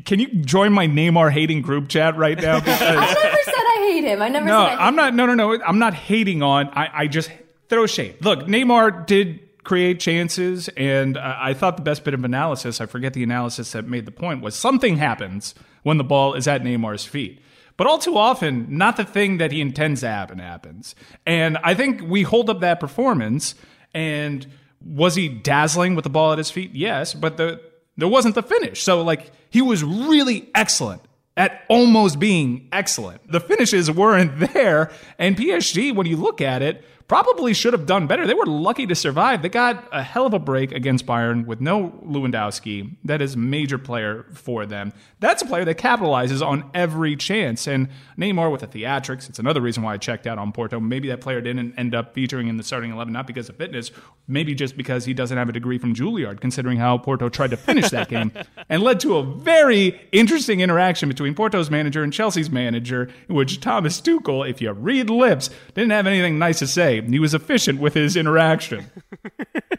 Can 0.05 0.21
you 0.21 0.29
join 0.29 0.73
my 0.73 0.87
Neymar 0.87 1.33
hating 1.33 1.63
group 1.63 1.89
chat 1.89 2.17
right 2.17 2.41
now? 2.41 2.61
Because 2.61 2.81
I 2.83 2.95
never 2.95 3.43
said 3.43 3.55
I 3.57 3.91
hate 3.91 4.05
him. 4.05 4.23
I 4.23 4.29
never. 4.29 4.47
No, 4.47 4.65
said 4.65 4.79
I 4.79 4.87
I'm 4.87 4.95
not. 4.95 5.13
No, 5.13 5.27
no, 5.27 5.35
no. 5.35 5.61
I'm 5.65 5.81
not 5.81 5.93
hating 5.95 6.43
on. 6.43 6.69
I, 6.69 6.89
I 6.95 7.07
just 7.09 7.33
throw 7.69 7.87
shade. 7.87 8.17
Look, 8.21 8.47
Neymar 8.47 9.07
did 9.07 9.41
create 9.65 9.99
chances, 9.99 10.69
and 10.77 11.17
uh, 11.17 11.37
I 11.41 11.53
thought 11.53 11.77
the 11.77 11.83
best 11.83 12.05
bit 12.05 12.15
of 12.15 12.25
analysis. 12.25 12.81
I 12.81 12.87
forget 12.87 13.13
the 13.15 13.25
analysis 13.25 13.73
that 13.73 13.89
made 13.89 14.07
the 14.07 14.13
point 14.13 14.41
was 14.41 14.55
something 14.55 14.99
happens 14.99 15.57
when 15.83 15.99
the 15.99 16.05
ball 16.05 16.35
is 16.35 16.47
at 16.47 16.63
Neymar's 16.63 17.05
feet. 17.05 17.43
But 17.77 17.89
all 17.89 17.99
too 17.99 18.17
often, 18.17 18.79
not 18.79 18.97
the 18.97 19.05
thing 19.05 19.39
that 19.39 19.51
he 19.51 19.61
intends 19.61 20.01
to 20.03 20.09
happen 20.09 20.39
happens. 20.39 20.95
And 21.27 21.59
I 21.59 21.75
think 21.75 22.01
we 22.03 22.23
hold 22.23 22.49
up 22.49 22.61
that 22.61 22.79
performance 22.79 23.57
and 23.93 24.47
was 24.87 25.15
he 25.15 25.29
dazzling 25.29 25.95
with 25.95 26.05
the 26.05 26.11
ball 26.11 26.33
at 26.33 26.39
his 26.39 26.51
feet? 26.51 26.75
Yes, 26.75 27.15
but 27.15 27.37
the 27.37 27.61
there 27.97 28.09
wasn't 28.09 28.35
the 28.35 28.43
finish. 28.43 28.83
So 28.83 29.03
like 29.03 29.31
he 29.51 29.63
was 29.63 29.83
really 29.83 30.49
excellent 30.55 31.03
at 31.37 31.63
almost 31.69 32.19
being 32.19 32.69
excellent. 32.73 33.31
The 33.31 33.41
finishes 33.41 33.91
weren't 33.91 34.39
there, 34.55 34.91
and 35.19 35.37
PSG, 35.37 35.95
when 35.95 36.07
you 36.07 36.17
look 36.17 36.41
at 36.41 36.63
it, 36.63 36.85
probably 37.09 37.55
should 37.55 37.73
have 37.73 37.87
done 37.87 38.07
better. 38.07 38.27
They 38.27 38.35
were 38.35 38.47
lucky 38.47 38.87
to 38.87 38.95
survive. 38.95 39.43
They 39.43 39.49
got 39.49 39.89
a 39.93 40.03
hell 40.03 40.27
of 40.27 40.35
a 40.35 40.39
break 40.39 40.73
against 40.73 41.07
Bayern 41.07 41.47
with 41.47 41.61
no 41.61 41.91
Lewandowski. 42.05 42.97
That 43.05 43.23
is 43.23 43.35
a 43.35 43.39
major 43.39 43.79
player 43.79 44.27
for 44.33 44.67
them. 44.67 44.93
That's 45.21 45.43
a 45.43 45.47
player 45.47 45.65
that 45.65 45.79
capitalizes 45.79 46.45
on 46.45 46.69
every 46.75 47.15
chance. 47.17 47.69
And 47.69 47.89
Neymar 48.19 48.51
with 48.51 48.63
the 48.63 48.67
theatrics, 48.67 49.29
it's 49.29 49.39
another 49.39 49.61
reason 49.61 49.83
why 49.83 49.95
I 49.95 49.99
checked 49.99 50.27
out 50.27 50.39
on 50.39 50.53
Porto. 50.53 50.81
Maybe 50.81 51.09
that 51.09 51.21
player 51.21 51.41
didn't 51.41 51.75
end 51.79 51.95
up 51.95 52.13
featuring 52.13 52.49
in 52.49 52.57
the 52.57 52.65
starting 52.65 52.91
11, 52.91 53.13
not 53.13 53.27
because 53.27 53.49
of 53.49 53.57
fitness, 53.57 53.93
maybe 54.27 54.55
just 54.55 54.77
because 54.77 55.05
he 55.05 55.15
doesn't 55.15 55.39
have 55.39 55.49
a 55.49 55.53
degree 55.53 55.79
from 55.79 55.95
Juilliard, 55.95 56.41
considering 56.41 56.79
how 56.79 56.99
Porto 56.99 57.29
tried 57.29 57.51
to 57.51 57.57
finish 57.57 57.91
that 57.91 58.09
game 58.09 58.33
and 58.69 58.83
led 58.83 58.99
to 59.01 59.17
a 59.17 59.23
very 59.23 60.01
interesting 60.11 60.61
interaction 60.61 61.09
between 61.09 61.35
Porto's 61.35 61.71
manager 61.71 62.03
and 62.03 62.13
Chelsea's 62.13 62.51
manager, 62.51 63.09
in 63.29 63.35
which 63.37 63.61
Thomas 63.61 64.01
Tuchel, 64.01 64.49
if 64.49 64.61
you 64.61 64.73
read 64.73 65.09
lips, 65.09 65.51
didn't 65.75 65.91
have 65.91 66.07
anything 66.07 66.39
nice 66.39 66.59
to 66.59 66.67
say. 66.67 66.96
He 67.05 67.19
was 67.19 67.35
efficient 67.35 67.81
with 67.81 67.95
his 67.95 68.17
interaction. 68.17 68.87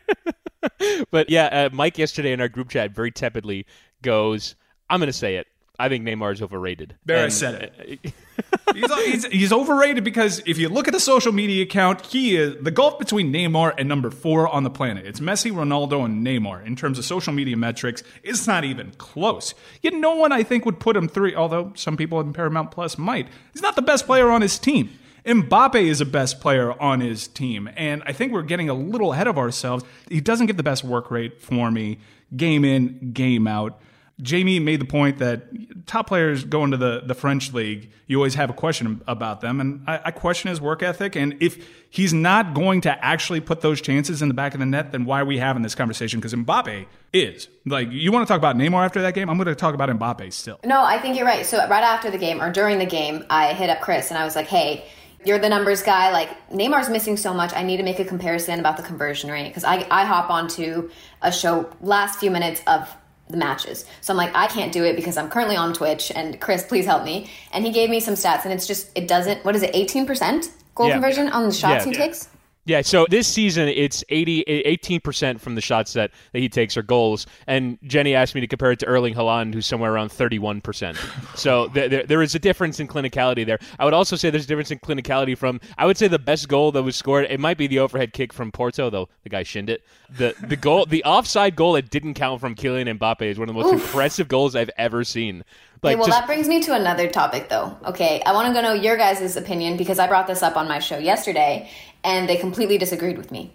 but 1.12 1.30
yeah, 1.30 1.45
uh, 1.45 1.69
Mike 1.73 1.97
yesterday 1.97 2.32
in 2.32 2.41
our 2.41 2.49
group 2.49 2.69
chat 2.69 2.91
very 2.91 3.12
tepidly 3.12 3.65
goes, 4.01 4.56
I'm 4.89 4.99
going 4.99 5.08
to 5.08 5.13
say 5.13 5.38
it. 5.38 5.47
I 5.80 5.89
think 5.89 6.06
Neymar 6.06 6.34
is 6.34 6.41
overrated. 6.41 6.95
There, 7.06 7.17
and, 7.17 7.25
I 7.25 7.30
said 7.30 7.71
it. 7.84 7.99
Uh, 8.03 8.73
he's, 8.73 9.06
he's, 9.06 9.25
he's, 9.25 9.53
overrated 9.53 10.03
because 10.03 10.41
if 10.47 10.58
you 10.58 10.69
look 10.69 10.88
at 10.88 10.93
the 10.93 10.99
social 10.99 11.32
media 11.32 11.63
account, 11.63 12.03
he 12.08 12.36
is 12.36 12.56
the 12.62 12.71
gulf 12.71 12.97
between 12.97 13.32
Neymar 13.32 13.75
and 13.77 13.88
number 13.88 14.10
four 14.10 14.47
on 14.47 14.63
the 14.63 14.71
planet. 14.71 15.06
It's 15.06 15.19
Messi, 15.19 15.51
Ronaldo, 15.51 16.03
and 16.03 16.25
Neymar 16.25 16.65
in 16.65 16.75
terms 16.75 16.97
of 16.97 17.06
social 17.06 17.32
media 17.32 17.56
metrics. 17.58 18.01
It's 18.23 18.47
not 18.47 18.63
even 18.63 18.91
close. 18.97 19.53
Yet 19.84 19.93
no 19.93 20.15
one, 20.15 20.32
I 20.32 20.41
think, 20.41 20.65
would 20.65 20.80
put 20.80 20.97
him 20.97 21.08
three. 21.08 21.36
Although 21.36 21.73
some 21.75 21.95
people 21.95 22.19
in 22.21 22.34
Paramount 22.34 22.71
Plus 22.71 22.97
might. 22.97 23.27
He's 23.53 23.62
not 23.62 23.75
the 23.75 23.84
best 23.84 24.08
player 24.08 24.32
on 24.32 24.41
his 24.41 24.58
team. 24.58 24.89
Mbappe 25.27 25.75
is 25.75 25.99
the 25.99 26.05
best 26.05 26.39
player 26.39 26.71
on 26.81 27.01
his 27.01 27.27
team, 27.27 27.69
and 27.75 28.01
I 28.05 28.13
think 28.13 28.31
we're 28.31 28.43
getting 28.43 28.69
a 28.69 28.73
little 28.73 29.11
ahead 29.11 29.27
of 29.27 29.37
ourselves. 29.37 29.83
He 30.09 30.21
doesn't 30.21 30.47
get 30.47 30.55
the 30.55 30.63
best 30.63 30.85
work 30.85 31.11
rate 31.11 31.41
for 31.41 31.69
me, 31.69 31.99
game 32.35 32.63
in, 32.63 33.11
game 33.11 33.45
out. 33.45 33.79
Jamie 34.21 34.59
made 34.59 34.81
the 34.81 34.85
point 34.85 35.19
that 35.19 35.85
top 35.85 36.07
players 36.07 36.43
go 36.43 36.63
into 36.63 36.77
the, 36.77 37.03
the 37.05 37.13
French 37.13 37.53
league, 37.53 37.91
you 38.07 38.17
always 38.17 38.33
have 38.33 38.49
a 38.49 38.53
question 38.53 39.01
about 39.05 39.41
them. 39.41 39.61
And 39.61 39.83
I, 39.85 40.01
I, 40.05 40.11
question 40.11 40.49
his 40.49 40.59
work 40.59 40.81
ethic. 40.81 41.15
And 41.15 41.37
if 41.39 41.69
he's 41.91 42.13
not 42.13 42.55
going 42.55 42.81
to 42.81 43.05
actually 43.05 43.41
put 43.41 43.61
those 43.61 43.79
chances 43.79 44.23
in 44.23 44.27
the 44.27 44.33
back 44.33 44.55
of 44.55 44.59
the 44.59 44.65
net, 44.65 44.91
then 44.91 45.05
why 45.05 45.21
are 45.21 45.25
we 45.25 45.37
having 45.37 45.61
this 45.61 45.75
conversation? 45.75 46.19
Because 46.19 46.33
Mbappe 46.33 46.87
is. 47.13 47.47
Like, 47.67 47.91
you 47.91 48.11
want 48.11 48.27
to 48.27 48.31
talk 48.31 48.39
about 48.39 48.55
Neymar 48.55 48.83
after 48.85 49.03
that 49.03 49.13
game? 49.13 49.29
I'm 49.29 49.37
going 49.37 49.45
to 49.47 49.55
talk 49.55 49.75
about 49.75 49.89
Mbappe 49.89 50.33
still. 50.33 50.59
No, 50.65 50.83
I 50.83 50.97
think 50.97 51.15
you're 51.15 51.25
right. 51.25 51.45
So, 51.45 51.59
right 51.67 51.83
after 51.83 52.09
the 52.09 52.17
game 52.17 52.41
or 52.41 52.51
during 52.51 52.79
the 52.79 52.87
game, 52.87 53.23
I 53.29 53.53
hit 53.53 53.69
up 53.69 53.81
Chris 53.81 54.09
and 54.09 54.17
I 54.17 54.25
was 54.25 54.35
like, 54.35 54.47
hey, 54.47 54.87
you're 55.25 55.39
the 55.39 55.49
numbers 55.49 55.82
guy. 55.84 56.12
Like 56.12 56.30
Neymar's 56.49 56.89
missing 56.89 57.17
so 57.17 57.34
much. 57.34 57.53
I 57.53 57.63
need 57.63 57.77
to 57.77 57.84
make 57.84 57.99
a 57.99 58.06
comparison 58.06 58.60
about 58.60 58.77
the 58.77 58.84
conversion 58.84 59.30
rate 59.30 59.47
because 59.49 59.63
I 59.63 59.86
I 59.91 60.06
hop 60.06 60.30
onto 60.30 60.89
a 61.21 61.32
show 61.32 61.69
last 61.82 62.19
few 62.19 62.32
minutes 62.32 62.62
of 62.67 62.89
the 63.30 63.36
matches. 63.38 63.86
So 63.99 64.13
I'm 64.13 64.17
like, 64.17 64.34
I 64.36 64.47
can't 64.47 64.71
do 64.71 64.86
it 64.86 64.95
because 64.95 65.17
I'm 65.17 65.30
currently 65.30 65.58
on 65.58 65.73
Twitch 65.73 66.12
and 66.15 66.39
Chris, 66.39 66.63
please 66.63 66.86
help 66.86 67.03
me. 67.03 67.30
And 67.51 67.65
he 67.65 67.71
gave 67.71 67.89
me 67.89 67.99
some 67.99 68.13
stats 68.13 68.45
and 68.45 68.53
it's 68.53 68.65
just, 68.65 68.89
it 68.95 69.06
doesn't, 69.06 69.43
what 69.43 69.53
is 69.53 69.63
it, 69.63 69.73
18% 69.73 70.49
goal 70.75 70.88
Yeah. 70.88 70.93
conversion 70.93 71.27
on 71.30 71.43
the 71.49 71.53
shots 71.53 71.86
Yeah. 71.86 71.91
he 71.91 71.97
takes? 71.97 72.30
Yeah, 72.67 72.82
so 72.82 73.06
this 73.10 73.30
season 73.30 73.69
it's 73.69 74.03
80, 74.10 74.43
18% 74.45 75.39
from 75.39 75.56
the 75.56 75.62
shots 75.62 75.93
that, 75.93 76.12
that 76.34 76.39
he 76.39 76.49
takes 76.49 76.75
are 76.75 76.82
goals. 76.82 77.25
And 77.47 77.77
Jenny 77.84 78.13
asked 78.13 78.36
me 78.36 78.41
to 78.41 78.47
compare 78.47 78.73
it 78.73 78.80
to 78.80 78.86
Erling 78.86 79.13
Haaland, 79.13 79.53
who's 79.53 79.65
somewhere 79.65 79.93
around 79.93 80.10
31%. 80.10 80.97
so 81.38 81.69
there, 81.69 81.88
there, 81.88 82.03
there 82.03 82.21
is 82.21 82.36
a 82.36 82.39
difference 82.39 82.82
in 82.82 82.89
clinicality 82.89 83.45
there. 83.45 83.58
I 83.80 83.86
would 83.86 83.93
also 83.93 84.17
say 84.17 84.30
there's 84.30 84.43
a 84.43 84.47
difference 84.47 84.69
in 84.71 84.80
clinicality 84.80 85.38
from, 85.38 85.62
I 85.77 85.86
would 85.86 85.97
say 85.97 86.10
the 86.10 86.19
best 86.19 86.49
goal 86.49 86.73
that 86.73 86.84
was 86.84 86.97
scored, 86.97 87.27
it 87.30 87.39
might 87.39 87.58
be 87.58 87.67
the 87.67 87.80
overhead 87.80 88.12
kick 88.12 88.34
from 88.34 88.51
Porto, 88.51 88.89
though 88.89 89.08
the 89.23 89.30
guy 89.30 89.43
shinned 89.43 89.69
it. 89.69 89.84
The, 90.17 90.36
the 90.45 90.58
goal, 90.58 90.86
the 90.86 91.06
offside 91.06 91.56
goal 91.56 91.71
that 91.73 91.89
didn't 91.89 92.15
count 92.15 92.41
from 92.41 92.53
Kylian 92.53 92.99
Mbappe 92.99 93.21
is 93.21 93.39
one 93.39 93.47
of 93.47 93.56
the 93.56 93.62
most 93.62 93.73
impressive 93.73 94.27
goals 94.27 94.58
I've 94.58 94.71
ever 94.77 95.06
seen. 95.06 95.45
Like, 95.84 95.93
okay, 95.93 95.99
well, 95.99 96.08
just- 96.08 96.19
that 96.19 96.27
brings 96.27 96.47
me 96.47 96.62
to 96.63 96.73
another 96.73 97.08
topic, 97.08 97.49
though. 97.49 97.77
Okay, 97.86 98.21
I 98.25 98.34
want 98.34 98.47
to 98.47 98.53
go 98.53 98.62
know 98.62 98.73
your 98.73 98.97
guys' 98.97 99.38
opinion 99.38 99.77
because 99.77 99.99
I 99.99 100.08
brought 100.08 100.27
this 100.27 100.41
up 100.41 100.58
on 100.58 100.67
my 100.67 100.80
show 100.80 100.97
yesterday, 100.97 101.69
and 102.07 102.29
they 102.29 102.37
completely 102.37 102.77
disagreed 102.77 103.17
with 103.17 103.31
me. 103.31 103.53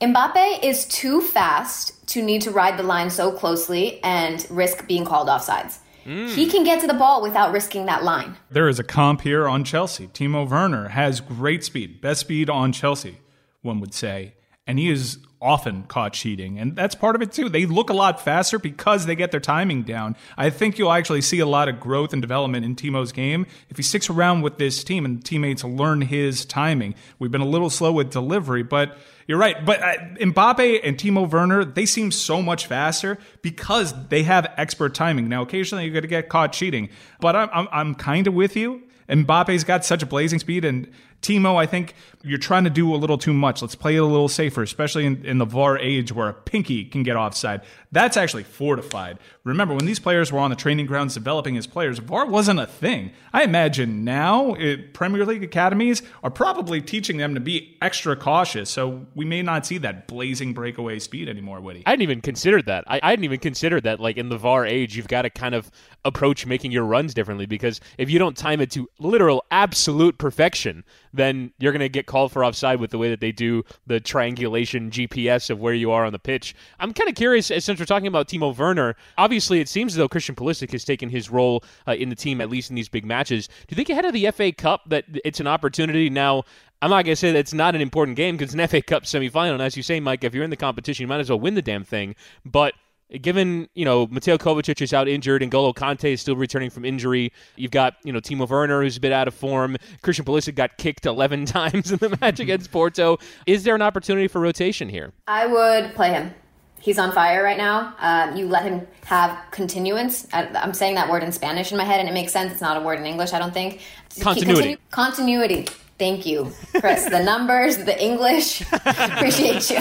Mbappe 0.00 0.64
is 0.64 0.84
too 0.86 1.20
fast 1.20 2.04
to 2.08 2.20
need 2.20 2.42
to 2.42 2.50
ride 2.50 2.76
the 2.76 2.82
line 2.82 3.08
so 3.08 3.30
closely 3.30 4.02
and 4.02 4.44
risk 4.50 4.88
being 4.88 5.04
called 5.04 5.28
offsides. 5.28 5.78
Hmm. 6.02 6.26
He 6.26 6.50
can 6.50 6.64
get 6.64 6.80
to 6.80 6.88
the 6.88 6.94
ball 6.94 7.22
without 7.22 7.52
risking 7.52 7.86
that 7.86 8.02
line. 8.02 8.36
There 8.50 8.68
is 8.68 8.80
a 8.80 8.84
comp 8.84 9.20
here 9.20 9.46
on 9.46 9.62
Chelsea. 9.62 10.08
Timo 10.08 10.50
Werner 10.50 10.88
has 10.88 11.20
great 11.20 11.62
speed, 11.62 12.00
best 12.00 12.22
speed 12.22 12.50
on 12.50 12.72
Chelsea, 12.72 13.18
one 13.62 13.78
would 13.78 13.94
say. 13.94 14.34
And 14.66 14.80
he 14.80 14.90
is 14.90 15.18
often 15.42 15.82
caught 15.84 16.12
cheating. 16.12 16.58
And 16.58 16.76
that's 16.76 16.94
part 16.94 17.16
of 17.16 17.22
it 17.22 17.32
too. 17.32 17.48
They 17.48 17.66
look 17.66 17.90
a 17.90 17.94
lot 17.94 18.20
faster 18.20 18.58
because 18.58 19.06
they 19.06 19.16
get 19.16 19.32
their 19.32 19.40
timing 19.40 19.82
down. 19.82 20.16
I 20.36 20.50
think 20.50 20.78
you'll 20.78 20.92
actually 20.92 21.22
see 21.22 21.40
a 21.40 21.46
lot 21.46 21.68
of 21.68 21.80
growth 21.80 22.12
and 22.12 22.22
development 22.22 22.64
in 22.64 22.76
Timo's 22.76 23.12
game 23.12 23.46
if 23.68 23.76
he 23.76 23.82
sticks 23.82 24.08
around 24.08 24.42
with 24.42 24.58
this 24.58 24.84
team 24.84 25.04
and 25.04 25.22
teammates 25.22 25.64
learn 25.64 26.02
his 26.02 26.44
timing. 26.44 26.94
We've 27.18 27.30
been 27.30 27.40
a 27.40 27.46
little 27.46 27.70
slow 27.70 27.92
with 27.92 28.10
delivery, 28.10 28.62
but 28.62 28.96
you're 29.26 29.38
right. 29.38 29.64
But 29.64 29.82
uh, 29.82 29.94
Mbappe 30.20 30.80
and 30.84 30.96
Timo 30.96 31.28
Werner, 31.30 31.64
they 31.64 31.86
seem 31.86 32.10
so 32.10 32.40
much 32.40 32.66
faster 32.66 33.18
because 33.42 33.94
they 34.08 34.22
have 34.22 34.52
expert 34.56 34.94
timing. 34.94 35.28
Now, 35.28 35.42
occasionally 35.42 35.84
you're 35.84 35.92
going 35.92 36.02
to 36.02 36.08
get 36.08 36.28
caught 36.28 36.52
cheating, 36.52 36.88
but 37.20 37.36
I'm, 37.36 37.48
I'm, 37.52 37.68
I'm 37.72 37.94
kind 37.94 38.26
of 38.26 38.34
with 38.34 38.56
you. 38.56 38.82
Mbappe's 39.08 39.64
got 39.64 39.84
such 39.84 40.02
a 40.02 40.06
blazing 40.06 40.38
speed, 40.38 40.64
and 40.64 40.88
Timo, 41.22 41.56
I 41.56 41.66
think 41.66 41.94
you're 42.24 42.38
trying 42.38 42.64
to 42.64 42.70
do 42.70 42.94
a 42.94 42.96
little 42.96 43.18
too 43.18 43.32
much. 43.32 43.62
Let's 43.62 43.74
play 43.74 43.96
it 43.96 44.00
a 44.00 44.04
little 44.04 44.28
safer, 44.28 44.62
especially 44.62 45.06
in, 45.06 45.24
in 45.24 45.38
the 45.38 45.44
VAR 45.44 45.78
age 45.78 46.12
where 46.12 46.28
a 46.28 46.34
pinky 46.34 46.84
can 46.84 47.02
get 47.02 47.16
offside. 47.16 47.62
That's 47.90 48.16
actually 48.16 48.44
fortified. 48.44 49.18
Remember, 49.44 49.74
when 49.74 49.86
these 49.86 49.98
players 49.98 50.32
were 50.32 50.38
on 50.38 50.50
the 50.50 50.56
training 50.56 50.86
grounds 50.86 51.14
developing 51.14 51.56
as 51.56 51.66
players, 51.66 51.98
VAR 51.98 52.26
wasn't 52.26 52.60
a 52.60 52.66
thing. 52.66 53.12
I 53.32 53.42
imagine 53.42 54.04
now 54.04 54.54
it, 54.54 54.94
Premier 54.94 55.26
League 55.26 55.42
academies 55.42 56.02
are 56.22 56.30
probably 56.30 56.80
teaching 56.80 57.16
them 57.16 57.34
to 57.34 57.40
be 57.40 57.76
extra 57.82 58.16
cautious, 58.16 58.70
so 58.70 59.06
we 59.14 59.24
may 59.24 59.42
not 59.42 59.66
see 59.66 59.78
that 59.78 60.06
blazing 60.06 60.54
breakaway 60.54 60.98
speed 60.98 61.28
anymore, 61.28 61.60
Woody. 61.60 61.82
I 61.86 61.90
hadn't 61.90 62.02
even 62.02 62.20
considered 62.20 62.66
that. 62.66 62.84
I, 62.86 63.00
I 63.02 63.10
hadn't 63.10 63.24
even 63.24 63.40
considered 63.40 63.84
that. 63.84 64.00
Like 64.00 64.16
in 64.16 64.28
the 64.28 64.38
VAR 64.38 64.64
age, 64.64 64.96
you've 64.96 65.08
got 65.08 65.22
to 65.22 65.30
kind 65.30 65.54
of 65.54 65.70
approach 66.04 66.46
making 66.46 66.72
your 66.72 66.84
runs 66.84 67.14
differently 67.14 67.46
because 67.46 67.80
if 67.98 68.10
you 68.10 68.18
don't 68.18 68.36
time 68.36 68.60
it 68.60 68.70
to 68.72 68.88
literal 68.98 69.44
absolute 69.50 70.18
perfection, 70.18 70.84
then 71.12 71.52
you're 71.58 71.72
going 71.72 71.80
to 71.80 71.88
get 71.88 72.06
called 72.06 72.32
for 72.32 72.44
offside 72.44 72.80
with 72.80 72.90
the 72.90 72.98
way 72.98 73.10
that 73.10 73.20
they 73.20 73.32
do 73.32 73.62
the 73.86 74.00
triangulation 74.00 74.90
GPS 74.90 75.50
of 75.50 75.60
where 75.60 75.74
you 75.74 75.90
are 75.90 76.04
on 76.04 76.12
the 76.12 76.18
pitch. 76.18 76.54
I'm 76.80 76.92
kind 76.92 77.08
of 77.08 77.14
curious, 77.14 77.50
uh, 77.50 77.60
since 77.60 77.78
we're 77.78 77.86
talking 77.86 78.06
about 78.06 78.28
Timo 78.28 78.56
Werner, 78.56 78.96
obviously 79.18 79.60
it 79.60 79.68
seems 79.68 79.92
as 79.92 79.96
though 79.96 80.08
Christian 80.08 80.34
Pulisic 80.34 80.72
has 80.72 80.84
taken 80.84 81.08
his 81.08 81.30
role 81.30 81.64
uh, 81.86 81.92
in 81.92 82.08
the 82.08 82.16
team, 82.16 82.40
at 82.40 82.50
least 82.50 82.70
in 82.70 82.76
these 82.76 82.88
big 82.88 83.04
matches. 83.04 83.48
Do 83.48 83.54
you 83.70 83.76
think 83.76 83.90
ahead 83.90 84.04
of 84.04 84.12
the 84.12 84.30
FA 84.30 84.52
Cup 84.52 84.82
that 84.86 85.04
it's 85.24 85.40
an 85.40 85.46
opportunity 85.46 86.10
now? 86.10 86.44
I'm 86.80 86.90
not 86.90 87.04
going 87.04 87.12
to 87.12 87.16
say 87.16 87.30
that 87.32 87.38
it's 87.38 87.54
not 87.54 87.76
an 87.76 87.80
important 87.80 88.16
game 88.16 88.36
because 88.36 88.54
it's 88.54 88.60
an 88.60 88.68
FA 88.68 88.82
Cup 88.82 89.04
semifinal. 89.04 89.52
And 89.52 89.62
as 89.62 89.76
you 89.76 89.84
say, 89.84 90.00
Mike, 90.00 90.24
if 90.24 90.34
you're 90.34 90.42
in 90.42 90.50
the 90.50 90.56
competition, 90.56 91.04
you 91.04 91.06
might 91.06 91.20
as 91.20 91.28
well 91.28 91.38
win 91.38 91.54
the 91.54 91.62
damn 91.62 91.84
thing. 91.84 92.16
But 92.44 92.74
given 93.20 93.68
you 93.74 93.84
know 93.84 94.06
Mateo 94.06 94.38
Kovacic 94.38 94.80
is 94.80 94.92
out 94.92 95.08
injured 95.08 95.42
and 95.42 95.50
Golo 95.50 95.72
Kante 95.72 96.12
is 96.12 96.20
still 96.20 96.36
returning 96.36 96.70
from 96.70 96.84
injury, 96.84 97.32
you've 97.56 97.70
got 97.70 97.94
you 98.04 98.12
know 98.12 98.20
Timo 98.20 98.48
Werner 98.48 98.82
who's 98.82 98.96
a 98.96 99.00
bit 99.00 99.12
out 99.12 99.28
of 99.28 99.34
form. 99.34 99.76
Christian 100.02 100.24
Pulisic 100.24 100.54
got 100.54 100.76
kicked 100.78 101.06
11 101.12 101.46
times 101.46 101.92
in 101.92 101.98
the 101.98 102.16
match 102.20 102.40
against 102.40 102.70
Porto. 102.70 103.18
Is 103.46 103.64
there 103.64 103.74
an 103.74 103.82
opportunity 103.82 104.28
for 104.28 104.40
rotation 104.40 104.88
here? 104.88 105.12
I 105.26 105.46
would 105.46 105.94
play 105.94 106.10
him. 106.12 106.34
He's 106.80 106.98
on 106.98 107.12
fire 107.12 107.44
right 107.44 107.56
now. 107.56 107.94
Um, 108.00 108.36
you 108.36 108.48
let 108.48 108.64
him 108.64 108.84
have 109.04 109.38
continuance. 109.52 110.26
I, 110.32 110.46
I'm 110.48 110.74
saying 110.74 110.96
that 110.96 111.08
word 111.08 111.22
in 111.22 111.30
Spanish 111.30 111.70
in 111.70 111.78
my 111.78 111.84
head, 111.84 112.00
and 112.00 112.08
it 112.08 112.12
makes 112.12 112.32
sense. 112.32 112.50
It's 112.50 112.60
not 112.60 112.76
a 112.76 112.80
word 112.80 112.98
in 112.98 113.06
English, 113.06 113.32
I 113.32 113.38
don't 113.38 113.54
think. 113.54 113.82
Continuity. 114.20 114.78
continuity. 114.90 115.68
Thank 115.98 116.26
you, 116.26 116.52
Chris. 116.80 117.04
the 117.04 117.22
numbers, 117.22 117.76
the 117.78 118.00
English. 118.02 118.60
Appreciate 118.72 119.70
you. 119.70 119.76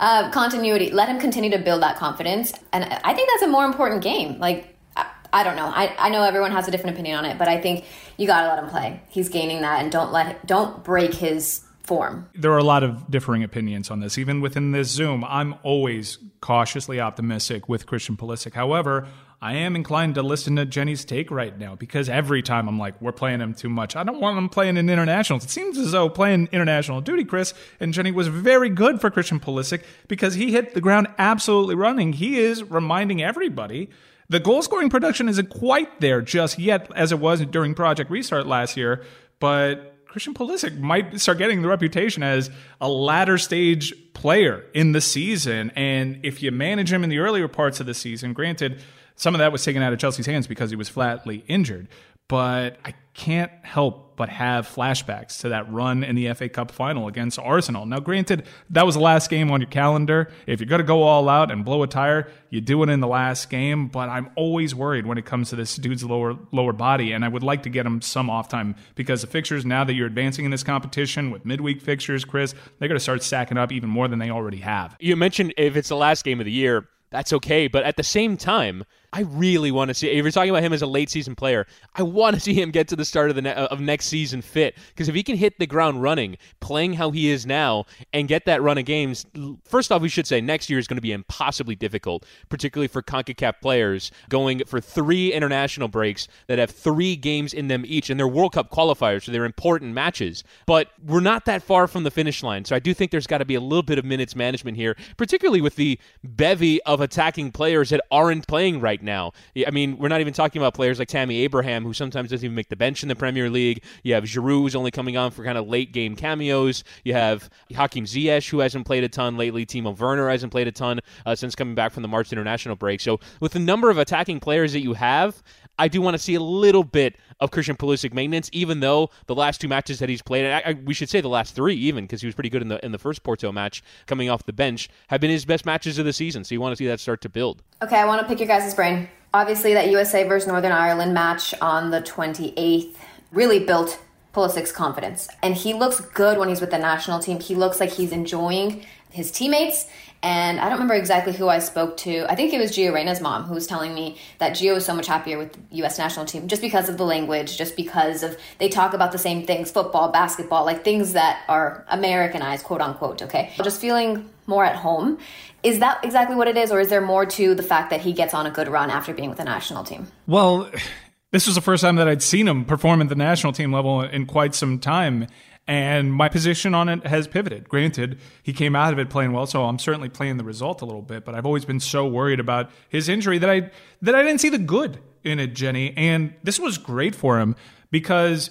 Uh, 0.00 0.30
continuity. 0.30 0.90
Let 0.90 1.08
him 1.08 1.18
continue 1.20 1.50
to 1.50 1.58
build 1.58 1.82
that 1.82 1.96
confidence, 1.96 2.52
and 2.72 2.84
I 2.84 3.14
think 3.14 3.28
that's 3.30 3.42
a 3.42 3.48
more 3.48 3.64
important 3.64 4.02
game. 4.02 4.38
Like. 4.38 4.76
I- 4.96 5.06
I 5.32 5.44
don't 5.44 5.54
know. 5.54 5.66
I, 5.66 5.94
I 5.96 6.08
know 6.08 6.24
everyone 6.24 6.50
has 6.50 6.66
a 6.66 6.72
different 6.72 6.96
opinion 6.96 7.16
on 7.16 7.24
it, 7.24 7.38
but 7.38 7.46
I 7.46 7.60
think 7.60 7.84
you 8.16 8.26
gotta 8.26 8.48
let 8.48 8.58
him 8.64 8.68
play. 8.68 9.00
He's 9.10 9.28
gaining 9.28 9.60
that, 9.60 9.80
and 9.80 9.92
don't 9.92 10.10
let 10.10 10.44
don't 10.44 10.82
break 10.82 11.14
his 11.14 11.60
form. 11.84 12.28
there 12.34 12.50
are 12.50 12.58
a 12.58 12.64
lot 12.64 12.82
of 12.82 13.08
differing 13.08 13.44
opinions 13.44 13.92
on 13.92 14.00
this. 14.00 14.18
Even 14.18 14.40
within 14.40 14.72
this 14.72 14.88
Zoom, 14.90 15.24
I'm 15.24 15.54
always 15.62 16.18
cautiously 16.40 16.98
optimistic 17.00 17.68
with 17.68 17.86
Christian 17.86 18.16
Pulisic. 18.16 18.54
However, 18.54 19.06
I 19.42 19.54
am 19.54 19.74
inclined 19.74 20.16
to 20.16 20.22
listen 20.22 20.56
to 20.56 20.66
Jenny's 20.66 21.04
take 21.04 21.30
right 21.30 21.56
now 21.58 21.74
because 21.74 22.10
every 22.10 22.42
time 22.42 22.68
I'm 22.68 22.78
like, 22.78 23.00
we're 23.00 23.10
playing 23.10 23.40
him 23.40 23.54
too 23.54 23.70
much. 23.70 23.96
I 23.96 24.02
don't 24.04 24.20
want 24.20 24.36
him 24.36 24.50
playing 24.50 24.76
in 24.76 24.90
internationals. 24.90 25.44
It 25.44 25.50
seems 25.50 25.78
as 25.78 25.92
though 25.92 26.10
playing 26.10 26.50
international 26.52 27.00
duty, 27.00 27.24
Chris, 27.24 27.54
and 27.80 27.94
Jenny 27.94 28.12
was 28.12 28.28
very 28.28 28.68
good 28.68 29.00
for 29.00 29.08
Christian 29.10 29.40
Pulisic 29.40 29.82
because 30.08 30.34
he 30.34 30.52
hit 30.52 30.74
the 30.74 30.82
ground 30.82 31.08
absolutely 31.16 31.74
running. 31.74 32.12
He 32.12 32.38
is 32.38 32.62
reminding 32.64 33.22
everybody 33.22 33.88
the 34.28 34.40
goal 34.40 34.62
scoring 34.62 34.90
production 34.90 35.28
isn't 35.28 35.48
quite 35.48 36.00
there 36.00 36.20
just 36.20 36.58
yet 36.58 36.90
as 36.94 37.10
it 37.10 37.18
was 37.18 37.44
during 37.46 37.74
Project 37.74 38.10
Restart 38.10 38.46
last 38.46 38.76
year, 38.76 39.02
but 39.40 39.96
Christian 40.06 40.34
Pulisic 40.34 40.78
might 40.78 41.18
start 41.18 41.38
getting 41.38 41.62
the 41.62 41.68
reputation 41.68 42.22
as 42.22 42.50
a 42.80 42.88
latter 42.88 43.38
stage 43.38 43.92
player 44.12 44.66
in 44.74 44.92
the 44.92 45.00
season. 45.00 45.72
And 45.74 46.20
if 46.24 46.42
you 46.42 46.52
manage 46.52 46.92
him 46.92 47.02
in 47.02 47.10
the 47.10 47.18
earlier 47.18 47.48
parts 47.48 47.80
of 47.80 47.86
the 47.86 47.94
season, 47.94 48.32
granted, 48.32 48.82
some 49.20 49.34
of 49.34 49.40
that 49.40 49.52
was 49.52 49.62
taken 49.62 49.82
out 49.82 49.92
of 49.92 49.98
Chelsea's 49.98 50.24
hands 50.24 50.46
because 50.46 50.70
he 50.70 50.76
was 50.76 50.88
flatly 50.88 51.44
injured. 51.46 51.88
But 52.26 52.78
I 52.86 52.94
can't 53.12 53.52
help 53.62 54.16
but 54.16 54.30
have 54.30 54.66
flashbacks 54.66 55.40
to 55.40 55.50
that 55.50 55.70
run 55.70 56.04
in 56.04 56.16
the 56.16 56.32
FA 56.32 56.48
Cup 56.48 56.70
final 56.70 57.06
against 57.06 57.38
Arsenal. 57.38 57.84
Now, 57.84 58.00
granted, 58.00 58.46
that 58.70 58.86
was 58.86 58.94
the 58.94 59.02
last 59.02 59.28
game 59.28 59.50
on 59.50 59.60
your 59.60 59.68
calendar. 59.68 60.30
If 60.46 60.58
you're 60.58 60.68
going 60.68 60.80
to 60.80 60.86
go 60.86 61.02
all 61.02 61.28
out 61.28 61.50
and 61.50 61.66
blow 61.66 61.82
a 61.82 61.86
tire, 61.86 62.30
you 62.48 62.62
do 62.62 62.82
it 62.82 62.88
in 62.88 63.00
the 63.00 63.08
last 63.08 63.50
game. 63.50 63.88
But 63.88 64.08
I'm 64.08 64.30
always 64.36 64.74
worried 64.74 65.04
when 65.04 65.18
it 65.18 65.26
comes 65.26 65.50
to 65.50 65.56
this 65.56 65.76
dude's 65.76 66.02
lower 66.02 66.38
lower 66.50 66.72
body, 66.72 67.12
and 67.12 67.22
I 67.22 67.28
would 67.28 67.42
like 67.42 67.64
to 67.64 67.68
get 67.68 67.84
him 67.84 68.00
some 68.00 68.30
off 68.30 68.48
time 68.48 68.74
because 68.94 69.20
the 69.20 69.26
fixtures 69.26 69.66
now 69.66 69.84
that 69.84 69.92
you're 69.92 70.06
advancing 70.06 70.46
in 70.46 70.50
this 70.50 70.62
competition 70.62 71.30
with 71.30 71.44
midweek 71.44 71.82
fixtures, 71.82 72.24
Chris, 72.24 72.54
they're 72.78 72.88
going 72.88 72.96
to 72.96 73.02
start 73.02 73.22
stacking 73.22 73.58
up 73.58 73.70
even 73.70 73.90
more 73.90 74.08
than 74.08 74.18
they 74.18 74.30
already 74.30 74.60
have. 74.60 74.96
You 74.98 75.14
mentioned 75.14 75.52
if 75.58 75.76
it's 75.76 75.90
the 75.90 75.96
last 75.96 76.24
game 76.24 76.40
of 76.40 76.46
the 76.46 76.52
year, 76.52 76.88
that's 77.10 77.34
okay. 77.34 77.66
But 77.66 77.82
at 77.82 77.96
the 77.96 78.02
same 78.02 78.36
time, 78.36 78.84
I 79.12 79.22
really 79.22 79.72
want 79.72 79.88
to 79.88 79.94
see. 79.94 80.08
If 80.08 80.22
you're 80.22 80.30
talking 80.30 80.50
about 80.50 80.62
him 80.62 80.72
as 80.72 80.82
a 80.82 80.86
late 80.86 81.10
season 81.10 81.34
player, 81.34 81.66
I 81.96 82.02
want 82.02 82.34
to 82.36 82.40
see 82.40 82.54
him 82.54 82.70
get 82.70 82.86
to 82.88 82.96
the 82.96 83.04
start 83.04 83.28
of 83.28 83.36
the 83.36 83.42
ne- 83.42 83.54
uh, 83.54 83.66
of 83.66 83.80
next 83.80 84.06
season 84.06 84.40
fit. 84.40 84.76
Because 84.88 85.08
if 85.08 85.16
he 85.16 85.24
can 85.24 85.36
hit 85.36 85.58
the 85.58 85.66
ground 85.66 86.00
running, 86.00 86.36
playing 86.60 86.92
how 86.92 87.10
he 87.10 87.28
is 87.28 87.44
now, 87.44 87.86
and 88.12 88.28
get 88.28 88.44
that 88.44 88.62
run 88.62 88.78
of 88.78 88.84
games, 88.84 89.26
first 89.64 89.90
off, 89.90 90.00
we 90.00 90.08
should 90.08 90.28
say 90.28 90.40
next 90.40 90.70
year 90.70 90.78
is 90.78 90.86
going 90.86 90.96
to 90.96 91.02
be 91.02 91.10
impossibly 91.10 91.74
difficult, 91.74 92.24
particularly 92.48 92.86
for 92.86 93.02
Concacaf 93.02 93.60
players 93.60 94.12
going 94.28 94.62
for 94.64 94.80
three 94.80 95.32
international 95.32 95.88
breaks 95.88 96.28
that 96.46 96.60
have 96.60 96.70
three 96.70 97.16
games 97.16 97.52
in 97.52 97.66
them 97.66 97.84
each, 97.86 98.10
and 98.10 98.20
they're 98.20 98.28
World 98.28 98.52
Cup 98.52 98.70
qualifiers, 98.70 99.24
so 99.24 99.32
they're 99.32 99.44
important 99.44 99.92
matches. 99.92 100.44
But 100.66 100.88
we're 101.04 101.20
not 101.20 101.46
that 101.46 101.64
far 101.64 101.88
from 101.88 102.04
the 102.04 102.12
finish 102.12 102.44
line, 102.44 102.64
so 102.64 102.76
I 102.76 102.78
do 102.78 102.94
think 102.94 103.10
there's 103.10 103.26
got 103.26 103.38
to 103.38 103.44
be 103.44 103.56
a 103.56 103.60
little 103.60 103.82
bit 103.82 103.98
of 103.98 104.04
minutes 104.04 104.36
management 104.36 104.76
here, 104.76 104.96
particularly 105.16 105.60
with 105.60 105.74
the 105.74 105.98
bevy 106.22 106.80
of 106.84 107.00
attacking 107.00 107.50
players 107.50 107.90
that 107.90 108.00
aren't 108.12 108.46
playing 108.46 108.80
right 108.80 108.99
now. 109.02 109.32
I 109.66 109.70
mean, 109.70 109.98
we're 109.98 110.08
not 110.08 110.20
even 110.20 110.32
talking 110.32 110.60
about 110.60 110.74
players 110.74 110.98
like 110.98 111.08
Tammy 111.08 111.42
Abraham, 111.42 111.84
who 111.84 111.92
sometimes 111.92 112.30
doesn't 112.30 112.44
even 112.44 112.54
make 112.54 112.68
the 112.68 112.76
bench 112.76 113.02
in 113.02 113.08
the 113.08 113.16
Premier 113.16 113.50
League. 113.50 113.84
You 114.02 114.14
have 114.14 114.24
Giroud, 114.24 114.62
who's 114.62 114.76
only 114.76 114.90
coming 114.90 115.16
on 115.16 115.30
for 115.30 115.44
kind 115.44 115.58
of 115.58 115.68
late 115.68 115.92
game 115.92 116.16
cameos. 116.16 116.84
You 117.04 117.14
have 117.14 117.48
Hakim 117.74 118.04
Ziyech, 118.04 118.48
who 118.50 118.60
hasn't 118.60 118.86
played 118.86 119.04
a 119.04 119.08
ton 119.08 119.36
lately. 119.36 119.66
Timo 119.66 119.98
Werner 119.98 120.28
hasn't 120.28 120.52
played 120.52 120.68
a 120.68 120.72
ton 120.72 121.00
uh, 121.26 121.34
since 121.34 121.54
coming 121.54 121.74
back 121.74 121.92
from 121.92 122.02
the 122.02 122.08
March 122.08 122.32
international 122.32 122.76
break. 122.76 123.00
So, 123.00 123.20
with 123.40 123.52
the 123.52 123.58
number 123.58 123.90
of 123.90 123.98
attacking 123.98 124.40
players 124.40 124.72
that 124.72 124.80
you 124.80 124.94
have, 124.94 125.42
I 125.80 125.88
do 125.88 126.02
want 126.02 126.14
to 126.14 126.18
see 126.18 126.34
a 126.34 126.42
little 126.42 126.84
bit 126.84 127.16
of 127.40 127.50
Christian 127.50 127.74
Pulisic 127.74 128.12
maintenance, 128.12 128.50
even 128.52 128.80
though 128.80 129.10
the 129.26 129.34
last 129.34 129.60
two 129.60 129.68
matches 129.68 129.98
that 130.00 130.10
he's 130.10 130.20
played, 130.20 130.44
I, 130.44 130.62
I, 130.70 130.72
we 130.84 130.92
should 130.92 131.08
say 131.08 131.22
the 131.22 131.28
last 131.28 131.54
three 131.54 131.74
even, 131.74 132.04
because 132.04 132.20
he 132.20 132.26
was 132.26 132.34
pretty 132.34 132.50
good 132.50 132.60
in 132.60 132.68
the 132.68 132.84
in 132.84 132.92
the 132.92 132.98
first 132.98 133.22
Porto 133.22 133.50
match 133.50 133.82
coming 134.06 134.28
off 134.28 134.44
the 134.44 134.52
bench, 134.52 134.90
have 135.08 135.20
been 135.20 135.30
his 135.30 135.46
best 135.46 135.64
matches 135.64 135.98
of 135.98 136.04
the 136.04 136.12
season. 136.12 136.44
So 136.44 136.54
you 136.54 136.60
want 136.60 136.72
to 136.72 136.76
see 136.76 136.86
that 136.86 137.00
start 137.00 137.22
to 137.22 137.28
build. 137.28 137.62
Okay, 137.82 137.96
I 137.96 138.04
want 138.04 138.20
to 138.20 138.28
pick 138.28 138.38
your 138.38 138.48
guys' 138.48 138.74
brain. 138.74 139.08
Obviously, 139.32 139.74
that 139.74 139.90
USA 139.90 140.28
versus 140.28 140.48
Northern 140.48 140.72
Ireland 140.72 141.14
match 141.14 141.54
on 141.62 141.90
the 141.90 142.02
28th 142.02 142.94
really 143.32 143.60
built 143.64 143.98
Pulisic's 144.34 144.72
confidence. 144.72 145.28
And 145.42 145.54
he 145.54 145.72
looks 145.72 146.00
good 146.00 146.36
when 146.36 146.48
he's 146.48 146.60
with 146.60 146.70
the 146.70 146.78
national 146.78 147.20
team. 147.20 147.40
He 147.40 147.54
looks 147.54 147.80
like 147.80 147.90
he's 147.90 148.12
enjoying 148.12 148.84
his 149.10 149.30
teammates. 149.30 149.86
And 150.22 150.60
I 150.60 150.64
don't 150.64 150.72
remember 150.72 150.94
exactly 150.94 151.32
who 151.32 151.48
I 151.48 151.60
spoke 151.60 151.96
to. 151.98 152.26
I 152.28 152.34
think 152.34 152.52
it 152.52 152.58
was 152.58 152.72
Gio 152.72 152.92
Reyna's 152.92 153.22
mom 153.22 153.44
who 153.44 153.54
was 153.54 153.66
telling 153.66 153.94
me 153.94 154.18
that 154.38 154.52
Gio 154.52 154.76
is 154.76 154.84
so 154.84 154.94
much 154.94 155.06
happier 155.06 155.38
with 155.38 155.52
the 155.52 155.76
U.S. 155.76 155.98
national 155.98 156.26
team 156.26 156.46
just 156.46 156.60
because 156.60 156.90
of 156.90 156.98
the 156.98 157.04
language, 157.04 157.56
just 157.56 157.74
because 157.74 158.22
of 158.22 158.36
they 158.58 158.68
talk 158.68 158.92
about 158.92 159.12
the 159.12 159.18
same 159.18 159.46
things 159.46 159.70
football, 159.70 160.12
basketball, 160.12 160.66
like 160.66 160.84
things 160.84 161.14
that 161.14 161.42
are 161.48 161.86
Americanized, 161.88 162.64
quote 162.64 162.82
unquote, 162.82 163.22
okay? 163.22 163.52
Just 163.64 163.80
feeling 163.80 164.28
more 164.46 164.64
at 164.64 164.76
home. 164.76 165.18
Is 165.62 165.78
that 165.78 166.04
exactly 166.04 166.36
what 166.36 166.48
it 166.48 166.56
is, 166.56 166.70
or 166.70 166.80
is 166.80 166.88
there 166.88 167.00
more 167.00 167.24
to 167.24 167.54
the 167.54 167.62
fact 167.62 167.90
that 167.90 168.02
he 168.02 168.12
gets 168.12 168.34
on 168.34 168.46
a 168.46 168.50
good 168.50 168.68
run 168.68 168.90
after 168.90 169.14
being 169.14 169.30
with 169.30 169.38
the 169.38 169.44
national 169.44 169.84
team? 169.84 170.06
Well, 170.26 170.70
this 171.32 171.46
was 171.46 171.54
the 171.54 171.62
first 171.62 171.82
time 171.82 171.96
that 171.96 172.08
I'd 172.08 172.22
seen 172.22 172.46
him 172.46 172.66
perform 172.66 173.00
at 173.00 173.08
the 173.08 173.14
national 173.14 173.54
team 173.54 173.72
level 173.72 174.02
in 174.02 174.26
quite 174.26 174.54
some 174.54 174.78
time. 174.78 175.28
And 175.66 176.12
my 176.12 176.28
position 176.28 176.74
on 176.74 176.88
it 176.88 177.06
has 177.06 177.28
pivoted. 177.28 177.68
Granted, 177.68 178.18
he 178.42 178.52
came 178.52 178.74
out 178.74 178.92
of 178.92 178.98
it 178.98 179.08
playing 179.08 179.32
well, 179.32 179.46
so 179.46 179.64
I'm 179.64 179.78
certainly 179.78 180.08
playing 180.08 180.36
the 180.36 180.44
result 180.44 180.82
a 180.82 180.84
little 180.84 181.02
bit. 181.02 181.24
But 181.24 181.34
I've 181.34 181.46
always 181.46 181.64
been 181.64 181.80
so 181.80 182.06
worried 182.06 182.40
about 182.40 182.70
his 182.88 183.08
injury 183.08 183.38
that 183.38 183.48
I 183.48 183.70
that 184.02 184.14
I 184.14 184.22
didn't 184.22 184.40
see 184.40 184.48
the 184.48 184.58
good 184.58 184.98
in 185.22 185.38
it, 185.38 185.54
Jenny. 185.54 185.94
And 185.96 186.34
this 186.42 186.58
was 186.58 186.78
great 186.78 187.14
for 187.14 187.38
him 187.38 187.54
because 187.90 188.50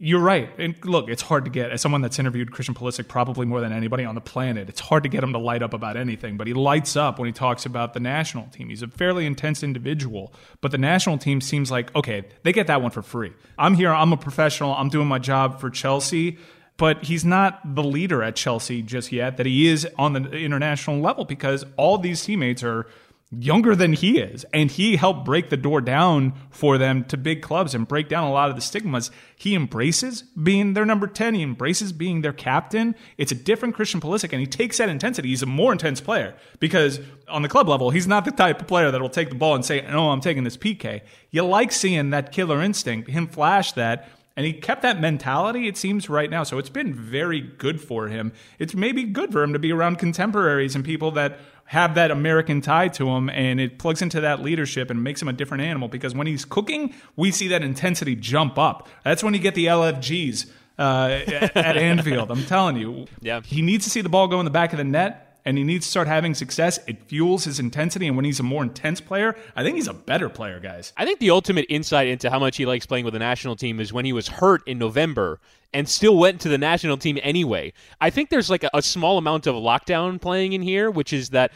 you're 0.00 0.20
right. 0.20 0.48
And 0.58 0.76
look, 0.84 1.08
it's 1.08 1.22
hard 1.22 1.44
to 1.44 1.50
get, 1.50 1.72
as 1.72 1.80
someone 1.80 2.02
that's 2.02 2.20
interviewed 2.20 2.52
Christian 2.52 2.74
Pulisic 2.74 3.08
probably 3.08 3.46
more 3.46 3.60
than 3.60 3.72
anybody 3.72 4.04
on 4.04 4.14
the 4.14 4.20
planet, 4.20 4.68
it's 4.68 4.80
hard 4.80 5.02
to 5.02 5.08
get 5.08 5.24
him 5.24 5.32
to 5.32 5.38
light 5.38 5.60
up 5.60 5.74
about 5.74 5.96
anything. 5.96 6.36
But 6.36 6.46
he 6.46 6.54
lights 6.54 6.94
up 6.94 7.18
when 7.18 7.26
he 7.26 7.32
talks 7.32 7.66
about 7.66 7.94
the 7.94 8.00
national 8.00 8.46
team. 8.46 8.68
He's 8.68 8.82
a 8.82 8.88
fairly 8.88 9.26
intense 9.26 9.64
individual. 9.64 10.32
But 10.60 10.70
the 10.70 10.78
national 10.78 11.18
team 11.18 11.40
seems 11.40 11.70
like, 11.70 11.94
okay, 11.96 12.28
they 12.44 12.52
get 12.52 12.68
that 12.68 12.80
one 12.80 12.92
for 12.92 13.02
free. 13.02 13.32
I'm 13.58 13.74
here, 13.74 13.92
I'm 13.92 14.12
a 14.12 14.16
professional, 14.16 14.72
I'm 14.74 14.88
doing 14.88 15.08
my 15.08 15.18
job 15.18 15.60
for 15.60 15.68
Chelsea. 15.68 16.38
But 16.76 17.02
he's 17.02 17.24
not 17.24 17.74
the 17.74 17.82
leader 17.82 18.22
at 18.22 18.36
Chelsea 18.36 18.82
just 18.82 19.10
yet, 19.10 19.36
that 19.36 19.46
he 19.46 19.66
is 19.66 19.88
on 19.98 20.12
the 20.12 20.30
international 20.30 21.00
level 21.00 21.24
because 21.24 21.64
all 21.76 21.98
these 21.98 22.22
teammates 22.22 22.62
are 22.62 22.86
younger 23.30 23.76
than 23.76 23.92
he 23.92 24.18
is. 24.18 24.46
And 24.54 24.70
he 24.70 24.96
helped 24.96 25.24
break 25.24 25.50
the 25.50 25.56
door 25.56 25.80
down 25.80 26.32
for 26.50 26.78
them 26.78 27.04
to 27.04 27.16
big 27.16 27.42
clubs 27.42 27.74
and 27.74 27.86
break 27.86 28.08
down 28.08 28.24
a 28.24 28.32
lot 28.32 28.48
of 28.48 28.56
the 28.56 28.62
stigmas. 28.62 29.10
He 29.36 29.54
embraces 29.54 30.22
being 30.22 30.72
their 30.72 30.86
number 30.86 31.06
10. 31.06 31.34
He 31.34 31.42
embraces 31.42 31.92
being 31.92 32.22
their 32.22 32.32
captain. 32.32 32.94
It's 33.18 33.32
a 33.32 33.34
different 33.34 33.74
Christian 33.74 34.00
Pulisic, 34.00 34.32
and 34.32 34.40
he 34.40 34.46
takes 34.46 34.78
that 34.78 34.88
intensity. 34.88 35.28
He's 35.28 35.42
a 35.42 35.46
more 35.46 35.72
intense 35.72 36.00
player 36.00 36.34
because 36.58 37.00
on 37.28 37.42
the 37.42 37.48
club 37.48 37.68
level, 37.68 37.90
he's 37.90 38.06
not 38.06 38.24
the 38.24 38.30
type 38.30 38.60
of 38.60 38.66
player 38.66 38.90
that 38.90 39.00
will 39.00 39.10
take 39.10 39.28
the 39.28 39.34
ball 39.34 39.54
and 39.54 39.64
say, 39.64 39.82
no, 39.82 40.10
I'm 40.10 40.22
taking 40.22 40.44
this 40.44 40.56
PK. 40.56 41.02
You 41.30 41.44
like 41.44 41.70
seeing 41.72 42.10
that 42.10 42.32
killer 42.32 42.62
instinct, 42.62 43.10
him 43.10 43.26
flash 43.26 43.72
that. 43.72 44.08
And 44.36 44.46
he 44.46 44.52
kept 44.52 44.82
that 44.82 45.00
mentality, 45.00 45.66
it 45.66 45.76
seems, 45.76 46.08
right 46.08 46.30
now. 46.30 46.44
So 46.44 46.58
it's 46.58 46.68
been 46.68 46.94
very 46.94 47.40
good 47.40 47.80
for 47.80 48.06
him. 48.06 48.32
It's 48.60 48.72
maybe 48.72 49.02
good 49.02 49.32
for 49.32 49.42
him 49.42 49.52
to 49.52 49.58
be 49.58 49.72
around 49.72 49.98
contemporaries 49.98 50.76
and 50.76 50.84
people 50.84 51.10
that 51.10 51.40
have 51.68 51.94
that 51.96 52.10
American 52.10 52.60
tie 52.62 52.88
to 52.88 53.08
him, 53.10 53.28
and 53.30 53.60
it 53.60 53.78
plugs 53.78 54.00
into 54.02 54.20
that 54.22 54.42
leadership 54.42 54.90
and 54.90 55.04
makes 55.04 55.20
him 55.22 55.28
a 55.28 55.32
different 55.34 55.62
animal. 55.64 55.86
Because 55.88 56.14
when 56.14 56.26
he's 56.26 56.44
cooking, 56.44 56.94
we 57.14 57.30
see 57.30 57.48
that 57.48 57.62
intensity 57.62 58.16
jump 58.16 58.58
up. 58.58 58.88
That's 59.04 59.22
when 59.22 59.34
you 59.34 59.40
get 59.40 59.54
the 59.54 59.66
LFGs 59.66 60.50
uh, 60.78 60.82
at 61.54 61.76
Anfield. 61.76 62.30
I'm 62.30 62.44
telling 62.44 62.76
you, 62.76 63.06
Yeah. 63.20 63.40
he 63.42 63.60
needs 63.62 63.84
to 63.84 63.90
see 63.90 64.00
the 64.00 64.08
ball 64.08 64.28
go 64.28 64.38
in 64.40 64.44
the 64.44 64.50
back 64.50 64.72
of 64.72 64.78
the 64.78 64.84
net. 64.84 65.27
And 65.48 65.56
he 65.56 65.64
needs 65.64 65.86
to 65.86 65.90
start 65.90 66.08
having 66.08 66.34
success. 66.34 66.78
It 66.86 67.02
fuels 67.04 67.44
his 67.44 67.58
intensity. 67.58 68.06
And 68.06 68.16
when 68.16 68.26
he's 68.26 68.38
a 68.38 68.42
more 68.42 68.62
intense 68.62 69.00
player, 69.00 69.34
I 69.56 69.62
think 69.62 69.76
he's 69.76 69.88
a 69.88 69.94
better 69.94 70.28
player, 70.28 70.60
guys. 70.60 70.92
I 70.94 71.06
think 71.06 71.20
the 71.20 71.30
ultimate 71.30 71.64
insight 71.70 72.06
into 72.06 72.28
how 72.28 72.38
much 72.38 72.58
he 72.58 72.66
likes 72.66 72.84
playing 72.84 73.06
with 73.06 73.14
the 73.14 73.18
national 73.18 73.56
team 73.56 73.80
is 73.80 73.90
when 73.90 74.04
he 74.04 74.12
was 74.12 74.28
hurt 74.28 74.60
in 74.68 74.78
November 74.78 75.40
and 75.72 75.88
still 75.88 76.18
went 76.18 76.42
to 76.42 76.50
the 76.50 76.58
national 76.58 76.98
team 76.98 77.18
anyway. 77.22 77.72
I 77.98 78.10
think 78.10 78.28
there's 78.28 78.50
like 78.50 78.62
a, 78.62 78.68
a 78.74 78.82
small 78.82 79.16
amount 79.16 79.46
of 79.46 79.54
lockdown 79.54 80.20
playing 80.20 80.52
in 80.52 80.60
here, 80.60 80.90
which 80.90 81.14
is 81.14 81.30
that 81.30 81.50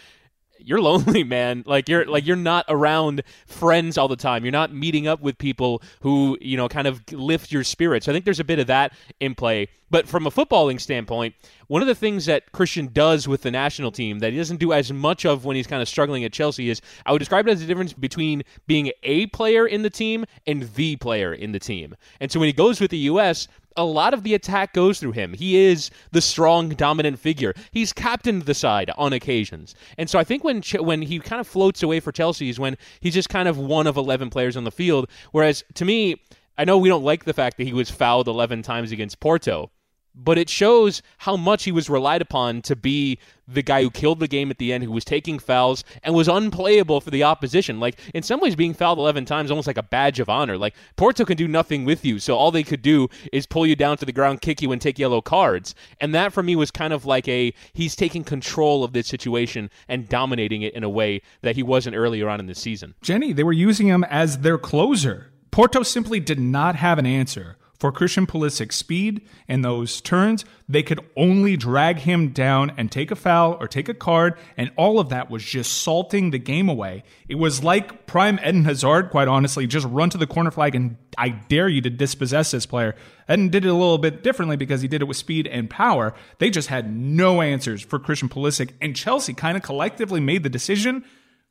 you're 0.66 0.80
lonely, 0.80 1.24
man. 1.38 1.64
Like 1.66 1.88
you're 1.88 2.02
mm-hmm. 2.02 2.10
like 2.10 2.26
you're 2.26 2.36
not 2.36 2.64
around 2.68 3.22
friends 3.46 3.98
all 3.98 4.08
the 4.08 4.16
time. 4.16 4.44
You're 4.44 4.52
not 4.52 4.72
meeting 4.72 5.06
up 5.06 5.20
with 5.20 5.38
people 5.38 5.82
who, 6.00 6.38
you 6.40 6.56
know, 6.56 6.68
kind 6.68 6.86
of 6.86 7.00
lift 7.12 7.52
your 7.52 7.64
spirits. 7.64 8.08
I 8.08 8.12
think 8.12 8.24
there's 8.24 8.40
a 8.40 8.44
bit 8.44 8.58
of 8.58 8.66
that 8.68 8.92
in 9.20 9.34
play. 9.34 9.68
But 9.92 10.08
from 10.08 10.26
a 10.26 10.30
footballing 10.30 10.80
standpoint, 10.80 11.34
one 11.66 11.82
of 11.82 11.88
the 11.88 11.94
things 11.94 12.24
that 12.24 12.50
Christian 12.52 12.88
does 12.94 13.28
with 13.28 13.42
the 13.42 13.50
national 13.50 13.92
team 13.92 14.20
that 14.20 14.32
he 14.32 14.38
doesn't 14.38 14.56
do 14.56 14.72
as 14.72 14.90
much 14.90 15.26
of 15.26 15.44
when 15.44 15.54
he's 15.54 15.66
kind 15.66 15.82
of 15.82 15.88
struggling 15.88 16.24
at 16.24 16.32
Chelsea 16.32 16.70
is 16.70 16.80
I 17.04 17.12
would 17.12 17.18
describe 17.18 17.46
it 17.46 17.50
as 17.50 17.60
the 17.60 17.66
difference 17.66 17.92
between 17.92 18.42
being 18.66 18.90
a 19.02 19.26
player 19.26 19.66
in 19.66 19.82
the 19.82 19.90
team 19.90 20.24
and 20.46 20.62
the 20.62 20.96
player 20.96 21.34
in 21.34 21.52
the 21.52 21.58
team. 21.58 21.94
And 22.20 22.32
so 22.32 22.40
when 22.40 22.46
he 22.46 22.54
goes 22.54 22.80
with 22.80 22.90
the 22.90 22.98
US, 22.98 23.48
a 23.76 23.84
lot 23.84 24.14
of 24.14 24.22
the 24.22 24.34
attack 24.34 24.72
goes 24.72 25.00
through 25.00 25.12
him. 25.12 25.32
He 25.34 25.56
is 25.56 25.90
the 26.10 26.20
strong, 26.20 26.70
dominant 26.70 27.18
figure. 27.18 27.54
He's 27.70 27.92
captained 27.92 28.42
the 28.42 28.54
side 28.54 28.90
on 28.96 29.12
occasions, 29.12 29.74
and 29.98 30.08
so 30.08 30.18
I 30.18 30.24
think 30.24 30.44
when 30.44 30.62
Ch- 30.62 30.74
when 30.80 31.02
he 31.02 31.18
kind 31.18 31.40
of 31.40 31.46
floats 31.46 31.82
away 31.82 32.00
for 32.00 32.12
Chelsea 32.12 32.48
is 32.48 32.58
when 32.58 32.76
he's 33.00 33.14
just 33.14 33.28
kind 33.28 33.48
of 33.48 33.58
one 33.58 33.86
of 33.86 33.96
eleven 33.96 34.30
players 34.30 34.56
on 34.56 34.64
the 34.64 34.70
field. 34.70 35.08
Whereas 35.32 35.64
to 35.74 35.84
me, 35.84 36.22
I 36.58 36.64
know 36.64 36.78
we 36.78 36.88
don't 36.88 37.04
like 37.04 37.24
the 37.24 37.32
fact 37.32 37.56
that 37.58 37.64
he 37.64 37.72
was 37.72 37.90
fouled 37.90 38.28
eleven 38.28 38.62
times 38.62 38.92
against 38.92 39.20
Porto. 39.20 39.70
But 40.14 40.36
it 40.36 40.50
shows 40.50 41.02
how 41.18 41.36
much 41.36 41.64
he 41.64 41.72
was 41.72 41.88
relied 41.88 42.20
upon 42.20 42.62
to 42.62 42.76
be 42.76 43.18
the 43.48 43.62
guy 43.62 43.82
who 43.82 43.90
killed 43.90 44.20
the 44.20 44.28
game 44.28 44.50
at 44.50 44.58
the 44.58 44.72
end, 44.72 44.84
who 44.84 44.92
was 44.92 45.04
taking 45.04 45.38
fouls 45.38 45.84
and 46.02 46.14
was 46.14 46.28
unplayable 46.28 47.00
for 47.00 47.10
the 47.10 47.22
opposition. 47.22 47.80
Like 47.80 47.98
in 48.14 48.22
some 48.22 48.40
ways, 48.40 48.54
being 48.54 48.74
fouled 48.74 48.98
eleven 48.98 49.24
times 49.24 49.50
almost 49.50 49.66
like 49.66 49.78
a 49.78 49.82
badge 49.82 50.20
of 50.20 50.28
honor. 50.28 50.58
Like 50.58 50.74
Porto 50.96 51.24
can 51.24 51.36
do 51.36 51.48
nothing 51.48 51.84
with 51.84 52.04
you, 52.04 52.18
so 52.18 52.36
all 52.36 52.50
they 52.50 52.62
could 52.62 52.82
do 52.82 53.08
is 53.32 53.46
pull 53.46 53.66
you 53.66 53.74
down 53.76 53.96
to 53.98 54.04
the 54.04 54.12
ground, 54.12 54.42
kick 54.42 54.60
you, 54.62 54.72
and 54.72 54.80
take 54.80 54.98
yellow 54.98 55.20
cards. 55.20 55.74
And 56.00 56.14
that 56.14 56.32
for 56.32 56.42
me 56.42 56.56
was 56.56 56.70
kind 56.70 56.92
of 56.92 57.04
like 57.06 57.26
a 57.28 57.52
he's 57.72 57.96
taking 57.96 58.24
control 58.24 58.84
of 58.84 58.92
this 58.92 59.06
situation 59.06 59.70
and 59.88 60.08
dominating 60.08 60.62
it 60.62 60.74
in 60.74 60.84
a 60.84 60.90
way 60.90 61.22
that 61.40 61.56
he 61.56 61.62
wasn't 61.62 61.96
earlier 61.96 62.28
on 62.28 62.40
in 62.40 62.46
the 62.46 62.54
season. 62.54 62.94
Jenny, 63.02 63.32
they 63.32 63.44
were 63.44 63.52
using 63.52 63.86
him 63.86 64.04
as 64.04 64.38
their 64.38 64.58
closer. 64.58 65.32
Porto 65.50 65.82
simply 65.82 66.20
did 66.20 66.40
not 66.40 66.76
have 66.76 66.98
an 66.98 67.06
answer 67.06 67.56
for 67.82 67.90
Christian 67.90 68.28
Pulisic's 68.28 68.76
speed 68.76 69.22
and 69.48 69.64
those 69.64 70.00
turns. 70.00 70.44
They 70.68 70.84
could 70.84 71.00
only 71.16 71.56
drag 71.56 71.98
him 71.98 72.28
down 72.28 72.70
and 72.76 72.92
take 72.92 73.10
a 73.10 73.16
foul 73.16 73.56
or 73.58 73.66
take 73.66 73.88
a 73.88 73.94
card, 73.94 74.38
and 74.56 74.70
all 74.76 75.00
of 75.00 75.08
that 75.08 75.32
was 75.32 75.42
just 75.42 75.82
salting 75.82 76.30
the 76.30 76.38
game 76.38 76.68
away. 76.68 77.02
It 77.28 77.34
was 77.34 77.64
like 77.64 78.06
prime 78.06 78.38
Eden 78.38 78.66
Hazard, 78.66 79.10
quite 79.10 79.26
honestly, 79.26 79.66
just 79.66 79.88
run 79.88 80.10
to 80.10 80.18
the 80.18 80.28
corner 80.28 80.52
flag 80.52 80.76
and 80.76 80.96
I 81.18 81.30
dare 81.30 81.68
you 81.68 81.80
to 81.80 81.90
dispossess 81.90 82.52
this 82.52 82.66
player. 82.66 82.94
Eden 83.28 83.48
did 83.48 83.64
it 83.64 83.68
a 83.68 83.74
little 83.74 83.98
bit 83.98 84.22
differently 84.22 84.56
because 84.56 84.80
he 84.80 84.86
did 84.86 85.02
it 85.02 85.06
with 85.06 85.16
speed 85.16 85.48
and 85.48 85.68
power. 85.68 86.14
They 86.38 86.50
just 86.50 86.68
had 86.68 86.94
no 86.94 87.42
answers 87.42 87.82
for 87.82 87.98
Christian 87.98 88.28
Pulisic, 88.28 88.74
and 88.80 88.94
Chelsea 88.94 89.34
kind 89.34 89.56
of 89.56 89.64
collectively 89.64 90.20
made 90.20 90.44
the 90.44 90.48
decision 90.48 91.04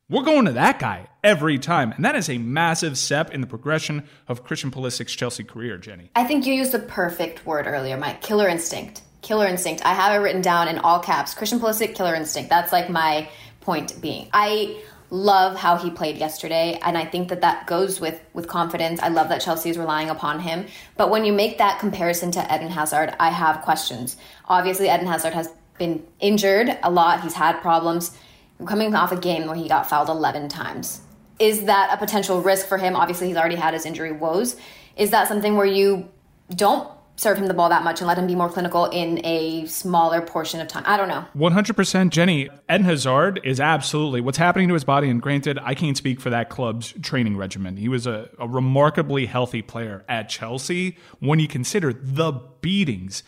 we're 0.08 0.24
going 0.24 0.44
to 0.46 0.52
that 0.52 0.78
guy 0.78 1.08
every 1.24 1.58
time. 1.58 1.92
And 1.92 2.04
that 2.04 2.16
is 2.16 2.28
a 2.28 2.38
massive 2.38 2.98
step 2.98 3.30
in 3.30 3.40
the 3.40 3.46
progression 3.46 4.06
of 4.28 4.44
Christian 4.44 4.70
Pulisic's 4.70 5.14
Chelsea 5.14 5.44
career, 5.44 5.78
Jenny. 5.78 6.10
I 6.14 6.24
think 6.24 6.46
you 6.46 6.54
used 6.54 6.72
the 6.72 6.78
perfect 6.78 7.46
word 7.46 7.66
earlier, 7.66 7.96
Mike. 7.96 8.20
Killer 8.20 8.48
instinct. 8.48 9.02
Killer 9.22 9.46
instinct. 9.46 9.84
I 9.86 9.94
have 9.94 10.14
it 10.14 10.22
written 10.22 10.42
down 10.42 10.68
in 10.68 10.78
all 10.78 11.00
caps. 11.00 11.34
Christian 11.34 11.60
Pulisic, 11.60 11.94
killer 11.94 12.14
instinct. 12.14 12.50
That's 12.50 12.72
like 12.72 12.90
my 12.90 13.28
point 13.60 14.00
being. 14.00 14.28
I 14.32 14.82
love 15.12 15.56
how 15.56 15.76
he 15.76 15.90
played 15.90 16.16
yesterday 16.16 16.78
and 16.80 16.96
i 16.96 17.04
think 17.04 17.28
that 17.28 17.42
that 17.42 17.66
goes 17.66 18.00
with 18.00 18.18
with 18.32 18.48
confidence 18.48 18.98
i 19.02 19.08
love 19.08 19.28
that 19.28 19.42
chelsea 19.42 19.68
is 19.68 19.76
relying 19.76 20.08
upon 20.08 20.40
him 20.40 20.64
but 20.96 21.10
when 21.10 21.22
you 21.22 21.34
make 21.34 21.58
that 21.58 21.78
comparison 21.78 22.30
to 22.30 22.42
eden 22.54 22.70
hazard 22.70 23.14
i 23.20 23.28
have 23.28 23.60
questions 23.60 24.16
obviously 24.48 24.86
eden 24.86 25.06
hazard 25.06 25.34
has 25.34 25.50
been 25.76 26.02
injured 26.18 26.78
a 26.82 26.90
lot 26.90 27.20
he's 27.20 27.34
had 27.34 27.60
problems 27.60 28.16
coming 28.66 28.94
off 28.94 29.12
a 29.12 29.16
game 29.16 29.46
where 29.46 29.56
he 29.56 29.68
got 29.68 29.88
fouled 29.88 30.08
11 30.08 30.48
times. 30.48 31.00
Is 31.38 31.64
that 31.64 31.92
a 31.92 31.96
potential 31.96 32.40
risk 32.40 32.66
for 32.66 32.78
him? 32.78 32.94
Obviously, 32.94 33.28
he's 33.28 33.36
already 33.36 33.56
had 33.56 33.74
his 33.74 33.86
injury 33.86 34.12
woes. 34.12 34.56
Is 34.96 35.10
that 35.10 35.28
something 35.28 35.56
where 35.56 35.66
you 35.66 36.08
don't 36.54 36.88
serve 37.16 37.38
him 37.38 37.46
the 37.46 37.54
ball 37.54 37.68
that 37.68 37.84
much 37.84 38.00
and 38.00 38.08
let 38.08 38.18
him 38.18 38.26
be 38.26 38.34
more 38.34 38.48
clinical 38.48 38.86
in 38.86 39.24
a 39.24 39.66
smaller 39.66 40.20
portion 40.20 40.60
of 40.60 40.68
time? 40.68 40.82
I 40.86 40.96
don't 40.96 41.08
know. 41.08 41.24
100% 41.36 42.10
Jenny. 42.10 42.48
Eden 42.70 42.84
Hazard 42.84 43.40
is 43.44 43.60
absolutely 43.60 44.20
what's 44.20 44.38
happening 44.38 44.68
to 44.68 44.74
his 44.74 44.84
body. 44.84 45.08
And 45.08 45.20
granted, 45.20 45.58
I 45.62 45.74
can't 45.74 45.96
speak 45.96 46.20
for 46.20 46.30
that 46.30 46.48
club's 46.48 46.92
training 47.02 47.36
regimen. 47.36 47.76
He 47.76 47.88
was 47.88 48.06
a, 48.06 48.30
a 48.38 48.48
remarkably 48.48 49.26
healthy 49.26 49.62
player 49.62 50.04
at 50.08 50.28
Chelsea 50.28 50.96
when 51.20 51.38
you 51.38 51.48
consider 51.48 51.92
the 51.92 52.32
beatings 52.60 53.22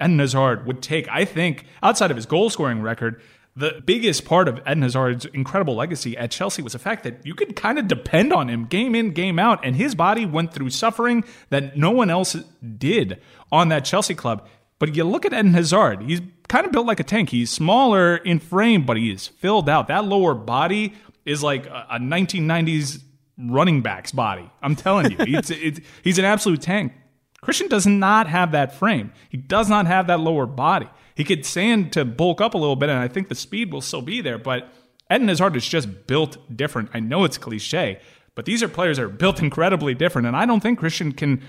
Eden 0.00 0.18
Hazard 0.18 0.66
would 0.66 0.82
take. 0.82 1.08
I 1.08 1.24
think, 1.24 1.66
outside 1.82 2.10
of 2.10 2.16
his 2.16 2.26
goal 2.26 2.50
scoring 2.50 2.82
record, 2.82 3.20
the 3.58 3.82
biggest 3.84 4.24
part 4.24 4.46
of 4.46 4.60
Eden 4.60 4.82
Hazard's 4.82 5.24
incredible 5.26 5.74
legacy 5.74 6.16
at 6.16 6.30
Chelsea 6.30 6.62
was 6.62 6.74
the 6.74 6.78
fact 6.78 7.02
that 7.02 7.26
you 7.26 7.34
could 7.34 7.56
kind 7.56 7.78
of 7.78 7.88
depend 7.88 8.32
on 8.32 8.48
him 8.48 8.66
game 8.66 8.94
in, 8.94 9.10
game 9.10 9.38
out, 9.38 9.64
and 9.64 9.74
his 9.74 9.96
body 9.96 10.24
went 10.24 10.54
through 10.54 10.70
suffering 10.70 11.24
that 11.50 11.76
no 11.76 11.90
one 11.90 12.08
else 12.08 12.36
did 12.78 13.20
on 13.50 13.68
that 13.68 13.84
Chelsea 13.84 14.14
club. 14.14 14.46
But 14.78 14.94
you 14.94 15.02
look 15.02 15.26
at 15.26 15.32
Eden 15.32 15.54
Hazard, 15.54 16.02
he's 16.02 16.20
kind 16.48 16.66
of 16.66 16.72
built 16.72 16.86
like 16.86 17.00
a 17.00 17.04
tank. 17.04 17.30
He's 17.30 17.50
smaller 17.50 18.16
in 18.16 18.38
frame, 18.38 18.86
but 18.86 18.96
he 18.96 19.10
is 19.10 19.26
filled 19.26 19.68
out. 19.68 19.88
That 19.88 20.04
lower 20.04 20.34
body 20.34 20.94
is 21.24 21.42
like 21.42 21.66
a, 21.66 21.86
a 21.90 21.98
1990s 21.98 23.02
running 23.38 23.82
back's 23.82 24.12
body. 24.12 24.48
I'm 24.62 24.76
telling 24.76 25.10
you, 25.10 25.16
it's, 25.20 25.50
it's, 25.50 25.80
he's 26.04 26.18
an 26.18 26.24
absolute 26.24 26.62
tank. 26.62 26.92
Christian 27.40 27.68
does 27.68 27.86
not 27.86 28.26
have 28.26 28.52
that 28.52 28.74
frame. 28.74 29.12
He 29.28 29.36
does 29.36 29.68
not 29.68 29.86
have 29.86 30.06
that 30.08 30.20
lower 30.20 30.46
body. 30.46 30.88
He 31.14 31.24
could 31.24 31.44
stand 31.44 31.92
to 31.92 32.04
bulk 32.04 32.40
up 32.40 32.54
a 32.54 32.58
little 32.58 32.76
bit, 32.76 32.88
and 32.88 32.98
I 32.98 33.08
think 33.08 33.28
the 33.28 33.34
speed 33.34 33.72
will 33.72 33.80
still 33.80 34.02
be 34.02 34.20
there. 34.20 34.38
But 34.38 34.72
Eden 35.12 35.28
Hazard 35.28 35.56
is 35.56 35.66
just 35.66 36.06
built 36.06 36.36
different. 36.54 36.90
I 36.94 37.00
know 37.00 37.24
it's 37.24 37.38
cliche, 37.38 38.00
but 38.34 38.44
these 38.44 38.62
are 38.62 38.68
players 38.68 38.98
that 38.98 39.04
are 39.04 39.08
built 39.08 39.40
incredibly 39.40 39.94
different, 39.94 40.26
and 40.26 40.36
I 40.36 40.46
don't 40.46 40.60
think 40.60 40.78
Christian 40.78 41.12
can. 41.12 41.42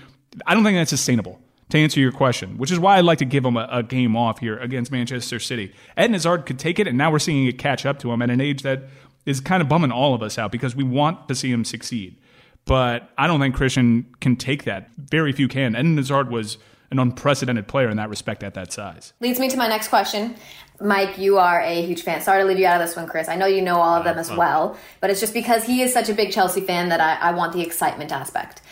I 0.46 0.54
don't 0.54 0.64
think 0.64 0.76
that's 0.76 0.90
sustainable. 0.90 1.40
To 1.70 1.78
answer 1.78 2.00
your 2.00 2.10
question, 2.10 2.58
which 2.58 2.72
is 2.72 2.80
why 2.80 2.98
I'd 2.98 3.04
like 3.04 3.18
to 3.18 3.24
give 3.24 3.44
him 3.44 3.56
a, 3.56 3.68
a 3.70 3.82
game 3.84 4.16
off 4.16 4.40
here 4.40 4.58
against 4.58 4.90
Manchester 4.90 5.38
City. 5.38 5.72
Eden 5.96 6.14
Hazard 6.14 6.44
could 6.44 6.58
take 6.58 6.80
it, 6.80 6.88
and 6.88 6.98
now 6.98 7.12
we're 7.12 7.20
seeing 7.20 7.46
it 7.46 7.58
catch 7.58 7.86
up 7.86 8.00
to 8.00 8.10
him 8.10 8.20
at 8.22 8.28
an 8.28 8.40
age 8.40 8.62
that 8.62 8.88
is 9.24 9.40
kind 9.40 9.62
of 9.62 9.68
bumming 9.68 9.92
all 9.92 10.12
of 10.12 10.20
us 10.20 10.36
out 10.36 10.50
because 10.50 10.74
we 10.74 10.82
want 10.82 11.28
to 11.28 11.34
see 11.36 11.52
him 11.52 11.64
succeed. 11.64 12.18
But 12.64 13.10
I 13.18 13.26
don't 13.26 13.40
think 13.40 13.54
Christian 13.54 14.06
can 14.20 14.36
take 14.36 14.64
that. 14.64 14.90
Very 14.96 15.32
few 15.32 15.48
can. 15.48 15.74
Eden 15.74 15.96
Hazard 15.96 16.30
was 16.30 16.58
an 16.90 16.98
unprecedented 16.98 17.68
player 17.68 17.88
in 17.88 17.96
that 17.96 18.08
respect 18.08 18.42
at 18.42 18.54
that 18.54 18.72
size. 18.72 19.12
Leads 19.20 19.38
me 19.38 19.48
to 19.48 19.56
my 19.56 19.68
next 19.68 19.88
question. 19.88 20.36
Mike, 20.80 21.18
you 21.18 21.38
are 21.38 21.60
a 21.60 21.82
huge 21.82 22.02
fan. 22.02 22.20
Sorry 22.20 22.42
to 22.42 22.48
leave 22.48 22.58
you 22.58 22.66
out 22.66 22.80
of 22.80 22.86
this 22.86 22.96
one, 22.96 23.06
Chris. 23.06 23.28
I 23.28 23.36
know 23.36 23.46
you 23.46 23.62
know 23.62 23.80
all 23.80 23.96
of 23.96 24.04
them 24.04 24.18
as 24.18 24.30
well, 24.30 24.76
but 25.00 25.10
it's 25.10 25.20
just 25.20 25.34
because 25.34 25.64
he 25.64 25.82
is 25.82 25.92
such 25.92 26.08
a 26.08 26.14
big 26.14 26.32
Chelsea 26.32 26.62
fan 26.62 26.88
that 26.88 27.00
I, 27.00 27.28
I 27.28 27.32
want 27.32 27.52
the 27.52 27.60
excitement 27.60 28.12
aspect. 28.12 28.62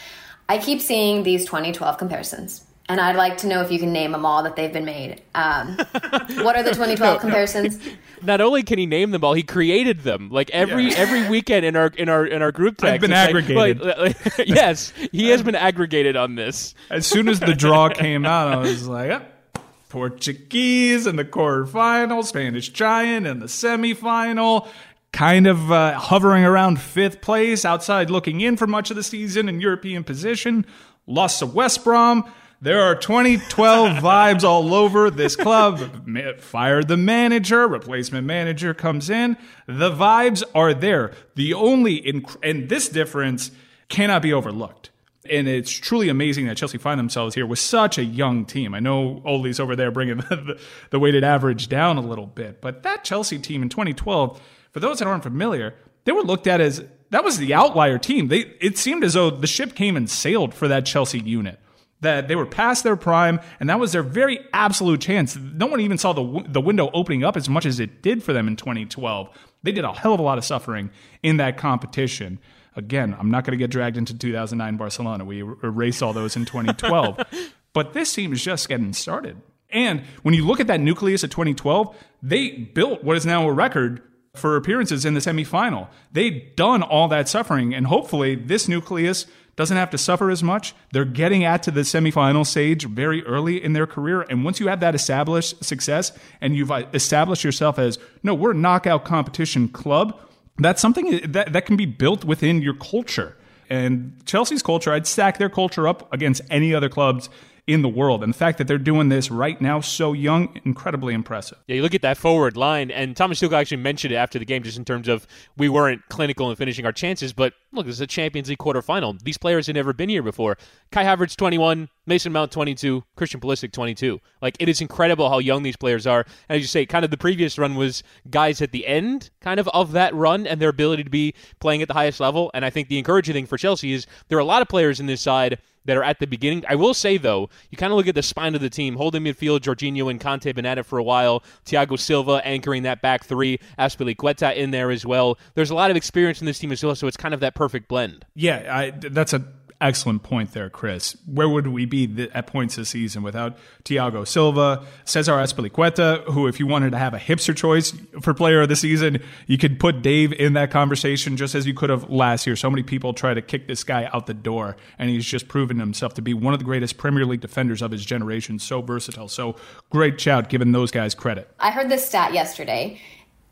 I 0.49 0.59
keep 0.59 0.81
seeing 0.81 1.23
these 1.23 1.45
2012 1.45 1.99
comparisons 1.99 2.65
and 2.89 3.01
I'd 3.01 3.17
like 3.17 3.37
to 3.39 3.47
know 3.47 3.61
if 3.61 3.71
you 3.71 3.79
can 3.79 3.93
name 3.93 4.13
them 4.13 4.25
all 4.25 4.43
that 4.43 4.57
they've 4.57 4.73
been 4.73 4.87
made. 4.87 5.21
Um, 5.35 5.77
what 6.41 6.57
are 6.57 6.63
the 6.63 6.71
2012 6.71 6.99
no, 6.99 7.19
comparisons? 7.19 7.79
Not 8.23 8.41
only 8.41 8.63
can 8.63 8.79
he 8.79 8.87
name 8.87 9.11
them 9.11 9.23
all, 9.23 9.35
he 9.35 9.43
created 9.43 10.01
them. 10.01 10.31
Like 10.31 10.51
every 10.51 10.87
yeah. 10.87 10.97
every 10.97 11.29
weekend 11.29 11.67
in 11.67 11.77
our 11.77 11.89
in 11.89 12.09
our 12.09 12.27
in 12.27 12.41
our 12.41 12.51
group 12.51 12.79
text. 12.79 12.95
I've 12.95 13.01
been 13.01 13.13
aggregated. 13.13 13.81
Like, 13.81 13.99
like, 14.39 14.39
yes, 14.49 14.93
he 15.13 15.29
has 15.29 15.43
been 15.43 15.55
aggregated 15.55 16.17
on 16.17 16.35
this. 16.35 16.75
As 16.91 17.07
soon 17.07 17.29
as 17.29 17.41
the 17.41 17.55
draw 17.55 17.89
came 17.95 18.25
out, 18.25 18.49
I 18.49 18.57
was 18.57 18.89
like, 18.89 19.11
oh, 19.11 19.61
Portuguese 19.91 21.07
in 21.07 21.17
the 21.17 21.25
quarterfinal, 21.25 22.25
Spanish 22.25 22.71
Giant 22.71 23.27
in 23.27 23.41
the 23.41 23.47
semifinal. 23.47 24.67
Kind 25.11 25.47
of 25.47 25.73
uh, 25.73 25.99
hovering 25.99 26.45
around 26.45 26.81
fifth 26.81 27.23
place, 27.23 27.65
outside 27.65 28.11
looking 28.11 28.43
in 28.43 28.59
for 28.59 28.67
much 28.67 28.91
of 28.91 28.97
the 28.97 29.03
season 29.03 29.49
in 29.49 29.59
European 29.59 30.05
position. 30.05 30.67
Lost 31.07 31.39
to 31.39 31.47
West 31.47 31.83
Brom 31.83 32.31
there 32.61 32.83
are 32.83 32.95
2012 32.97 33.99
vibes 34.03 34.43
all 34.43 34.75
over 34.75 35.11
this 35.11 35.37
club. 35.37 36.41
Fired 36.41 36.89
the 36.89 36.97
manager, 36.97 37.69
replacement 37.69 38.27
manager 38.27 38.75
comes 38.75 39.09
in. 39.11 39.37
The 39.67 39.91
vibes 39.91 40.43
are 40.55 40.75
there. 40.75 41.13
The 41.37 41.55
only, 41.55 42.01
inc- 42.03 42.37
and 42.43 42.69
this 42.69 42.89
difference 42.89 43.53
cannot 43.89 44.23
be 44.23 44.33
overlooked. 44.33 44.91
And 45.31 45.47
it's 45.47 45.71
truly 45.71 46.09
amazing 46.09 46.47
that 46.47 46.57
Chelsea 46.57 46.79
find 46.79 46.99
themselves 46.99 47.35
here 47.35 47.47
with 47.47 47.59
such 47.59 47.99
a 47.99 48.05
young 48.05 48.45
team. 48.45 48.75
I 48.75 48.81
know 48.81 49.23
Ole's 49.25 49.61
over 49.61 49.77
there 49.77 49.91
bringing 49.91 50.17
the, 50.29 50.61
the 50.91 50.99
weighted 50.99 51.23
average 51.23 51.69
down 51.69 51.97
a 51.97 52.01
little 52.01 52.27
bit, 52.27 52.61
but 52.61 52.83
that 52.83 53.05
Chelsea 53.05 53.39
team 53.39 53.63
in 53.63 53.69
2012, 53.69 54.41
for 54.73 54.81
those 54.81 54.99
that 54.99 55.07
aren't 55.07 55.23
familiar, 55.23 55.75
they 56.05 56.13
were 56.13 56.23
looked 56.23 56.47
at 56.47 56.61
as 56.61 56.83
that 57.11 57.25
was 57.25 57.39
the 57.39 57.55
outlier 57.55 57.99
team. 57.99 58.29
They 58.29 58.41
it 58.61 58.79
seemed 58.79 59.05
as 59.05 59.15
though 59.15 59.31
the 59.31 59.47
ship 59.47 59.75
came 59.75 59.97
and 59.97 60.09
sailed 60.11 60.55
for 60.55 60.69
that 60.69 60.87
Chelsea 60.87 61.21
unit 61.21 61.59
that 62.01 62.29
they 62.29 62.37
were 62.37 62.47
past 62.47 62.85
their 62.85 62.97
prime, 62.97 63.41
and 63.59 63.69
that 63.69 63.81
was 63.81 63.93
their 63.93 64.03
very 64.03 64.39
absolute 64.53 65.01
chance. 65.01 65.37
No 65.37 65.67
one 65.67 65.81
even 65.81 65.99
saw 65.99 66.13
the 66.13 66.45
the 66.47 66.61
window 66.61 66.91
opening 66.95 67.25
up 67.25 67.37
as 67.37 67.49
much 67.49 67.67
as 67.67 67.81
it 67.81 68.03
did 68.03 68.23
for 68.23 68.33
them 68.33 68.47
in 68.49 68.57
2012. 68.57 69.29
They 69.63 69.73
did 69.73 69.85
a 69.85 69.93
hell 69.93 70.15
of 70.15 70.21
a 70.21 70.23
lot 70.23 70.39
of 70.39 70.45
suffering 70.45 70.91
in 71.23 71.39
that 71.39 71.57
competition. 71.57 72.39
Again, 72.77 73.17
I'm 73.19 73.31
not 73.31 73.45
going 73.45 73.59
to 73.59 73.63
get 73.63 73.71
dragged 73.71 73.97
into 73.97 74.17
2009 74.17 74.77
Barcelona. 74.77 75.25
We 75.25 75.43
er, 75.43 75.57
erased 75.65 76.03
all 76.03 76.13
those 76.13 76.37
in 76.37 76.45
2012. 76.45 77.19
but 77.73 77.93
this 77.93 78.13
team 78.13 78.33
is 78.33 78.45
just 78.45 78.69
getting 78.69 78.93
started. 78.93 79.41
And 79.71 80.03
when 80.23 80.35
you 80.35 80.47
look 80.47 80.61
at 80.61 80.69
that 80.69 80.81
nucleus 80.81 81.25
of 81.25 81.31
2012, 81.31 81.95
they 82.23 82.51
built 82.51 83.03
what 83.03 83.17
is 83.17 83.27
now 83.27 83.49
a 83.49 83.53
record 83.53 84.03
for 84.37 84.57
appearances 84.57 85.05
in 85.05 85.15
the 85.15 85.21
semifinal. 85.21 85.89
They've 86.13 86.55
done 86.55 86.83
all 86.83 87.09
that 87.09 87.29
suffering, 87.29 87.75
and 87.75 87.87
hopefully, 87.87 88.35
this 88.37 88.69
nucleus 88.69 89.27
doesn't 89.59 89.77
have 89.77 89.91
to 89.91 89.99
suffer 89.99 90.31
as 90.31 90.41
much. 90.41 90.73
They're 90.93 91.05
getting 91.05 91.43
at 91.43 91.65
to 91.65 91.73
the 91.73 91.81
semifinal 91.81 92.47
stage 92.47 92.87
very 92.87 93.27
early 93.27 93.63
in 93.63 93.73
their 93.73 93.89
career. 93.89 94.23
And 94.31 94.45
once 94.45 94.61
you 94.61 94.69
have 94.69 94.79
that 94.79 94.95
established 94.95 95.65
success 95.65 96.17
and 96.41 96.55
you've 96.55 96.71
uh, 96.71 96.85
established 96.95 97.43
yourself 97.43 97.77
as, 97.77 97.99
no, 98.23 98.35
we're 98.35 98.53
a 98.53 98.55
knockout 98.55 99.05
competition 99.05 99.69
club, 99.69 100.17
that's 100.59 100.81
something 100.81 101.21
that, 101.33 101.53
that 101.53 101.67
can 101.67 101.77
be 101.77 101.87
built 101.87 102.25
within 102.25 102.63
your 102.63 102.75
culture. 102.75 103.37
And 103.69 104.17
Chelsea's 104.27 104.63
culture, 104.63 104.93
I'd 104.93 105.09
stack 105.09 105.39
their 105.39 105.51
culture 105.51 105.89
up 105.89 106.11
against 106.13 106.41
any 106.51 106.73
other 106.73 106.89
clubs 106.89 107.29
in 107.69 107.83
the 107.83 107.89
world. 107.89 108.25
And 108.25 108.33
the 108.33 108.39
fact 108.39 108.57
that 108.59 108.67
they're 108.67 108.79
doing 108.79 109.11
this 109.11 109.31
right 109.31 109.61
now 109.61 109.81
so 109.81 110.15
young, 110.15 110.59
incredibly 110.65 111.13
impressive. 111.13 111.59
Yeah, 111.67 111.77
you 111.77 111.83
look 111.83 111.95
at 111.95 112.01
that 112.01 112.17
forward 112.17 112.57
line, 112.57 112.91
and 112.91 113.15
Thomas 113.15 113.41
Tuchel 113.41 113.53
actually 113.53 113.77
mentioned 113.77 114.13
it 114.13 114.17
after 114.17 114.39
the 114.39 114.47
game, 114.47 114.63
just 114.63 114.79
in 114.79 114.87
terms 114.87 115.07
of 115.07 115.27
we 115.59 115.69
weren't 115.69 116.01
clinical 116.09 116.49
in 116.49 116.57
finishing 116.57 116.87
our 116.87 116.93
chances. 116.93 117.35
But 117.35 117.53
look, 117.71 117.85
this 117.85 117.97
is 117.97 118.01
a 118.01 118.07
Champions 118.07 118.49
League 118.49 118.59
quarterfinal. 118.59 119.23
These 119.23 119.37
players 119.37 119.67
had 119.67 119.77
never 119.77 119.93
been 119.93 120.09
here 120.09 120.23
before. 120.23 120.57
Kai 120.91 121.05
Havertz, 121.05 121.37
21, 121.37 121.91
Mason 122.07 122.33
Mount, 122.33 122.51
22, 122.51 123.05
Christian 123.17 123.39
Pulisic, 123.39 123.71
22. 123.71 124.19
Like, 124.41 124.57
it 124.59 124.71
is 124.71 124.81
incredible 124.81 125.29
how 125.29 125.39
young 125.39 125.63
these 125.63 125.77
players 125.77 126.07
are. 126.07 126.25
And 126.49 126.57
as 126.57 126.63
you 126.63 126.69
say, 126.69 126.87
kind 126.87 127.05
of 127.05 127.11
the 127.11 127.19
previous 127.19 127.59
run 127.59 127.75
was 127.75 128.03
guys 128.31 128.63
at 128.63 128.73
the 128.73 128.87
end, 128.87 129.29
kind 129.43 129.61
of, 129.61 129.69
of 129.69 129.93
that 129.93 130.15
run 130.15 130.47
and 130.47 130.59
their 130.59 130.71
ability 130.71 131.05
to 131.05 131.11
be 131.11 131.35
playing 131.61 131.83
at 131.83 131.89
the 131.89 131.95
highest 131.95 132.19
level. 132.19 132.51
And 132.55 132.65
I 132.65 132.71
think 132.71 132.89
the 132.89 132.97
encouraging 132.97 133.35
thing 133.35 133.47
for 133.47 133.59
Chelsea 133.59 133.93
is 133.93 134.07
there 134.29 134.39
are 134.39 134.41
a 134.41 134.47
lot 134.47 134.63
of 134.63 134.69
players 134.69 135.01
in 135.01 135.07
this 135.07 135.21
side 135.21 135.59
that 135.85 135.97
are 135.97 136.03
at 136.03 136.19
the 136.19 136.27
beginning. 136.27 136.65
I 136.69 136.75
will 136.75 136.95
say 136.95 137.17
though, 137.17 137.51
you 137.71 137.79
kind 137.79 137.93
of 137.93 137.97
look 137.97 138.07
at 138.07 138.15
the 138.15 138.23
spine 138.23 138.55
of 138.55 138.61
the 138.61 138.71
team. 138.71 138.97
Holding 138.97 139.25
midfield, 139.25 139.61
Jorginho 139.61 140.11
and 140.11 140.21
Kante 140.21 140.55
been 140.55 140.67
at 140.67 140.79
it 140.79 140.85
for 140.85 140.99
a 140.99 141.03
while. 141.03 141.43
Thiago 141.67 141.99
Silva 141.99 142.41
anchoring 142.45 142.83
that 142.85 143.03
back 143.03 143.25
three. 143.25 143.59
Azpilicueta 143.79 144.55
in 144.55 144.71
there 144.71 144.91
as 144.91 145.07
well. 145.07 145.39
There's 145.55 145.71
a 145.71 145.75
lot 145.75 145.91
of 145.91 145.97
experience 145.97 146.41
in 146.41 146.47
this 146.47 146.59
team 146.59 146.73
as 146.73 146.83
well, 146.83 146.95
so 146.95 147.07
it's 147.07 147.17
kind 147.17 147.35
of 147.35 147.41
that 147.41 147.55
perfect 147.55 147.89
blend. 147.89 148.25
Yeah, 148.35 148.67
I, 148.71 148.91
that's 148.91 149.33
a 149.33 149.45
excellent 149.81 150.23
point 150.23 150.53
there, 150.53 150.69
Chris. 150.69 151.17
Where 151.27 151.49
would 151.49 151.69
we 151.69 151.85
be 151.85 152.07
th- 152.07 152.31
at 152.35 152.47
points 152.47 152.77
this 152.77 152.91
season 152.91 153.23
without 153.23 153.57
Thiago 153.85 154.27
Silva, 154.27 154.85
Cesar 155.05 155.33
Azpilicueta, 155.33 156.25
who, 156.25 156.47
if 156.47 156.59
you 156.59 156.67
wanted 156.67 156.91
to 156.93 156.99
have 156.99 157.15
a 157.15 157.19
hipster 157.19 157.57
choice 157.57 157.93
for 158.21 158.35
player 158.35 158.63
of 158.63 158.69
the 158.69 158.77
season, 158.77 159.23
you 159.47 159.59
could 159.59 159.79
put 159.79 160.03
Dave 160.03 160.33
in 160.33 160.55
that 160.55 160.71
conversation 160.71 161.37
just 161.37 161.55
as 161.55 161.67
you 161.67 161.75
could 161.75 161.91
have 161.91 162.11
last 162.11 162.47
year. 162.47 162.57
So 162.57 162.71
many 162.71 162.83
people 162.83 163.15
try 163.15 163.35
to 163.35 163.43
kick 163.43 163.67
this 163.67 163.85
guy 163.85 164.09
out 164.13 164.27
the 164.27 164.35
door, 164.35 164.77
and 164.99 165.11
he's 165.11 165.27
just 165.27 165.49
proven 165.49 165.79
himself 165.79 166.15
to 166.15 166.23
be 166.23 166.35
one 166.35 166.53
of 166.53 166.59
the 166.59 166.65
greatest 166.65 166.99
Premier 166.99 167.25
League 167.25 167.41
defenders 167.41 167.83
of 167.83 167.91
his 167.91 168.05
generation. 168.05 168.59
So 168.59 168.83
versatile. 168.83 169.29
So 169.29 169.57
great 169.91 170.21
shout, 170.21 170.49
giving 170.49 170.73
those 170.73 170.91
guys 170.91 171.15
credit. 171.15 171.49
I 171.61 171.71
heard 171.71 171.89
this 171.89 172.07
stat 172.07 172.33
yesterday 172.35 173.01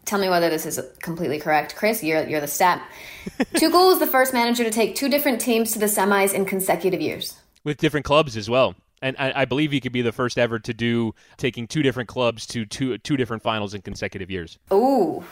tell 0.06 0.18
me 0.18 0.28
whether 0.28 0.48
this 0.48 0.64
is 0.64 0.80
completely 1.02 1.38
correct. 1.38 1.76
Chris, 1.76 2.02
you're, 2.02 2.26
you're 2.26 2.40
the 2.40 2.48
stat. 2.48 2.82
Tuchel 3.54 3.88
was 3.88 3.98
the 3.98 4.06
first 4.06 4.32
manager 4.32 4.64
to 4.64 4.70
take 4.70 4.94
two 4.94 5.08
different 5.08 5.40
teams 5.40 5.72
to 5.72 5.78
the 5.78 5.86
semis 5.86 6.32
in 6.32 6.46
consecutive 6.46 7.00
years. 7.00 7.36
With 7.64 7.78
different 7.78 8.06
clubs 8.06 8.36
as 8.36 8.48
well. 8.48 8.74
And 9.02 9.16
I, 9.18 9.42
I 9.42 9.44
believe 9.44 9.72
he 9.72 9.80
could 9.80 9.92
be 9.92 10.02
the 10.02 10.12
first 10.12 10.38
ever 10.38 10.58
to 10.60 10.72
do 10.72 11.14
taking 11.36 11.66
two 11.66 11.82
different 11.82 12.08
clubs 12.08 12.46
to 12.46 12.64
two 12.64 12.96
two 12.98 13.16
different 13.16 13.42
finals 13.42 13.74
in 13.74 13.82
consecutive 13.82 14.30
years. 14.30 14.58
Ooh, 14.72 15.22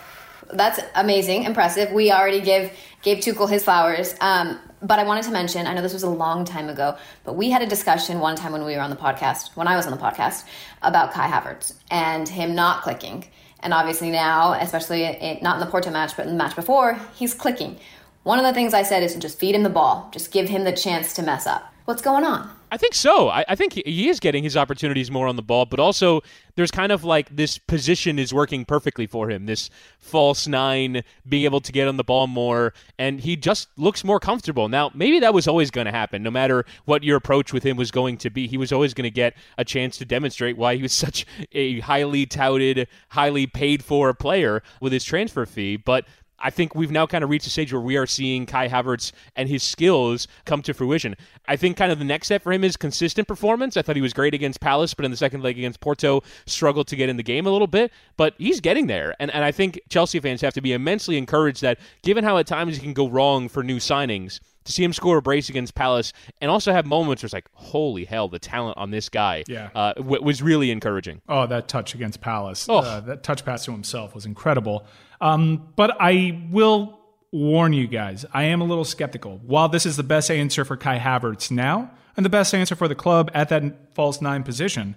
that's 0.53 0.81
amazing, 0.95 1.45
impressive. 1.45 1.91
We 1.91 2.13
already 2.13 2.41
give 2.41 2.71
gave 3.03 3.19
Tuchel 3.19 3.49
his 3.49 3.65
flowers. 3.65 4.15
Um, 4.21 4.59
but 4.83 4.99
I 4.99 5.05
wanted 5.05 5.25
to 5.25 5.31
mention, 5.31 5.67
I 5.67 5.73
know 5.73 5.81
this 5.81 5.95
was 5.95 6.03
a 6.03 6.11
long 6.11 6.45
time 6.45 6.69
ago, 6.69 6.97
but 7.25 7.37
we 7.37 7.51
had 7.51 7.63
a 7.63 7.67
discussion 7.67 8.19
one 8.19 8.37
time 8.37 8.53
when 8.53 8.65
we 8.65 8.75
were 8.75 8.83
on 8.83 8.91
the 8.91 8.97
podcast, 8.97 9.57
when 9.57 9.67
I 9.67 9.77
was 9.77 9.87
on 9.87 9.93
the 9.93 9.99
podcast, 9.99 10.45
about 10.83 11.13
Kai 11.13 11.29
Havertz 11.31 11.75
and 11.91 12.29
him 12.29 12.55
not 12.55 12.83
clicking. 12.83 13.25
And 13.65 13.73
obviously 13.75 14.11
now, 14.11 14.53
especially 14.53 15.05
in, 15.05 15.39
not 15.43 15.57
in 15.57 15.61
the 15.61 15.67
Porto 15.67 15.91
match, 15.91 16.17
but 16.17 16.27
in 16.27 16.33
the 16.33 16.39
match 16.39 16.55
before, 16.55 17.01
he's 17.15 17.35
clicking. 17.35 17.81
One 18.23 18.39
of 18.39 18.45
the 18.45 18.53
things 18.53 18.75
I 18.75 18.83
said 18.83 19.03
is 19.03 19.15
just 19.17 19.39
feed 19.39 19.55
him 19.55 19.65
the 19.65 19.71
ball, 19.71 20.09
just 20.13 20.31
give 20.31 20.49
him 20.49 20.65
the 20.65 20.73
chance 20.73 21.15
to 21.15 21.23
mess 21.23 21.47
up. 21.47 21.73
What's 21.87 22.03
going 22.03 22.25
on? 22.25 22.51
I 22.75 22.77
think 22.77 22.95
so. 22.97 23.29
I, 23.29 23.45
I, 23.47 23.55
think 23.55 23.75
he 23.75 24.09
is 24.09 24.19
getting 24.19 24.43
his 24.43 24.57
opportunities 24.57 25.09
more 25.09 25.29
on 25.29 25.37
the 25.37 25.43
ball, 25.43 25.65
but 25.65 25.79
also 25.79 26.23
there's 26.57 26.73
kind 26.73 26.91
of 26.91 27.05
like 27.05 27.37
this 27.37 27.57
position 27.57 28.19
is 28.19 28.35
working 28.35 28.65
perfectly 28.65 29.07
for 29.07 29.31
him. 29.31 29.47
This 29.47 29.71
false 30.01 30.49
nine, 30.49 31.05
being 31.29 31.45
able 31.45 31.61
to 31.61 31.71
get 31.71 31.87
on 31.87 31.99
the 31.99 32.03
ball 32.03 32.27
more, 32.27 32.75
and 32.99 33.21
he 33.21 33.37
just 33.37 33.69
looks 33.77 34.03
more 34.03 34.19
comfortable. 34.19 34.69
Now, 34.69 34.91
maybe 34.93 35.21
that 35.21 35.33
was 35.33 35.47
always 35.47 35.71
going 35.71 35.85
to 35.85 35.93
happen. 35.93 36.25
No 36.25 36.33
matter 36.33 36.65
what 36.85 37.05
your 37.05 37.17
approach 37.17 37.53
with 37.53 37.63
him 37.63 37.77
was 37.77 37.93
going 37.93 38.17
to 38.17 38.29
be, 38.29 38.49
he 38.49 38.59
was 38.59 38.73
always 38.73 38.93
going 38.93 39.05
to 39.05 39.11
get 39.11 39.37
a 39.57 39.65
chance 39.65 39.97
to 39.99 40.05
demonstrate 40.05 40.57
why 40.57 40.75
he 40.75 40.83
was 40.83 40.93
such 41.05 41.27
a 41.53 41.79
highly 41.79 42.27
touted, 42.27 42.89
highly 43.11 43.47
paid 43.47 43.85
for 43.85 44.13
player 44.15 44.65
with 44.81 44.93
his 44.93 45.05
transfer 45.05 45.47
fee. 45.47 45.77
But 45.77 46.07
I 46.39 46.51
think 46.51 46.75
we've 46.75 46.91
now 46.91 47.07
kind 47.07 47.25
of 47.25 47.31
reached 47.31 47.47
a 47.47 47.51
stage 47.51 47.73
where 47.73 47.81
we 47.81 47.97
are 47.97 48.07
seeing 48.07 48.45
Kai 48.45 48.69
Havertz 48.69 49.13
and 49.37 49.49
his 49.49 49.63
skills 49.63 50.27
come 50.45 50.63
to 50.63 50.75
fruition. 50.75 51.15
I 51.49 51.57
think 51.57 51.77
kind 51.77 51.91
of 51.93 51.99
the 51.99 52.05
next 52.05 52.27
step 52.29 52.43
for 52.43 52.53
him 52.53 52.65
is 52.65 52.77
consistent 52.77 53.29
performance. 53.29 53.77
I 53.77 53.83
thought 53.83 53.97
he 53.97 54.03
was 54.03 54.13
great 54.13 54.35
against 54.35 54.61
Palace, 54.61 54.95
but 54.95 55.05
in 55.05 55.11
the 55.11 55.17
second 55.17 55.43
leg 55.43 55.57
against 55.59 55.81
Porto, 55.81 56.23
struggled 56.47 56.89
to 56.89 56.97
get 56.97 57.09
in 57.09 57.17
the 57.17 57.23
game 57.23 57.47
a 57.47 57.51
little 57.51 57.67
bit. 57.67 57.93
But 58.17 58.35
he's 58.39 58.61
getting 58.61 58.89
there. 58.89 59.15
And, 59.21 59.31
and 59.33 59.45
I 59.45 59.53
think 59.53 59.81
Chelsea 59.89 60.21
fans 60.21 60.41
have 60.41 60.55
to 60.55 60.61
be 60.61 60.73
immensely 60.73 61.17
encouraged 61.17 61.63
that 61.63 61.79
given 62.03 62.25
how 62.25 62.37
at 62.39 62.47
times 62.47 62.77
he 62.77 62.83
can 62.83 62.93
go 62.95 63.09
wrong 63.09 63.49
for 63.49 63.63
new 63.63 63.77
signings, 63.79 64.41
to 64.65 64.73
see 64.73 64.83
him 64.83 64.95
score 64.95 65.19
a 65.19 65.23
brace 65.23 65.51
against 65.51 65.75
Palace 65.75 66.15
and 66.41 66.51
also 66.51 66.73
have 66.73 66.87
moments 66.87 67.23
where 67.23 67.27
it's 67.27 67.35
like, 67.35 67.49
holy 67.53 68.07
hell, 68.07 68.29
the 68.29 68.39
talent 68.39 68.79
on 68.79 68.91
this 68.91 69.11
guy 69.11 69.45
Yeah. 69.47 69.69
uh, 69.75 69.93
w- 69.93 70.23
was 70.23 70.41
really 70.41 70.71
encouraging. 70.71 71.21
Oh, 71.29 71.47
that 71.47 71.69
touch 71.69 71.95
against 71.95 72.23
Palace. 72.23 72.67
Oh. 72.67 72.79
Uh, 72.79 73.01
that 73.01 73.23
touch 73.23 73.45
pass 73.45 73.67
to 73.67 73.73
himself 73.73 74.15
was 74.15 74.25
incredible. 74.25 74.87
Um, 75.21 75.73
but 75.77 75.97
I 76.01 76.47
will 76.51 76.99
warn 77.33 77.73
you 77.73 77.87
guys, 77.87 78.25
I 78.33 78.45
am 78.45 78.61
a 78.61 78.65
little 78.65 78.85
skeptical. 78.85 79.41
While 79.45 79.69
this 79.69 79.87
is 79.87 79.97
the 79.97 80.03
best 80.03 80.31
answer 80.31 80.65
for 80.65 80.77
Kai 80.77 80.99
Havertz 80.99 81.51
now 81.51 81.91
and 82.17 82.25
the 82.25 82.31
best 82.31 82.55
answer 82.55 82.77
for 82.77 82.87
the 82.87 82.95
club 82.95 83.31
at 83.35 83.49
that 83.49 83.95
false 83.95 84.21
nine 84.21 84.45
position, 84.45 84.95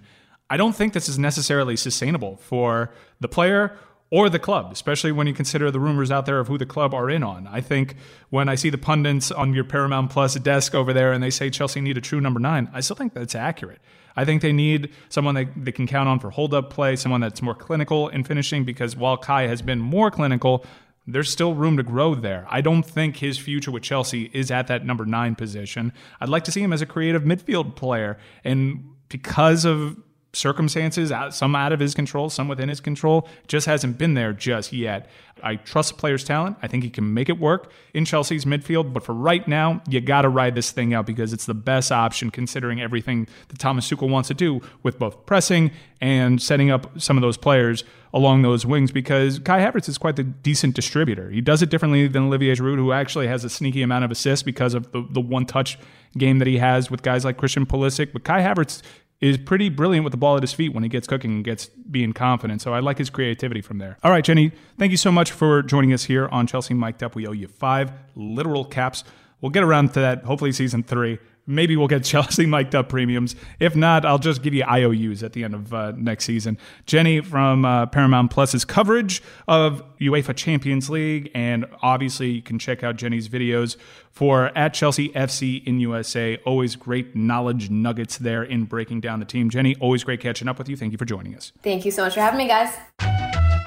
I 0.48 0.56
don't 0.56 0.74
think 0.74 0.92
this 0.92 1.08
is 1.08 1.18
necessarily 1.18 1.76
sustainable 1.76 2.36
for 2.36 2.90
the 3.20 3.28
player 3.28 3.76
or 4.10 4.30
the 4.30 4.38
club, 4.38 4.72
especially 4.72 5.12
when 5.12 5.26
you 5.26 5.34
consider 5.34 5.70
the 5.70 5.80
rumors 5.80 6.10
out 6.10 6.24
there 6.24 6.40
of 6.40 6.48
who 6.48 6.56
the 6.56 6.66
club 6.66 6.94
are 6.94 7.10
in 7.10 7.22
on. 7.22 7.46
I 7.46 7.60
think 7.60 7.96
when 8.30 8.48
I 8.48 8.54
see 8.54 8.70
the 8.70 8.78
pundits 8.78 9.30
on 9.30 9.52
your 9.52 9.64
Paramount 9.64 10.10
Plus 10.10 10.34
desk 10.36 10.74
over 10.74 10.92
there 10.92 11.12
and 11.12 11.22
they 11.22 11.30
say 11.30 11.50
Chelsea 11.50 11.80
need 11.80 11.98
a 11.98 12.00
true 12.00 12.20
number 12.20 12.40
nine, 12.40 12.70
I 12.72 12.80
still 12.80 12.96
think 12.96 13.12
that's 13.12 13.34
accurate. 13.34 13.80
I 14.16 14.24
think 14.24 14.42
they 14.42 14.52
need 14.52 14.92
someone 15.10 15.34
they, 15.34 15.44
they 15.56 15.72
can 15.72 15.86
count 15.86 16.08
on 16.08 16.18
for 16.18 16.30
hold 16.30 16.54
up 16.54 16.70
play, 16.70 16.96
someone 16.96 17.20
that's 17.20 17.42
more 17.42 17.54
clinical 17.54 18.08
in 18.08 18.24
finishing, 18.24 18.64
because 18.64 18.96
while 18.96 19.16
Kai 19.16 19.46
has 19.46 19.62
been 19.62 19.78
more 19.78 20.10
clinical, 20.10 20.64
there's 21.06 21.30
still 21.30 21.54
room 21.54 21.76
to 21.76 21.82
grow 21.82 22.14
there. 22.14 22.46
I 22.50 22.60
don't 22.60 22.82
think 22.82 23.16
his 23.18 23.38
future 23.38 23.70
with 23.70 23.82
Chelsea 23.82 24.30
is 24.34 24.50
at 24.50 24.66
that 24.66 24.84
number 24.84 25.06
nine 25.06 25.34
position. 25.34 25.92
I'd 26.20 26.28
like 26.28 26.44
to 26.44 26.52
see 26.52 26.62
him 26.62 26.72
as 26.72 26.82
a 26.82 26.86
creative 26.86 27.22
midfield 27.22 27.76
player. 27.76 28.18
And 28.44 28.90
because 29.08 29.64
of 29.64 29.96
circumstances, 30.32 31.12
some 31.30 31.56
out 31.56 31.72
of 31.72 31.80
his 31.80 31.94
control, 31.94 32.28
some 32.28 32.48
within 32.48 32.68
his 32.68 32.80
control, 32.80 33.28
just 33.46 33.66
hasn't 33.66 33.98
been 33.98 34.14
there 34.14 34.32
just 34.32 34.72
yet. 34.72 35.08
I 35.42 35.56
trust 35.56 35.90
the 35.90 35.96
player's 35.96 36.24
talent. 36.24 36.56
I 36.62 36.66
think 36.66 36.82
he 36.82 36.90
can 36.90 37.14
make 37.14 37.28
it 37.28 37.38
work 37.38 37.72
in 37.94 38.04
Chelsea's 38.04 38.44
midfield. 38.44 38.92
But 38.92 39.04
for 39.04 39.14
right 39.14 39.46
now, 39.46 39.82
you 39.88 40.00
got 40.00 40.22
to 40.22 40.28
ride 40.28 40.54
this 40.54 40.70
thing 40.70 40.94
out 40.94 41.06
because 41.06 41.32
it's 41.32 41.46
the 41.46 41.54
best 41.54 41.92
option 41.92 42.30
considering 42.30 42.80
everything 42.80 43.28
that 43.48 43.58
Thomas 43.58 43.88
Tuchel 43.88 44.08
wants 44.08 44.28
to 44.28 44.34
do 44.34 44.60
with 44.82 44.98
both 44.98 45.26
pressing 45.26 45.70
and 46.00 46.40
setting 46.42 46.70
up 46.70 47.00
some 47.00 47.16
of 47.16 47.22
those 47.22 47.36
players 47.36 47.84
along 48.12 48.42
those 48.42 48.64
wings 48.64 48.90
because 48.90 49.38
Kai 49.38 49.60
Havertz 49.60 49.88
is 49.88 49.98
quite 49.98 50.16
the 50.16 50.24
decent 50.24 50.74
distributor. 50.74 51.30
He 51.30 51.40
does 51.40 51.62
it 51.62 51.70
differently 51.70 52.08
than 52.08 52.24
Olivier 52.24 52.54
Giroud, 52.54 52.76
who 52.76 52.92
actually 52.92 53.26
has 53.26 53.44
a 53.44 53.50
sneaky 53.50 53.82
amount 53.82 54.04
of 54.04 54.10
assists 54.10 54.42
because 54.42 54.74
of 54.74 54.90
the, 54.92 55.06
the 55.10 55.20
one 55.20 55.46
touch 55.46 55.78
game 56.16 56.38
that 56.38 56.48
he 56.48 56.58
has 56.58 56.90
with 56.90 57.02
guys 57.02 57.24
like 57.24 57.36
Christian 57.36 57.66
Pulisic. 57.66 58.12
But 58.12 58.24
Kai 58.24 58.40
Havertz 58.40 58.82
is 59.20 59.36
pretty 59.36 59.68
brilliant 59.68 60.04
with 60.04 60.12
the 60.12 60.16
ball 60.16 60.36
at 60.36 60.42
his 60.42 60.52
feet 60.52 60.72
when 60.72 60.82
he 60.82 60.88
gets 60.88 61.06
cooking 61.06 61.32
and 61.32 61.44
gets 61.44 61.66
being 61.66 62.12
confident. 62.12 62.62
So 62.62 62.72
I 62.72 62.80
like 62.80 62.98
his 62.98 63.10
creativity 63.10 63.60
from 63.60 63.78
there. 63.78 63.98
All 64.04 64.10
right, 64.10 64.24
Jenny, 64.24 64.52
thank 64.78 64.90
you 64.92 64.96
so 64.96 65.10
much 65.10 65.32
for 65.32 65.62
joining 65.62 65.92
us 65.92 66.04
here 66.04 66.28
on 66.28 66.46
Chelsea 66.46 66.74
Mic'd 66.74 67.02
Up. 67.02 67.14
We 67.14 67.26
owe 67.26 67.32
you 67.32 67.48
five 67.48 67.92
literal 68.14 68.64
caps. 68.64 69.04
We'll 69.40 69.50
get 69.50 69.64
around 69.64 69.94
to 69.94 70.00
that 70.00 70.24
hopefully 70.24 70.52
season 70.52 70.82
three. 70.82 71.18
Maybe 71.48 71.76
we'll 71.76 71.88
get 71.88 72.04
Chelsea 72.04 72.46
mic'd 72.46 72.74
up 72.74 72.88
premiums. 72.88 73.34
If 73.58 73.74
not, 73.74 74.04
I'll 74.04 74.18
just 74.18 74.42
give 74.42 74.54
you 74.54 74.64
IOUs 74.64 75.22
at 75.22 75.32
the 75.32 75.44
end 75.44 75.54
of 75.54 75.74
uh, 75.74 75.92
next 75.96 76.26
season. 76.26 76.58
Jenny 76.86 77.20
from 77.20 77.64
uh, 77.64 77.86
Paramount 77.86 78.30
Plus's 78.30 78.64
coverage 78.64 79.22
of 79.48 79.82
UEFA 79.98 80.36
Champions 80.36 80.90
League, 80.90 81.30
and 81.34 81.66
obviously 81.82 82.30
you 82.30 82.42
can 82.42 82.58
check 82.58 82.84
out 82.84 82.96
Jenny's 82.96 83.28
videos 83.28 83.76
for 84.12 84.56
at 84.56 84.74
Chelsea 84.74 85.08
FC 85.10 85.64
in 85.66 85.80
USA. 85.80 86.36
Always 86.44 86.76
great 86.76 87.16
knowledge 87.16 87.70
nuggets 87.70 88.18
there 88.18 88.42
in 88.42 88.64
breaking 88.64 89.00
down 89.00 89.18
the 89.20 89.26
team. 89.26 89.50
Jenny, 89.50 89.74
always 89.80 90.04
great 90.04 90.20
catching 90.20 90.48
up 90.48 90.58
with 90.58 90.68
you. 90.68 90.76
Thank 90.76 90.92
you 90.92 90.98
for 90.98 91.04
joining 91.04 91.34
us. 91.34 91.52
Thank 91.62 91.84
you 91.84 91.90
so 91.90 92.04
much 92.04 92.14
for 92.14 92.20
having 92.20 92.38
me, 92.38 92.46
guys. 92.46 92.74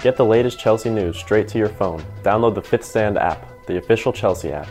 Get 0.02 0.18
the 0.18 0.26
latest 0.26 0.60
Chelsea 0.60 0.90
news 0.90 1.18
straight 1.18 1.48
to 1.50 1.58
your 1.58 1.70
phone. 1.70 2.04
Download 2.24 2.56
the 2.56 2.62
5th 2.62 2.84
Stand 2.84 3.18
app, 3.18 3.66
the 3.68 3.78
official 3.78 4.12
Chelsea 4.12 4.52
app. 4.52 4.68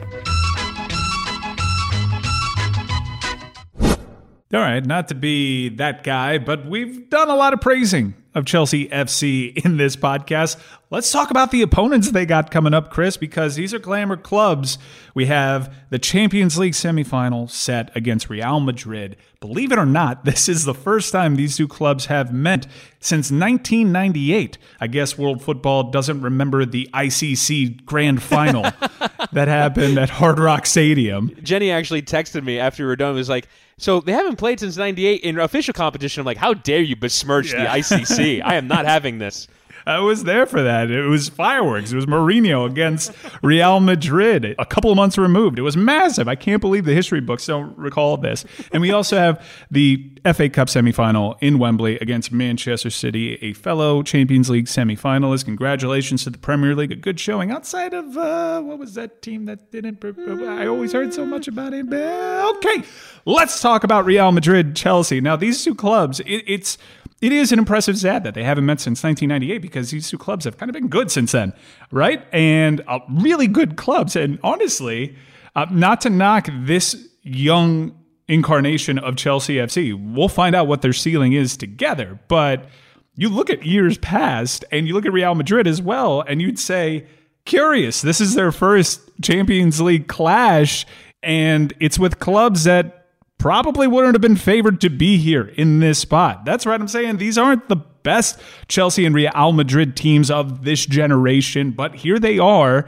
All 4.52 4.60
right, 4.60 4.84
not 4.84 5.06
to 5.08 5.14
be 5.14 5.68
that 5.76 6.02
guy, 6.02 6.38
but 6.38 6.66
we've 6.66 7.08
done 7.08 7.30
a 7.30 7.36
lot 7.36 7.52
of 7.52 7.60
praising 7.60 8.14
of 8.34 8.44
Chelsea 8.44 8.88
FC 8.88 9.56
in 9.64 9.76
this 9.76 9.96
podcast. 9.96 10.56
Let's 10.90 11.10
talk 11.12 11.30
about 11.30 11.50
the 11.52 11.62
opponents 11.62 12.10
they 12.10 12.26
got 12.26 12.50
coming 12.50 12.74
up, 12.74 12.90
Chris, 12.90 13.16
because 13.16 13.54
these 13.54 13.72
are 13.74 13.78
glamour 13.78 14.16
clubs. 14.16 14.76
We 15.14 15.26
have 15.26 15.72
the 15.90 15.98
Champions 16.00 16.58
League 16.58 16.72
semifinal 16.72 17.48
set 17.50 17.94
against 17.96 18.28
Real 18.28 18.58
Madrid. 18.60 19.16
Believe 19.40 19.70
it 19.72 19.78
or 19.78 19.86
not, 19.86 20.24
this 20.24 20.48
is 20.48 20.64
the 20.64 20.74
first 20.74 21.12
time 21.12 21.36
these 21.36 21.56
two 21.56 21.68
clubs 21.68 22.06
have 22.06 22.32
met 22.32 22.66
since 23.00 23.30
1998. 23.30 24.58
I 24.80 24.86
guess 24.86 25.16
world 25.16 25.42
football 25.42 25.90
doesn't 25.90 26.20
remember 26.22 26.64
the 26.64 26.88
ICC 26.92 27.84
grand 27.84 28.22
final 28.22 28.62
that 29.32 29.48
happened 29.48 29.98
at 29.98 30.10
Hard 30.10 30.38
Rock 30.38 30.66
Stadium. 30.66 31.34
Jenny 31.42 31.70
actually 31.70 32.02
texted 32.02 32.42
me 32.44 32.58
after 32.58 32.82
we 32.82 32.88
were 32.88 32.96
done. 32.96 33.14
Was 33.14 33.28
like, 33.28 33.46
so 33.78 34.00
they 34.00 34.12
haven't 34.12 34.36
played 34.36 34.60
since 34.60 34.76
'98 34.76 35.22
in 35.22 35.38
official 35.38 35.72
competition. 35.72 36.20
I'm 36.20 36.26
like, 36.26 36.36
how 36.36 36.52
dare 36.52 36.80
you 36.82 36.96
besmirch 36.96 37.52
Yeah. 37.52 37.62
the 37.62 37.78
ICC? 37.80 38.19
I 38.20 38.54
am 38.54 38.68
not 38.68 38.86
having 38.86 39.18
this. 39.18 39.48
I 39.86 39.98
was 40.00 40.24
there 40.24 40.46
for 40.46 40.62
that. 40.62 40.90
It 40.90 41.06
was 41.06 41.28
fireworks. 41.28 41.92
It 41.92 41.96
was 41.96 42.06
Mourinho 42.06 42.66
against 42.66 43.12
Real 43.42 43.80
Madrid, 43.80 44.54
a 44.58 44.66
couple 44.66 44.90
of 44.90 44.96
months 44.96 45.16
removed. 45.16 45.58
It 45.58 45.62
was 45.62 45.76
massive. 45.76 46.28
I 46.28 46.34
can't 46.34 46.60
believe 46.60 46.84
the 46.84 46.94
history 46.94 47.20
books 47.20 47.46
don't 47.46 47.76
recall 47.76 48.16
this. 48.16 48.44
And 48.72 48.82
we 48.82 48.92
also 48.92 49.16
have 49.16 49.44
the 49.70 50.10
FA 50.34 50.48
Cup 50.48 50.68
semifinal 50.68 51.36
in 51.40 51.58
Wembley 51.58 51.96
against 51.98 52.30
Manchester 52.30 52.90
City, 52.90 53.38
a 53.42 53.52
fellow 53.54 54.02
Champions 54.02 54.50
League 54.50 54.66
semifinalist. 54.66 55.46
Congratulations 55.46 56.24
to 56.24 56.30
the 56.30 56.38
Premier 56.38 56.74
League. 56.74 56.92
A 56.92 56.96
good 56.96 57.18
showing 57.18 57.50
outside 57.50 57.94
of, 57.94 58.16
uh, 58.16 58.60
what 58.60 58.78
was 58.78 58.94
that 58.94 59.22
team 59.22 59.46
that 59.46 59.70
didn't? 59.72 60.04
I 60.04 60.66
always 60.66 60.92
heard 60.92 61.14
so 61.14 61.24
much 61.24 61.48
about 61.48 61.72
it. 61.72 61.86
Okay, 61.90 62.82
let's 63.24 63.60
talk 63.60 63.82
about 63.82 64.04
Real 64.04 64.30
Madrid, 64.30 64.76
Chelsea. 64.76 65.20
Now, 65.20 65.36
these 65.36 65.64
two 65.64 65.74
clubs, 65.74 66.20
it, 66.20 66.44
it's. 66.46 66.78
It 67.20 67.32
is 67.32 67.52
an 67.52 67.58
impressive 67.58 67.98
stat 67.98 68.22
that 68.24 68.34
they 68.34 68.44
haven't 68.44 68.64
met 68.64 68.80
since 68.80 69.02
1998 69.04 69.58
because 69.58 69.90
these 69.90 70.08
two 70.08 70.16
clubs 70.16 70.46
have 70.46 70.56
kind 70.56 70.70
of 70.70 70.74
been 70.74 70.88
good 70.88 71.10
since 71.10 71.32
then, 71.32 71.52
right? 71.90 72.26
And 72.32 72.82
uh, 72.88 73.00
really 73.10 73.46
good 73.46 73.76
clubs. 73.76 74.16
And 74.16 74.38
honestly, 74.42 75.16
uh, 75.54 75.66
not 75.70 76.00
to 76.02 76.10
knock 76.10 76.48
this 76.50 77.08
young 77.22 77.94
incarnation 78.26 78.98
of 78.98 79.16
Chelsea 79.16 79.56
FC, 79.56 80.14
we'll 80.14 80.28
find 80.28 80.54
out 80.54 80.66
what 80.66 80.80
their 80.80 80.94
ceiling 80.94 81.34
is 81.34 81.58
together. 81.58 82.18
But 82.28 82.66
you 83.16 83.28
look 83.28 83.50
at 83.50 83.66
years 83.66 83.98
past 83.98 84.64
and 84.72 84.88
you 84.88 84.94
look 84.94 85.04
at 85.04 85.12
Real 85.12 85.34
Madrid 85.34 85.66
as 85.66 85.82
well, 85.82 86.22
and 86.22 86.40
you'd 86.40 86.58
say, 86.58 87.06
curious, 87.44 88.00
this 88.00 88.20
is 88.20 88.34
their 88.34 88.52
first 88.52 89.10
Champions 89.20 89.78
League 89.78 90.08
clash, 90.08 90.86
and 91.22 91.74
it's 91.80 91.98
with 91.98 92.18
clubs 92.18 92.64
that 92.64 92.99
probably 93.40 93.88
wouldn't 93.88 94.14
have 94.14 94.20
been 94.20 94.36
favored 94.36 94.80
to 94.82 94.90
be 94.90 95.16
here 95.16 95.46
in 95.56 95.80
this 95.80 95.98
spot. 95.98 96.44
That's 96.44 96.66
right. 96.66 96.78
I'm 96.78 96.86
saying 96.86 97.16
these 97.16 97.38
aren't 97.38 97.68
the 97.68 97.76
best 97.76 98.38
Chelsea 98.68 99.06
and 99.06 99.14
Real 99.14 99.52
Madrid 99.52 99.96
teams 99.96 100.30
of 100.30 100.64
this 100.64 100.84
generation, 100.84 101.70
but 101.72 101.96
here 101.96 102.18
they 102.18 102.38
are, 102.38 102.86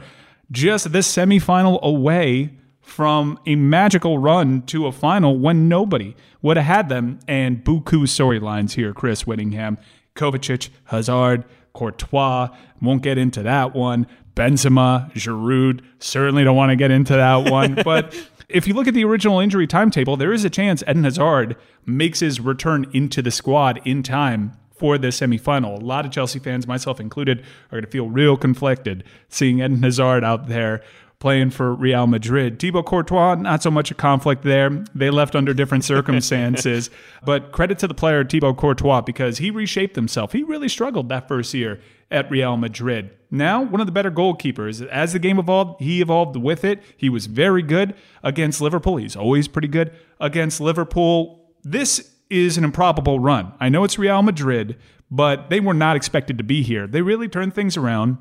just 0.51 0.91
this 0.91 1.11
semifinal 1.11 1.81
away 1.81 2.53
from 2.79 3.39
a 3.47 3.55
magical 3.55 4.19
run 4.19 4.61
to 4.67 4.85
a 4.85 4.91
final 4.91 5.39
when 5.39 5.67
nobody 5.67 6.15
would 6.43 6.57
have 6.57 6.65
had 6.67 6.89
them. 6.89 7.19
And 7.27 7.63
buku 7.63 8.03
storylines 8.03 8.73
here, 8.73 8.93
Chris 8.93 9.23
Wittingham, 9.23 9.79
Kovacic, 10.15 10.69
Hazard, 10.85 11.45
Courtois. 11.73 12.49
Won't 12.79 13.01
get 13.01 13.17
into 13.17 13.41
that 13.41 13.73
one. 13.73 14.05
Benzema, 14.35 15.11
Giroud. 15.13 15.81
Certainly 15.99 16.43
don't 16.43 16.55
want 16.55 16.71
to 16.71 16.75
get 16.75 16.91
into 16.91 17.13
that 17.13 17.51
one. 17.51 17.75
but 17.85 18.15
if 18.49 18.67
you 18.67 18.73
look 18.73 18.87
at 18.87 18.93
the 18.93 19.03
original 19.05 19.39
injury 19.39 19.67
timetable, 19.67 20.17
there 20.17 20.33
is 20.33 20.45
a 20.45 20.49
chance 20.49 20.83
Eden 20.83 21.03
Hazard 21.03 21.55
makes 21.85 22.19
his 22.19 22.39
return 22.39 22.85
into 22.93 23.21
the 23.21 23.31
squad 23.31 23.81
in 23.85 24.03
time 24.03 24.53
for 24.75 24.97
the 24.97 25.07
semifinal. 25.07 25.81
A 25.81 25.85
lot 25.85 26.05
of 26.05 26.11
Chelsea 26.11 26.39
fans, 26.39 26.67
myself 26.67 26.99
included, 26.99 27.39
are 27.39 27.77
going 27.77 27.83
to 27.83 27.89
feel 27.89 28.09
real 28.09 28.35
conflicted 28.37 29.03
seeing 29.29 29.59
Eden 29.59 29.83
Hazard 29.83 30.23
out 30.23 30.47
there 30.47 30.83
playing 31.23 31.49
for 31.49 31.73
Real 31.73 32.05
Madrid. 32.05 32.59
Thibaut 32.59 32.85
Courtois, 32.85 33.35
not 33.35 33.63
so 33.63 33.71
much 33.71 33.89
a 33.89 33.93
conflict 33.93 34.43
there. 34.43 34.83
They 34.93 35.09
left 35.09 35.37
under 35.37 35.53
different 35.53 35.85
circumstances. 35.85 36.89
but 37.23 37.53
credit 37.53 37.79
to 37.79 37.87
the 37.87 37.93
player 37.93 38.25
Thibaut 38.25 38.57
Courtois 38.57 38.99
because 38.99 39.37
he 39.37 39.49
reshaped 39.49 39.95
himself. 39.95 40.33
He 40.33 40.43
really 40.43 40.67
struggled 40.67 41.07
that 41.07 41.29
first 41.29 41.53
year 41.53 41.79
at 42.11 42.29
Real 42.29 42.57
Madrid. 42.57 43.11
Now, 43.31 43.61
one 43.63 43.79
of 43.79 43.87
the 43.87 43.93
better 43.93 44.11
goalkeepers. 44.11 44.85
As 44.85 45.13
the 45.13 45.19
game 45.19 45.39
evolved, 45.39 45.81
he 45.81 46.01
evolved 46.01 46.35
with 46.35 46.65
it. 46.65 46.83
He 46.97 47.07
was 47.07 47.27
very 47.27 47.61
good 47.61 47.95
against 48.21 48.59
Liverpool. 48.59 48.97
He's 48.97 49.15
always 49.15 49.47
pretty 49.47 49.69
good 49.69 49.93
against 50.19 50.59
Liverpool. 50.59 51.53
This 51.63 52.15
is 52.29 52.57
an 52.57 52.65
improbable 52.65 53.19
run. 53.21 53.53
I 53.61 53.69
know 53.69 53.85
it's 53.85 53.97
Real 53.97 54.21
Madrid, 54.23 54.77
but 55.09 55.49
they 55.49 55.61
were 55.61 55.73
not 55.73 55.95
expected 55.95 56.37
to 56.39 56.43
be 56.43 56.63
here. 56.63 56.85
They 56.85 57.01
really 57.01 57.29
turned 57.29 57.55
things 57.55 57.77
around 57.77 58.17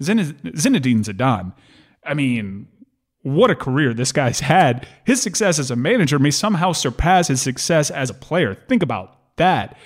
Zinedine 0.00 1.04
Zidane. 1.04 1.52
I 2.06 2.14
mean, 2.14 2.68
what 3.22 3.50
a 3.50 3.56
career 3.56 3.92
this 3.92 4.12
guy's 4.12 4.40
had. 4.40 4.86
His 5.04 5.20
success 5.20 5.58
as 5.58 5.70
a 5.70 5.76
manager 5.76 6.18
may 6.18 6.30
somehow 6.30 6.72
surpass 6.72 7.28
his 7.28 7.42
success 7.42 7.90
as 7.90 8.08
a 8.08 8.14
player. 8.14 8.54
Think 8.54 8.82
about 8.82 9.18
that. 9.36 9.76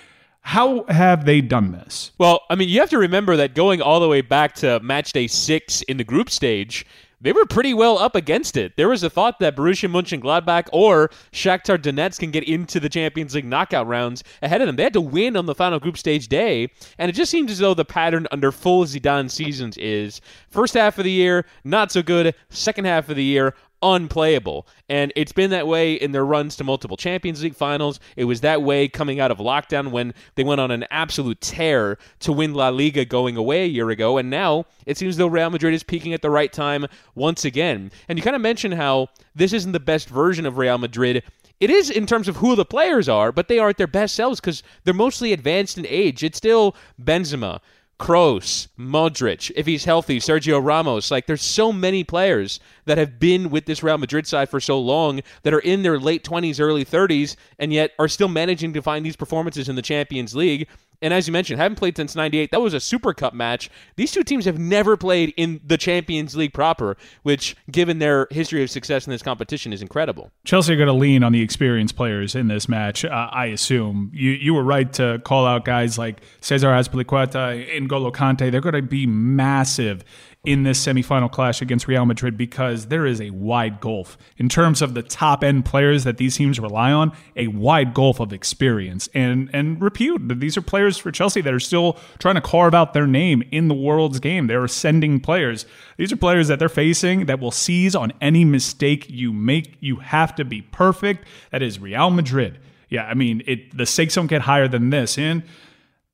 How 0.43 0.85
have 0.85 1.25
they 1.25 1.41
done 1.41 1.73
this? 1.73 2.13
Well, 2.19 2.41
I 2.51 2.55
mean, 2.55 2.69
you 2.69 2.81
have 2.81 2.91
to 2.91 2.99
remember 2.99 3.37
that 3.37 3.55
going 3.55 3.83
all 3.83 4.01
the 4.01 4.09
way 4.09 4.21
back 4.21 4.55
to 4.57 4.81
match 4.81 5.13
day 5.13 5.27
six 5.27 5.83
in 5.83 5.97
the 5.97 6.05
group 6.05 6.31
stage, 6.31 6.87
they 7.21 7.33
were 7.33 7.45
pretty 7.45 7.75
well 7.75 7.99
up 7.99 8.15
against 8.15 8.57
it. 8.57 8.77
There 8.77 8.89
was 8.89 9.03
a 9.03 9.11
thought 9.11 9.39
that 9.41 9.57
Borussia 9.57 9.91
Mönchengladbach 9.91 10.69
or 10.73 11.11
Shakhtar 11.33 11.79
Donetsk 11.79 12.19
can 12.19 12.31
get 12.31 12.45
into 12.45 12.81
the 12.81 12.89
Champions 12.89 13.35
League 13.35 13.45
knockout 13.45 13.87
rounds 13.87 14.25
ahead 14.43 14.61
of 14.61 14.67
them. 14.67 14.77
They 14.77 14.85
had 14.85 14.93
to 14.95 15.01
win 15.01 15.37
on 15.37 15.47
the 15.47 15.55
final 15.55 15.79
group 15.79 15.99
stage 15.99 16.29
day, 16.29 16.71
and 16.99 17.11
it 17.11 17.15
just 17.15 17.31
seems 17.31 17.51
as 17.51 17.59
though 17.59 17.75
the 17.75 17.85
pattern 17.85 18.27
under 18.31 18.51
full 18.51 18.85
Zidane 18.85 19.31
seasons 19.31 19.77
is 19.77 20.21
first 20.49 20.75
half 20.75 20.99
of 20.99 21.05
the 21.05 21.11
year 21.11 21.45
not 21.65 21.93
so 21.93 22.03
good, 22.03 22.35
second 22.49 22.87
half 22.87 23.09
of 23.09 23.17
the 23.17 23.25
year 23.25 23.55
unplayable. 23.83 24.67
And 24.89 25.13
it's 25.17 25.33
been 25.33 25.51
that 25.51 25.67
way 25.67 25.95
in 25.95 26.13
their 26.13 26.25
runs 26.25 26.57
to 26.57 26.65
multiple 26.65 26.97
Champions 26.97 27.43
League 27.43 27.55
finals. 27.55 28.01
It 28.17 28.25
was 28.25 28.41
that 28.41 28.63
way 28.63 28.89
coming 28.89 29.21
out 29.21 29.31
of 29.31 29.39
lockdown 29.39 29.91
when 29.91 30.15
they 30.35 30.45
went 30.45 30.61
on 30.61 30.71
an 30.71 30.85
absolute 30.91 31.41
tear 31.41 31.99
to 32.21 32.33
win 32.33 32.55
La 32.55 32.69
Liga 32.69 33.05
going 33.05 33.37
away 33.37 33.65
a 33.65 33.69
year 33.69 33.91
ago. 33.91 34.19
And 34.19 34.31
now 34.31 34.67
it 34.87 34.99
seems 34.99 35.17
though 35.17 35.27
Real 35.27 35.51
Madrid 35.51 35.75
is 35.75 35.83
peaking 35.83 36.13
at 36.13 36.23
the 36.23 36.31
right 36.31 36.53
time 36.53 36.87
once 37.15 37.45
again. 37.45 37.91
And 38.09 38.19
you 38.19 38.23
kind 38.23 38.37
of 38.37 38.43
mentioned 38.43 38.75
how 38.75 39.09
this 39.35 39.53
isn't 39.53 39.73
the 39.73 39.81
best 39.81 40.09
version 40.09 40.47
of 40.47 40.59
Real 40.59 40.79
Madrid. 40.79 41.23
It 41.61 41.69
is 41.69 41.91
in 41.91 42.07
terms 42.07 42.27
of 42.27 42.37
who 42.37 42.57
the 42.57 42.65
players 42.65 43.07
are, 43.07 43.33
but 43.33 43.49
they 43.49 43.59
are 43.59 43.69
at 43.69 43.77
their 43.77 43.87
best 43.87 44.15
selves 44.15 44.41
because 44.41 44.63
they're 44.85 44.95
mostly 44.95 45.35
advanced 45.35 45.77
in 45.77 45.85
age. 45.87 46.25
It's 46.25 46.39
still 46.39 46.75
Benzema, 47.03 47.61
Kroos, 48.01 48.69
Modric, 48.79 49.53
if 49.55 49.67
he's 49.67 49.85
healthy, 49.85 50.21
Sergio 50.21 50.65
Ramos. 50.65 51.11
Like, 51.11 51.27
there's 51.27 51.43
so 51.43 51.71
many 51.71 52.03
players 52.03 52.59
that 52.87 52.97
have 52.97 53.21
been 53.21 53.51
with 53.51 53.67
this 53.67 53.83
Real 53.83 53.99
Madrid 53.99 54.27
side 54.27 54.49
for 54.49 54.59
so 54.59 54.81
long 54.81 55.21
that 55.43 55.53
are 55.53 55.61
in 55.61 55.83
their 55.83 56.01
late 56.01 56.25
20s, 56.25 56.59
early 56.61 56.83
30s, 56.83 57.37
and 57.59 57.75
yet 57.75 57.93
are 57.99 58.09
still 58.09 58.29
managing 58.29 58.73
to 58.73 58.81
find 58.81 59.05
these 59.05 59.17
performances 59.17 59.69
in 59.69 59.77
the 59.77 59.83
Champions 59.83 60.35
League. 60.35 60.67
And 61.03 61.15
as 61.15 61.27
you 61.27 61.33
mentioned, 61.33 61.61
haven't 61.61 61.77
played 61.77 61.97
since 61.97 62.15
98. 62.15 62.51
That 62.51 62.61
was 62.61 62.75
a 62.75 62.81
Super 62.81 63.15
Cup 63.15 63.33
match. 63.33 63.71
These 63.97 64.13
two 64.13 64.23
teams 64.23 64.45
have 64.45 64.59
never 64.59 64.97
played 64.97 65.33
in 65.37 65.61
the 65.65 65.79
Champions 65.79 66.37
League 66.37 66.53
proper, 66.53 66.97
which, 67.23 67.57
given 67.71 67.99
their 67.99 68.27
history 68.31 68.63
of 68.63 68.71
success 68.71 69.07
in 69.07 69.11
this 69.11 69.23
competition, 69.23 69.73
is 69.73 69.81
incredible. 69.81 70.31
Chelsea 70.45 70.73
are 70.75 70.77
going 70.77 70.89
to 70.89 70.93
lean 70.93 71.23
on 71.23 71.33
the 71.33 71.41
experienced 71.41 71.97
players 71.97 72.35
in 72.35 72.49
this 72.49 72.69
match, 72.69 73.05
uh, 73.05 73.29
I 73.33 73.47
assume. 73.47 74.11
You 74.13 74.33
you 74.33 74.55
were 74.55 74.65
right 74.65 74.93
to 74.95 75.21
call 75.25 75.47
out 75.47 75.65
guys 75.65 75.99
like 75.99 76.21
Cesar 76.41 76.69
Azpilicueta, 76.69 77.81
N'Golo 77.81 78.13
Kante. 78.13 78.51
They're 78.51 78.61
going 78.61 78.75
to 78.75 78.83
be 78.83 79.07
massive 79.07 80.05
in 80.43 80.63
this 80.63 80.85
semifinal 80.85 81.31
clash 81.31 81.61
against 81.61 81.87
Real 81.87 82.07
Madrid 82.07 82.39
because 82.39 82.87
there 82.87 83.05
is 83.05 83.21
a 83.21 83.29
wide 83.29 83.79
gulf 83.79 84.17
in 84.39 84.49
terms 84.49 84.81
of 84.81 84.95
the 84.95 85.03
top 85.03 85.45
end 85.45 85.67
players 85.67 86.05
that 86.05 86.17
these 86.17 86.37
teams 86.37 86.59
rely 86.59 86.93
on, 86.93 87.13
a 87.37 87.49
wide 87.49 87.93
gulf 87.93 88.21
of 88.21 88.33
experience 88.33 89.09
and 89.13 89.51
and 89.53 89.83
repute. 89.83 90.41
These 90.41 90.57
are 90.57 90.63
players 90.63 90.97
for 90.97 91.13
Chelsea 91.13 91.43
that 91.43 91.53
are 91.53 91.61
still 91.61 91.99
trying 92.19 92.37
to 92.37 92.41
carve 92.41 92.75
out 92.75 92.95
their 92.95 93.07
name 93.07 93.43
in 93.51 93.69
the 93.69 93.75
world's 93.75 94.19
game. 94.19 94.47
They're 94.47 94.65
ascending 94.65 95.21
players. 95.21 95.67
These 95.99 96.11
are 96.11 96.17
players 96.17 96.49
that 96.49 96.59
they're 96.59 96.71
facing 96.71 97.27
that 97.27 97.39
will 97.39 97.51
seize 97.51 97.95
on 97.95 98.13
any 98.23 98.47
mistake 98.47 99.07
you 99.11 99.35
make. 99.35 99.77
You 99.81 99.97
have 99.97 100.35
to 100.37 100.45
be 100.47 100.63
perfect. 100.63 101.27
That 101.51 101.61
is 101.61 101.79
Real 101.79 102.11
Madrid. 102.11 102.59
Yeah, 102.89 103.05
I 103.05 103.13
mean, 103.13 103.43
it 103.47 103.77
the 103.77 103.85
stakes 103.85 104.15
don't 104.15 104.27
get 104.27 104.43
higher 104.43 104.69
than 104.69 104.89
this. 104.89 105.19
And 105.19 105.43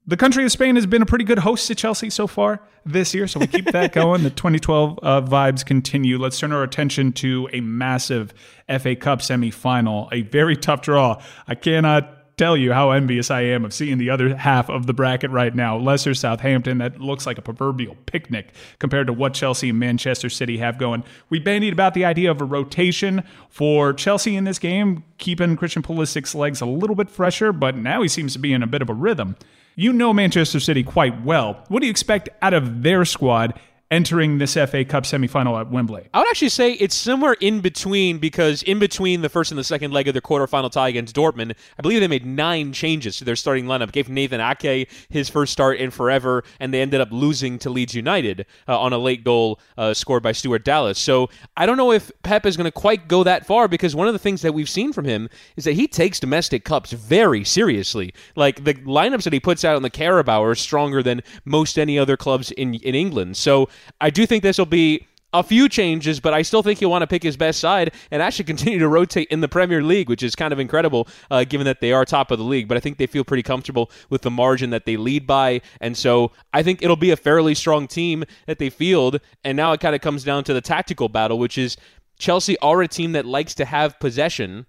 the 0.07 0.17
country 0.17 0.45
of 0.45 0.53
Spain 0.53 0.77
has 0.77 0.87
been 0.87 1.03
a 1.03 1.07
pretty 1.07 1.25
good 1.25 1.41
host 1.41 1.67
to 1.67 1.75
Chelsea 1.75 2.11
so 2.11 2.27
far 2.27 2.61
this 2.85 3.13
year, 3.13 3.27
so 3.27 3.41
we 3.41 3.47
keep 3.49 3.67
that 3.73 3.93
going. 3.93 4.23
The 4.23 4.31
2012 4.31 4.99
uh, 5.03 5.23
vibes 5.23 5.67
continue. 5.67 6.19
Let's 6.19 6.39
turn 6.39 6.53
our 6.53 6.63
attention 6.63 7.13
to 7.15 7.49
a 7.53 7.61
massive 7.61 8.33
FA 8.69 8.95
Cup 8.95 9.21
semifinal, 9.21 10.09
a 10.13 10.23
very 10.23 10.57
tough 10.57 10.83
draw. 10.83 11.21
I 11.49 11.57
cannot 11.57 12.37
tell 12.37 12.57
you 12.57 12.73
how 12.73 12.91
envious 12.91 13.31
I 13.31 13.41
am 13.41 13.65
of 13.65 13.73
seeing 13.73 13.97
the 13.97 14.11
other 14.11 14.37
half 14.37 14.69
of 14.69 14.87
the 14.87 14.93
bracket 14.93 15.31
right 15.31 15.55
now. 15.55 15.79
Leicester 15.79 16.13
Southampton, 16.15 16.79
that 16.79 17.01
looks 17.01 17.27
like 17.27 17.39
a 17.39 17.43
proverbial 17.43 17.97
picnic 18.05 18.53
compared 18.79 19.07
to 19.07 19.13
what 19.13 19.33
Chelsea 19.33 19.71
and 19.71 19.79
Manchester 19.79 20.29
City 20.29 20.59
have 20.59 20.77
going. 20.77 21.03
We 21.31 21.39
bandied 21.39 21.73
about 21.73 21.95
the 21.95 22.05
idea 22.05 22.31
of 22.31 22.41
a 22.41 22.45
rotation 22.45 23.25
for 23.49 23.95
Chelsea 23.95 24.37
in 24.37 24.45
this 24.45 24.59
game, 24.59 25.03
keeping 25.17 25.57
Christian 25.57 25.83
Pulisic's 25.83 26.35
legs 26.35 26.61
a 26.61 26.67
little 26.67 26.95
bit 26.95 27.09
fresher, 27.09 27.53
but 27.53 27.75
now 27.75 28.03
he 28.03 28.09
seems 28.09 28.35
to 28.35 28.39
be 28.39 28.53
in 28.53 28.63
a 28.63 28.67
bit 28.67 28.83
of 28.83 28.91
a 28.91 28.95
rhythm. 28.95 29.37
You 29.79 29.93
know 29.93 30.15
Manchester 30.15 30.59
City 30.59 30.83
quite 30.83 31.23
well. 31.23 31.63
What 31.69 31.81
do 31.81 31.87
you 31.87 31.91
expect 31.91 32.31
out 32.41 32.55
of 32.55 32.83
their 32.83 33.05
squad 33.05 33.61
entering 33.91 34.39
this 34.39 34.55
FA 34.55 34.85
Cup 34.85 35.05
semifinal 35.05 35.61
at 35.61 35.71
Wembley? 35.71 36.09
I 36.13 36.19
would 36.19 36.29
actually 36.29 36.49
say 36.49 36.73
it's 36.73 36.95
somewhere 36.95 37.35
in 37.41 37.61
between 37.61 38.19
because 38.19 38.63
in 38.63 38.79
between 38.79 39.23
the 39.23 39.29
first 39.29 39.51
and 39.51 39.59
the 39.59 39.65
second 39.65 39.93
leg 39.93 40.09
of 40.09 40.15
their 40.15 40.21
quarterfinal 40.21 40.71
tie 40.71 40.89
against 40.89 41.15
Dortmund, 41.15 41.55
I 41.79 41.83
believe 41.83 42.01
they 42.01 42.09
made 42.09 42.27
nine 42.27 42.73
changes 42.73 43.19
to 43.19 43.25
their 43.25 43.37
starting 43.37 43.67
lineup. 43.67 43.93
Gave 43.93 44.09
Nathan 44.09 44.41
Ake 44.41 44.91
his 45.09 45.29
first 45.29 45.53
start 45.53 45.79
in 45.79 45.91
forever, 45.91 46.45
and 46.61 46.73
they 46.75 46.81
ended 46.81 47.01
up 47.01 47.09
losing 47.11 47.59
to 47.61 47.71
Leeds 47.71 47.95
United 47.95 48.47
uh, 48.69 48.79
on 48.79 48.93
a 48.93 48.99
late 48.99 49.25
goal 49.25 49.61
uh, 49.79 49.95
scored 49.95 50.23
by 50.23 50.33
Stuart 50.33 50.65
Dallas. 50.65 50.99
So 50.99 51.31
I 51.57 51.67
don't 51.67 51.77
know 51.77 51.93
if 51.93 52.11
Pep 52.23 52.47
is 52.47 52.57
going 52.57 52.67
to 52.67 52.73
quite 52.73 53.09
go 53.09 53.23
that 53.25 53.47
far 53.47 53.69
because 53.69 53.95
one 53.95 54.09
of 54.09 54.13
the 54.13 54.19
things 54.19 54.43
that 54.43 54.53
we've 54.53 54.69
seen 54.69 54.93
from 54.93 55.05
him 55.05 55.29
is 55.57 55.65
that 55.65 55.73
he 55.73 55.87
takes 55.87 56.19
domestic 56.19 56.65
cups 56.65 56.93
very 56.93 57.45
seriously. 57.45 58.13
Like 58.35 58.65
the 58.65 58.75
lineups 58.75 59.25
that 59.25 59.33
he 59.33 59.41
puts 59.41 59.65
out 59.65 59.77
in 59.77 59.83
the 59.83 59.91
Carabao 59.91 60.43
are 60.43 60.55
stronger 60.55 61.03
than 61.03 61.23
most 61.45 61.79
any 61.79 61.99
other 61.99 62.17
clubs 62.17 62.51
in 62.53 62.75
in 62.75 62.95
England. 62.95 63.37
So 63.37 63.69
I 64.01 64.11
do 64.11 64.27
think 64.27 64.43
this 64.43 64.59
will 64.59 64.67
be 64.67 65.07
a 65.33 65.43
few 65.43 65.69
changes, 65.69 66.19
but 66.19 66.33
I 66.33 66.43
still 66.43 66.63
think 66.63 66.79
he'll 66.79 66.91
want 66.91 67.03
to 67.03 67.07
pick 67.07 67.23
his 67.23 67.37
best 67.37 67.61
side 67.61 67.93
and 68.11 68.23
actually 68.23 68.45
continue 68.53 68.79
to 68.79 68.89
rotate 68.89 69.29
in 69.29 69.41
the 69.41 69.49
Premier 69.49 69.83
League, 69.83 70.09
which 70.09 70.23
is 70.23 70.35
kind 70.35 70.53
of 70.53 70.59
incredible 70.59 71.09
uh, 71.31 71.45
given 71.45 71.65
that 71.67 71.81
they 71.81 71.93
are 71.93 72.05
top 72.05 72.31
of 72.31 72.39
the 72.39 72.45
league. 72.45 72.69
But 72.69 72.77
I 72.77 72.81
think 72.81 72.99
they 72.99 73.07
feel 73.07 73.25
pretty 73.25 73.43
comfortable 73.43 73.91
with 74.09 74.23
the 74.23 74.31
margin 74.31 74.71
that 74.71 74.87
they 74.87 74.97
lead 74.97 75.27
by. 75.27 75.61
And 75.81 75.97
so 75.97 76.33
I 76.53 76.63
think 76.63 76.83
it'll 76.83 76.97
be 76.97 77.11
a 77.11 77.17
fairly 77.17 77.55
strong 77.55 77.87
team 77.87 78.25
that 78.47 78.59
they 78.59 78.71
field. 78.71 79.21
And 79.45 79.57
now 79.57 79.73
it 79.73 79.81
kind 79.81 79.95
of 79.95 80.01
comes 80.01 80.25
down 80.25 80.45
to 80.45 80.55
the 80.55 80.61
tactical 80.61 81.09
battle, 81.09 81.39
which 81.39 81.59
is 81.59 81.77
Chelsea 82.19 82.59
are 82.61 82.81
a 82.83 82.89
team 82.89 83.13
that 83.13 83.27
likes 83.27 83.55
to 83.57 83.65
have 83.65 83.99
possession 84.01 84.67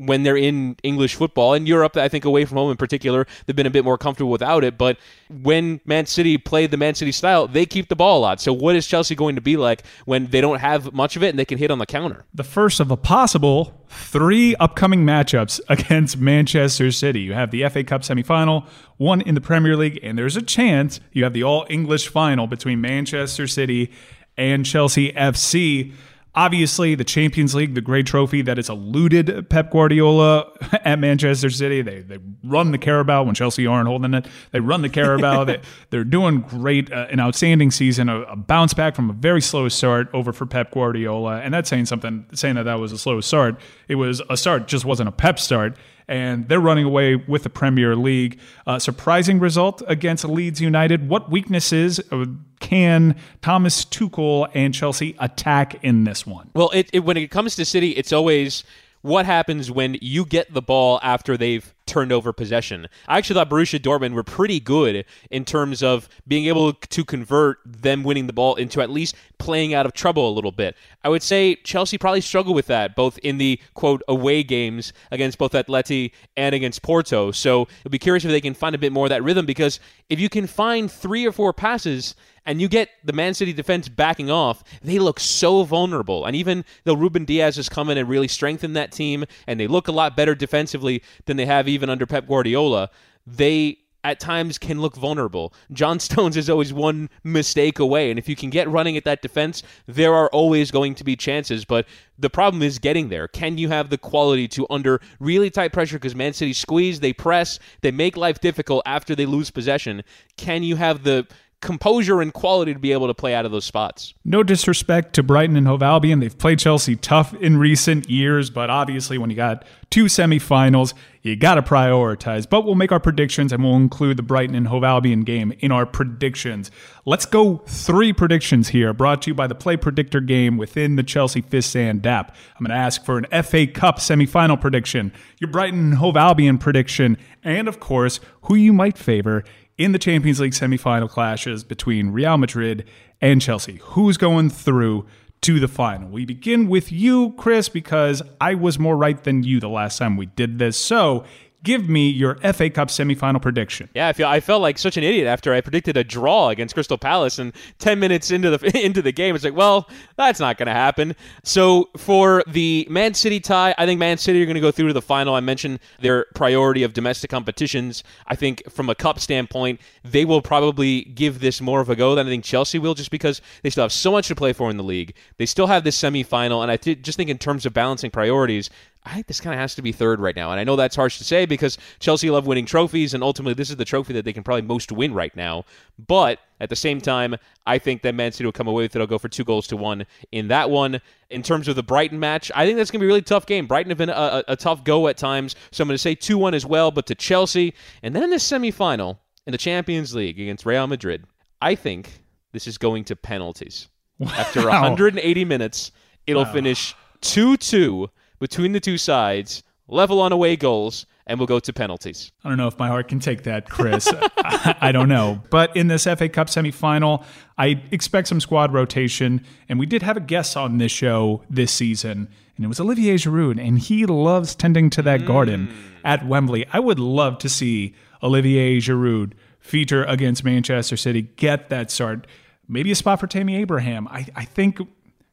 when 0.00 0.22
they're 0.22 0.36
in 0.36 0.76
English 0.82 1.14
football. 1.14 1.52
In 1.52 1.66
Europe, 1.66 1.96
I 1.96 2.08
think 2.08 2.24
away 2.24 2.46
from 2.46 2.56
home 2.56 2.70
in 2.70 2.76
particular, 2.78 3.26
they've 3.44 3.54
been 3.54 3.66
a 3.66 3.70
bit 3.70 3.84
more 3.84 3.98
comfortable 3.98 4.30
without 4.30 4.64
it. 4.64 4.78
But 4.78 4.96
when 5.28 5.80
Man 5.84 6.06
City 6.06 6.38
play 6.38 6.66
the 6.66 6.78
Man 6.78 6.94
City 6.94 7.12
style, 7.12 7.46
they 7.46 7.66
keep 7.66 7.88
the 7.88 7.96
ball 7.96 8.18
a 8.18 8.20
lot. 8.20 8.40
So 8.40 8.52
what 8.52 8.76
is 8.76 8.86
Chelsea 8.86 9.14
going 9.14 9.34
to 9.34 9.42
be 9.42 9.58
like 9.58 9.84
when 10.06 10.28
they 10.28 10.40
don't 10.40 10.58
have 10.58 10.94
much 10.94 11.16
of 11.16 11.22
it 11.22 11.28
and 11.28 11.38
they 11.38 11.44
can 11.44 11.58
hit 11.58 11.70
on 11.70 11.78
the 11.78 11.86
counter? 11.86 12.24
The 12.32 12.44
first 12.44 12.80
of 12.80 12.90
a 12.90 12.96
possible 12.96 13.84
three 13.88 14.54
upcoming 14.56 15.04
matchups 15.04 15.60
against 15.68 16.16
Manchester 16.16 16.90
City. 16.90 17.20
You 17.20 17.34
have 17.34 17.50
the 17.50 17.68
FA 17.68 17.84
Cup 17.84 18.00
semifinal, 18.00 18.66
one 18.96 19.20
in 19.20 19.34
the 19.34 19.40
Premier 19.40 19.76
League, 19.76 20.00
and 20.02 20.16
there's 20.16 20.36
a 20.36 20.42
chance 20.42 21.00
you 21.12 21.24
have 21.24 21.34
the 21.34 21.42
all 21.42 21.66
English 21.68 22.08
final 22.08 22.46
between 22.46 22.80
Manchester 22.80 23.46
City 23.46 23.90
and 24.38 24.64
Chelsea 24.64 25.12
FC. 25.12 25.92
Obviously, 26.34 26.94
the 26.94 27.04
Champions 27.04 27.56
League, 27.56 27.74
the 27.74 27.80
great 27.80 28.06
trophy 28.06 28.40
that 28.42 28.56
has 28.56 28.68
eluded 28.68 29.50
Pep 29.50 29.70
Guardiola 29.70 30.52
at 30.84 31.00
Manchester 31.00 31.50
City. 31.50 31.82
They, 31.82 32.00
they 32.00 32.18
run 32.44 32.70
the 32.70 32.78
Carabao 32.78 33.24
when 33.24 33.34
Chelsea 33.34 33.66
aren't 33.66 33.88
holding 33.88 34.14
it. 34.14 34.26
They 34.52 34.60
run 34.60 34.82
the 34.82 34.88
Carabao. 34.88 35.44
they, 35.46 35.60
they're 35.90 36.04
doing 36.04 36.42
great, 36.42 36.92
uh, 36.92 37.08
an 37.10 37.18
outstanding 37.18 37.72
season, 37.72 38.08
a, 38.08 38.20
a, 38.22 38.36
bounce 38.36 38.74
back 38.74 38.94
from 38.94 39.10
a 39.10 39.12
very 39.12 39.40
slow 39.40 39.68
start 39.68 40.08
over 40.12 40.32
for 40.32 40.46
Pep 40.46 40.70
Guardiola. 40.70 41.40
And 41.40 41.52
that's 41.52 41.68
saying 41.68 41.86
something, 41.86 42.24
saying 42.32 42.54
that 42.54 42.64
that 42.64 42.78
was 42.78 42.92
a 42.92 42.98
slow 42.98 43.20
start. 43.20 43.56
It 43.88 43.96
was 43.96 44.22
a 44.30 44.36
start, 44.36 44.68
just 44.68 44.84
wasn't 44.84 45.08
a 45.08 45.12
Pep 45.12 45.38
start 45.38 45.76
and 46.10 46.48
they're 46.48 46.60
running 46.60 46.84
away 46.84 47.14
with 47.14 47.44
the 47.44 47.48
Premier 47.48 47.94
League. 47.94 48.38
Uh, 48.66 48.78
surprising 48.78 49.38
result 49.38 49.80
against 49.86 50.24
Leeds 50.24 50.60
United. 50.60 51.08
What 51.08 51.30
weaknesses 51.30 52.00
uh, 52.10 52.26
can 52.58 53.14
Thomas 53.40 53.84
Tuchel 53.84 54.50
and 54.52 54.74
Chelsea 54.74 55.14
attack 55.20 55.82
in 55.82 56.04
this 56.04 56.26
one? 56.26 56.50
Well, 56.52 56.70
it, 56.70 56.90
it, 56.92 57.00
when 57.00 57.16
it 57.16 57.30
comes 57.30 57.54
to 57.56 57.64
City, 57.64 57.92
it's 57.92 58.12
always 58.12 58.64
what 59.02 59.24
happens 59.24 59.70
when 59.70 59.96
you 60.02 60.26
get 60.26 60.52
the 60.52 60.60
ball 60.60 60.98
after 61.02 61.36
they've 61.36 61.72
turned 61.90 62.12
over 62.12 62.32
possession. 62.32 62.86
I 63.08 63.18
actually 63.18 63.34
thought 63.34 63.50
Borussia 63.50 63.80
Dortmund 63.80 64.12
were 64.12 64.22
pretty 64.22 64.60
good 64.60 65.04
in 65.28 65.44
terms 65.44 65.82
of 65.82 66.08
being 66.26 66.46
able 66.46 66.72
to 66.72 67.04
convert 67.04 67.58
them 67.66 68.04
winning 68.04 68.28
the 68.28 68.32
ball 68.32 68.54
into 68.54 68.80
at 68.80 68.90
least 68.90 69.16
playing 69.38 69.74
out 69.74 69.86
of 69.86 69.92
trouble 69.92 70.28
a 70.28 70.32
little 70.32 70.52
bit. 70.52 70.76
I 71.02 71.08
would 71.08 71.22
say 71.22 71.56
Chelsea 71.56 71.98
probably 71.98 72.20
struggled 72.20 72.54
with 72.54 72.68
that 72.68 72.94
both 72.94 73.18
in 73.18 73.38
the 73.38 73.60
quote 73.74 74.02
away 74.06 74.44
games 74.44 74.92
against 75.10 75.36
both 75.36 75.52
Atleti 75.52 76.12
and 76.36 76.54
against 76.54 76.82
Porto. 76.82 77.32
So 77.32 77.62
it'll 77.80 77.90
be 77.90 77.98
curious 77.98 78.24
if 78.24 78.30
they 78.30 78.40
can 78.40 78.54
find 78.54 78.74
a 78.74 78.78
bit 78.78 78.92
more 78.92 79.06
of 79.06 79.10
that 79.10 79.24
rhythm 79.24 79.44
because 79.44 79.80
if 80.08 80.20
you 80.20 80.28
can 80.28 80.46
find 80.46 80.90
three 80.90 81.26
or 81.26 81.32
four 81.32 81.52
passes 81.52 82.14
and 82.50 82.60
you 82.60 82.68
get 82.68 82.90
the 83.04 83.12
Man 83.12 83.32
City 83.32 83.52
defense 83.52 83.88
backing 83.88 84.28
off, 84.28 84.64
they 84.82 84.98
look 84.98 85.20
so 85.20 85.62
vulnerable. 85.62 86.26
And 86.26 86.34
even 86.34 86.64
though 86.82 86.94
Ruben 86.94 87.24
Dias 87.24 87.54
has 87.54 87.68
come 87.68 87.88
in 87.90 87.96
and 87.96 88.08
really 88.08 88.26
strengthened 88.26 88.74
that 88.74 88.90
team, 88.90 89.24
and 89.46 89.60
they 89.60 89.68
look 89.68 89.86
a 89.86 89.92
lot 89.92 90.16
better 90.16 90.34
defensively 90.34 91.00
than 91.26 91.36
they 91.36 91.46
have 91.46 91.68
even 91.68 91.88
under 91.88 92.06
Pep 92.06 92.26
Guardiola, 92.26 92.90
they 93.24 93.78
at 94.02 94.18
times 94.18 94.58
can 94.58 94.80
look 94.80 94.96
vulnerable. 94.96 95.54
John 95.72 96.00
Stones 96.00 96.36
is 96.36 96.50
always 96.50 96.72
one 96.72 97.08
mistake 97.22 97.78
away, 97.78 98.10
and 98.10 98.18
if 98.18 98.28
you 98.28 98.34
can 98.34 98.50
get 98.50 98.68
running 98.68 98.96
at 98.96 99.04
that 99.04 99.22
defense, 99.22 99.62
there 99.86 100.12
are 100.12 100.28
always 100.30 100.72
going 100.72 100.96
to 100.96 101.04
be 101.04 101.14
chances. 101.14 101.64
But 101.64 101.86
the 102.18 102.30
problem 102.30 102.64
is 102.64 102.80
getting 102.80 103.10
there. 103.10 103.28
Can 103.28 103.58
you 103.58 103.68
have 103.68 103.90
the 103.90 103.98
quality 103.98 104.48
to, 104.48 104.66
under 104.70 105.00
really 105.20 105.50
tight 105.50 105.72
pressure, 105.72 105.98
because 105.98 106.16
Man 106.16 106.32
City 106.32 106.52
squeeze, 106.52 106.98
they 106.98 107.12
press, 107.12 107.60
they 107.80 107.92
make 107.92 108.16
life 108.16 108.40
difficult 108.40 108.82
after 108.86 109.14
they 109.14 109.26
lose 109.26 109.52
possession? 109.52 110.02
Can 110.36 110.64
you 110.64 110.74
have 110.74 111.04
the 111.04 111.28
composure 111.60 112.22
and 112.22 112.32
quality 112.32 112.72
to 112.72 112.78
be 112.78 112.92
able 112.92 113.06
to 113.06 113.14
play 113.14 113.34
out 113.34 113.44
of 113.44 113.52
those 113.52 113.66
spots. 113.66 114.14
No 114.24 114.42
disrespect 114.42 115.12
to 115.14 115.22
Brighton 115.22 115.56
and 115.56 115.66
Hove 115.66 115.82
Albion. 115.82 116.20
They've 116.20 116.36
played 116.36 116.58
Chelsea 116.58 116.96
tough 116.96 117.34
in 117.34 117.58
recent 117.58 118.08
years, 118.08 118.48
but 118.48 118.70
obviously 118.70 119.18
when 119.18 119.28
you 119.28 119.36
got 119.36 119.64
two 119.90 120.04
semifinals, 120.04 120.94
you 121.22 121.36
got 121.36 121.56
to 121.56 121.62
prioritize. 121.62 122.48
But 122.48 122.64
we'll 122.64 122.76
make 122.76 122.92
our 122.92 123.00
predictions 123.00 123.52
and 123.52 123.62
we'll 123.62 123.76
include 123.76 124.16
the 124.16 124.22
Brighton 124.22 124.54
and 124.54 124.68
Hove 124.68 124.84
Albion 124.84 125.22
game 125.22 125.52
in 125.58 125.70
our 125.70 125.84
predictions. 125.84 126.70
Let's 127.04 127.26
go 127.26 127.58
three 127.66 128.14
predictions 128.14 128.68
here, 128.68 128.94
brought 128.94 129.22
to 129.22 129.30
you 129.30 129.34
by 129.34 129.46
the 129.46 129.54
Play 129.54 129.76
Predictor 129.76 130.20
game 130.20 130.56
within 130.56 130.96
the 130.96 131.02
Chelsea 131.02 131.42
5th 131.42 131.64
Stand 131.64 132.06
app. 132.06 132.34
I'm 132.58 132.64
going 132.64 132.74
to 132.74 132.82
ask 132.82 133.04
for 133.04 133.18
an 133.18 133.42
FA 133.42 133.66
Cup 133.66 133.98
semifinal 133.98 134.58
prediction, 134.58 135.12
your 135.38 135.50
Brighton 135.50 135.78
and 135.78 135.94
Hove 135.94 136.16
Albion 136.16 136.56
prediction, 136.56 137.18
and 137.42 137.68
of 137.68 137.80
course, 137.80 138.20
who 138.42 138.54
you 138.54 138.72
might 138.72 138.96
favor 138.96 139.44
in 139.80 139.92
the 139.92 139.98
Champions 139.98 140.38
League 140.38 140.52
semifinal 140.52 141.08
clashes 141.08 141.64
between 141.64 142.10
Real 142.10 142.36
Madrid 142.36 142.86
and 143.18 143.40
Chelsea. 143.40 143.80
Who's 143.82 144.18
going 144.18 144.50
through 144.50 145.06
to 145.40 145.58
the 145.58 145.68
final? 145.68 146.10
We 146.10 146.26
begin 146.26 146.68
with 146.68 146.92
you, 146.92 147.32
Chris, 147.38 147.70
because 147.70 148.20
I 148.42 148.56
was 148.56 148.78
more 148.78 148.94
right 148.94 149.24
than 149.24 149.42
you 149.42 149.58
the 149.58 149.70
last 149.70 149.96
time 149.96 150.18
we 150.18 150.26
did 150.26 150.58
this. 150.58 150.76
So 150.76 151.24
give 151.62 151.88
me 151.88 152.08
your 152.08 152.36
FA 152.52 152.70
Cup 152.70 152.88
semifinal 152.88 153.40
prediction. 153.40 153.88
Yeah, 153.94 154.08
I 154.08 154.12
feel 154.12 154.28
I 154.28 154.40
felt 154.40 154.62
like 154.62 154.78
such 154.78 154.96
an 154.96 155.04
idiot 155.04 155.26
after 155.26 155.52
I 155.52 155.60
predicted 155.60 155.96
a 155.96 156.04
draw 156.04 156.48
against 156.48 156.74
Crystal 156.74 156.98
Palace, 156.98 157.38
and 157.38 157.52
ten 157.78 157.98
minutes 157.98 158.30
into 158.30 158.56
the 158.56 158.84
into 158.84 159.02
the 159.02 159.12
game, 159.12 159.34
it's 159.34 159.44
like, 159.44 159.54
well, 159.54 159.88
that's 160.16 160.40
not 160.40 160.58
going 160.58 160.66
to 160.68 160.72
happen. 160.72 161.14
So 161.44 161.88
for 161.96 162.42
the 162.46 162.86
Man 162.90 163.14
City 163.14 163.40
tie, 163.40 163.74
I 163.78 163.86
think 163.86 163.98
Man 163.98 164.18
City 164.18 164.42
are 164.42 164.46
going 164.46 164.54
to 164.54 164.60
go 164.60 164.70
through 164.70 164.88
to 164.88 164.94
the 164.94 165.02
final. 165.02 165.34
I 165.34 165.40
mentioned 165.40 165.80
their 166.00 166.26
priority 166.34 166.82
of 166.82 166.92
domestic 166.92 167.30
competitions. 167.30 168.02
I 168.26 168.36
think 168.36 168.62
from 168.70 168.88
a 168.88 168.94
cup 168.94 169.20
standpoint, 169.20 169.80
they 170.04 170.24
will 170.24 170.42
probably 170.42 171.02
give 171.02 171.40
this 171.40 171.60
more 171.60 171.80
of 171.80 171.90
a 171.90 171.96
go 171.96 172.14
than 172.14 172.26
I 172.26 172.30
think 172.30 172.44
Chelsea 172.44 172.78
will, 172.78 172.94
just 172.94 173.10
because 173.10 173.40
they 173.62 173.70
still 173.70 173.84
have 173.84 173.92
so 173.92 174.12
much 174.12 174.28
to 174.28 174.34
play 174.34 174.52
for 174.52 174.70
in 174.70 174.76
the 174.76 174.84
league. 174.84 175.14
They 175.36 175.46
still 175.46 175.66
have 175.66 175.84
this 175.84 176.00
semifinal, 176.00 176.62
and 176.62 176.70
I 176.70 176.76
th- 176.76 177.02
just 177.02 177.16
think 177.16 177.30
in 177.30 177.38
terms 177.38 177.66
of 177.66 177.72
balancing 177.72 178.10
priorities, 178.10 178.70
I 179.04 179.14
think 179.14 179.26
this 179.28 179.40
kind 179.40 179.54
of 179.54 179.60
has 179.60 179.74
to 179.76 179.82
be 179.82 179.92
third 179.92 180.20
right 180.20 180.36
now. 180.36 180.50
And 180.50 180.60
I 180.60 180.64
know 180.64 180.76
that's 180.76 180.94
harsh 180.94 181.16
to 181.18 181.24
say 181.24 181.46
because 181.46 181.78
Chelsea 182.00 182.30
love 182.30 182.46
winning 182.46 182.66
trophies, 182.66 183.14
and 183.14 183.22
ultimately 183.22 183.54
this 183.54 183.70
is 183.70 183.76
the 183.76 183.84
trophy 183.84 184.12
that 184.12 184.26
they 184.26 184.32
can 184.32 184.42
probably 184.42 184.62
most 184.62 184.92
win 184.92 185.14
right 185.14 185.34
now. 185.34 185.64
But 186.06 186.38
at 186.60 186.68
the 186.68 186.76
same 186.76 187.00
time, 187.00 187.36
I 187.66 187.78
think 187.78 188.02
that 188.02 188.14
Man 188.14 188.32
City 188.32 188.44
will 188.44 188.52
come 188.52 188.68
away 188.68 188.82
with 188.82 188.94
it. 188.94 189.00
I'll 189.00 189.06
go 189.06 189.18
for 189.18 189.28
two 189.28 189.44
goals 189.44 189.66
to 189.68 189.76
one 189.76 190.04
in 190.32 190.48
that 190.48 190.68
one. 190.68 191.00
In 191.30 191.42
terms 191.42 191.66
of 191.68 191.76
the 191.76 191.82
Brighton 191.82 192.18
match, 192.18 192.50
I 192.54 192.66
think 192.66 192.76
that's 192.76 192.90
going 192.90 192.98
to 192.98 193.04
be 193.04 193.06
a 193.06 193.08
really 193.08 193.22
tough 193.22 193.46
game. 193.46 193.66
Brighton 193.66 193.90
have 193.90 193.98
been 193.98 194.10
a, 194.10 194.12
a, 194.12 194.44
a 194.48 194.56
tough 194.56 194.84
go 194.84 195.08
at 195.08 195.16
times, 195.16 195.56
so 195.70 195.82
I'm 195.82 195.88
going 195.88 195.94
to 195.94 195.98
say 195.98 196.14
2 196.14 196.36
1 196.36 196.54
as 196.54 196.66
well, 196.66 196.90
but 196.90 197.06
to 197.06 197.14
Chelsea. 197.14 197.72
And 198.02 198.14
then 198.14 198.22
in 198.22 198.30
the 198.30 198.36
semifinal 198.36 199.18
in 199.46 199.52
the 199.52 199.58
Champions 199.58 200.14
League 200.14 200.38
against 200.38 200.66
Real 200.66 200.86
Madrid, 200.86 201.24
I 201.62 201.74
think 201.74 202.22
this 202.52 202.66
is 202.66 202.76
going 202.78 203.04
to 203.04 203.16
penalties. 203.16 203.88
Wow. 204.20 204.32
After 204.36 204.62
180 204.66 205.46
minutes, 205.46 205.92
it'll 206.26 206.44
wow. 206.44 206.52
finish 206.52 206.94
2 207.22 207.56
2 207.56 208.10
between 208.40 208.72
the 208.72 208.80
two 208.80 208.98
sides, 208.98 209.62
level 209.86 210.20
on 210.20 210.32
away 210.32 210.56
goals, 210.56 211.06
and 211.26 211.38
we'll 211.38 211.46
go 211.46 211.60
to 211.60 211.72
penalties. 211.72 212.32
I 212.42 212.48
don't 212.48 212.58
know 212.58 212.66
if 212.66 212.78
my 212.78 212.88
heart 212.88 213.06
can 213.06 213.20
take 213.20 213.44
that, 213.44 213.68
Chris. 213.68 214.12
I, 214.38 214.74
I, 214.80 214.92
don't 214.92 215.08
know. 215.08 215.40
But 215.50 215.76
in 215.76 215.86
this 215.86 216.04
FA 216.04 216.28
Cup 216.28 216.48
semifinal, 216.48 217.24
I 217.56 217.80
expect 217.92 218.26
some 218.26 218.40
squad 218.40 218.72
rotation. 218.72 219.44
And 219.68 219.78
we 219.78 219.86
did 219.86 220.02
have 220.02 220.16
a 220.16 220.20
guest 220.20 220.56
on 220.56 220.78
this 220.78 220.90
show 220.90 221.44
this 221.48 221.70
season, 221.70 222.28
and 222.56 222.64
it 222.64 222.68
was 222.68 222.80
Olivier 222.80 223.14
Giroud, 223.14 223.64
and 223.64 223.78
he 223.78 224.06
loves 224.06 224.56
tending 224.56 224.90
to 224.90 225.02
that 225.02 225.20
mm. 225.20 225.26
garden 225.26 225.72
at 226.04 226.26
Wembley. 226.26 226.66
I 226.72 226.80
would 226.80 226.98
love 226.98 227.38
to 227.38 227.48
see 227.48 227.94
Olivier 228.22 228.78
Giroud 228.78 229.34
feature 229.60 230.04
against 230.04 230.42
Manchester 230.42 230.96
City, 230.96 231.22
get 231.22 231.68
that 231.68 231.90
start. 231.90 232.26
Maybe 232.66 232.90
a 232.90 232.94
spot 232.94 233.20
for 233.20 233.26
Tammy 233.26 233.56
Abraham. 233.56 234.08
I, 234.08 234.26
I 234.34 234.44
think 234.44 234.80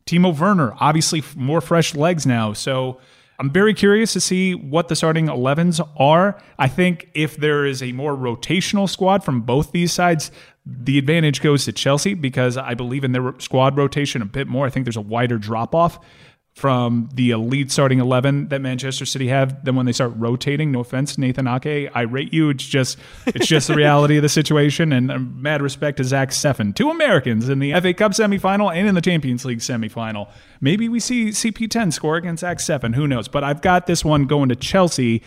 Timo 0.07 0.37
Werner, 0.37 0.73
obviously 0.79 1.23
more 1.35 1.61
fresh 1.61 1.93
legs 1.93 2.25
now. 2.25 2.53
So 2.53 2.99
I'm 3.39 3.51
very 3.51 3.73
curious 3.73 4.13
to 4.13 4.19
see 4.19 4.55
what 4.55 4.87
the 4.87 4.95
starting 4.95 5.27
11s 5.27 5.87
are. 5.97 6.41
I 6.57 6.67
think 6.67 7.09
if 7.13 7.37
there 7.37 7.65
is 7.65 7.83
a 7.83 7.91
more 7.91 8.15
rotational 8.15 8.89
squad 8.89 9.23
from 9.23 9.41
both 9.41 9.71
these 9.71 9.91
sides, 9.91 10.31
the 10.65 10.97
advantage 10.97 11.41
goes 11.41 11.65
to 11.65 11.71
Chelsea 11.71 12.13
because 12.13 12.57
I 12.57 12.73
believe 12.73 13.03
in 13.03 13.11
their 13.11 13.33
squad 13.39 13.77
rotation 13.77 14.21
a 14.21 14.25
bit 14.25 14.47
more. 14.47 14.65
I 14.65 14.69
think 14.69 14.85
there's 14.85 14.97
a 14.97 15.01
wider 15.01 15.37
drop 15.37 15.75
off 15.75 15.99
from 16.57 17.07
the 17.13 17.29
elite 17.29 17.71
starting 17.71 17.99
11 17.99 18.47
that 18.47 18.61
Manchester 18.61 19.05
City 19.05 19.27
have 19.27 19.63
then 19.63 19.75
when 19.75 19.85
they 19.85 19.91
start 19.91 20.11
rotating. 20.15 20.71
No 20.71 20.79
offense, 20.79 21.15
Nathan 21.15 21.47
Ake, 21.47 21.91
I 21.93 22.01
rate 22.01 22.33
you. 22.33 22.49
It's 22.49 22.65
just 22.65 22.97
it's 23.27 23.45
just 23.45 23.67
the 23.67 23.75
reality 23.75 24.17
of 24.17 24.23
the 24.23 24.29
situation. 24.29 24.91
And 24.91 25.11
um, 25.11 25.39
mad 25.39 25.61
respect 25.61 25.97
to 25.97 26.03
Zach 26.03 26.29
Steffen, 26.31 26.75
two 26.75 26.89
Americans 26.89 27.47
in 27.47 27.59
the 27.59 27.73
FA 27.73 27.93
Cup 27.93 28.13
semifinal 28.13 28.75
and 28.75 28.87
in 28.87 28.95
the 28.95 29.01
Champions 29.01 29.45
League 29.45 29.59
semifinal. 29.59 30.31
Maybe 30.59 30.89
we 30.89 30.99
see 30.99 31.27
CP10 31.27 31.93
score 31.93 32.15
against 32.15 32.41
Zach 32.41 32.57
Steffen. 32.57 32.95
Who 32.95 33.07
knows? 33.07 33.27
But 33.27 33.43
I've 33.43 33.61
got 33.61 33.85
this 33.85 34.03
one 34.03 34.25
going 34.25 34.49
to 34.49 34.55
Chelsea 34.55 35.21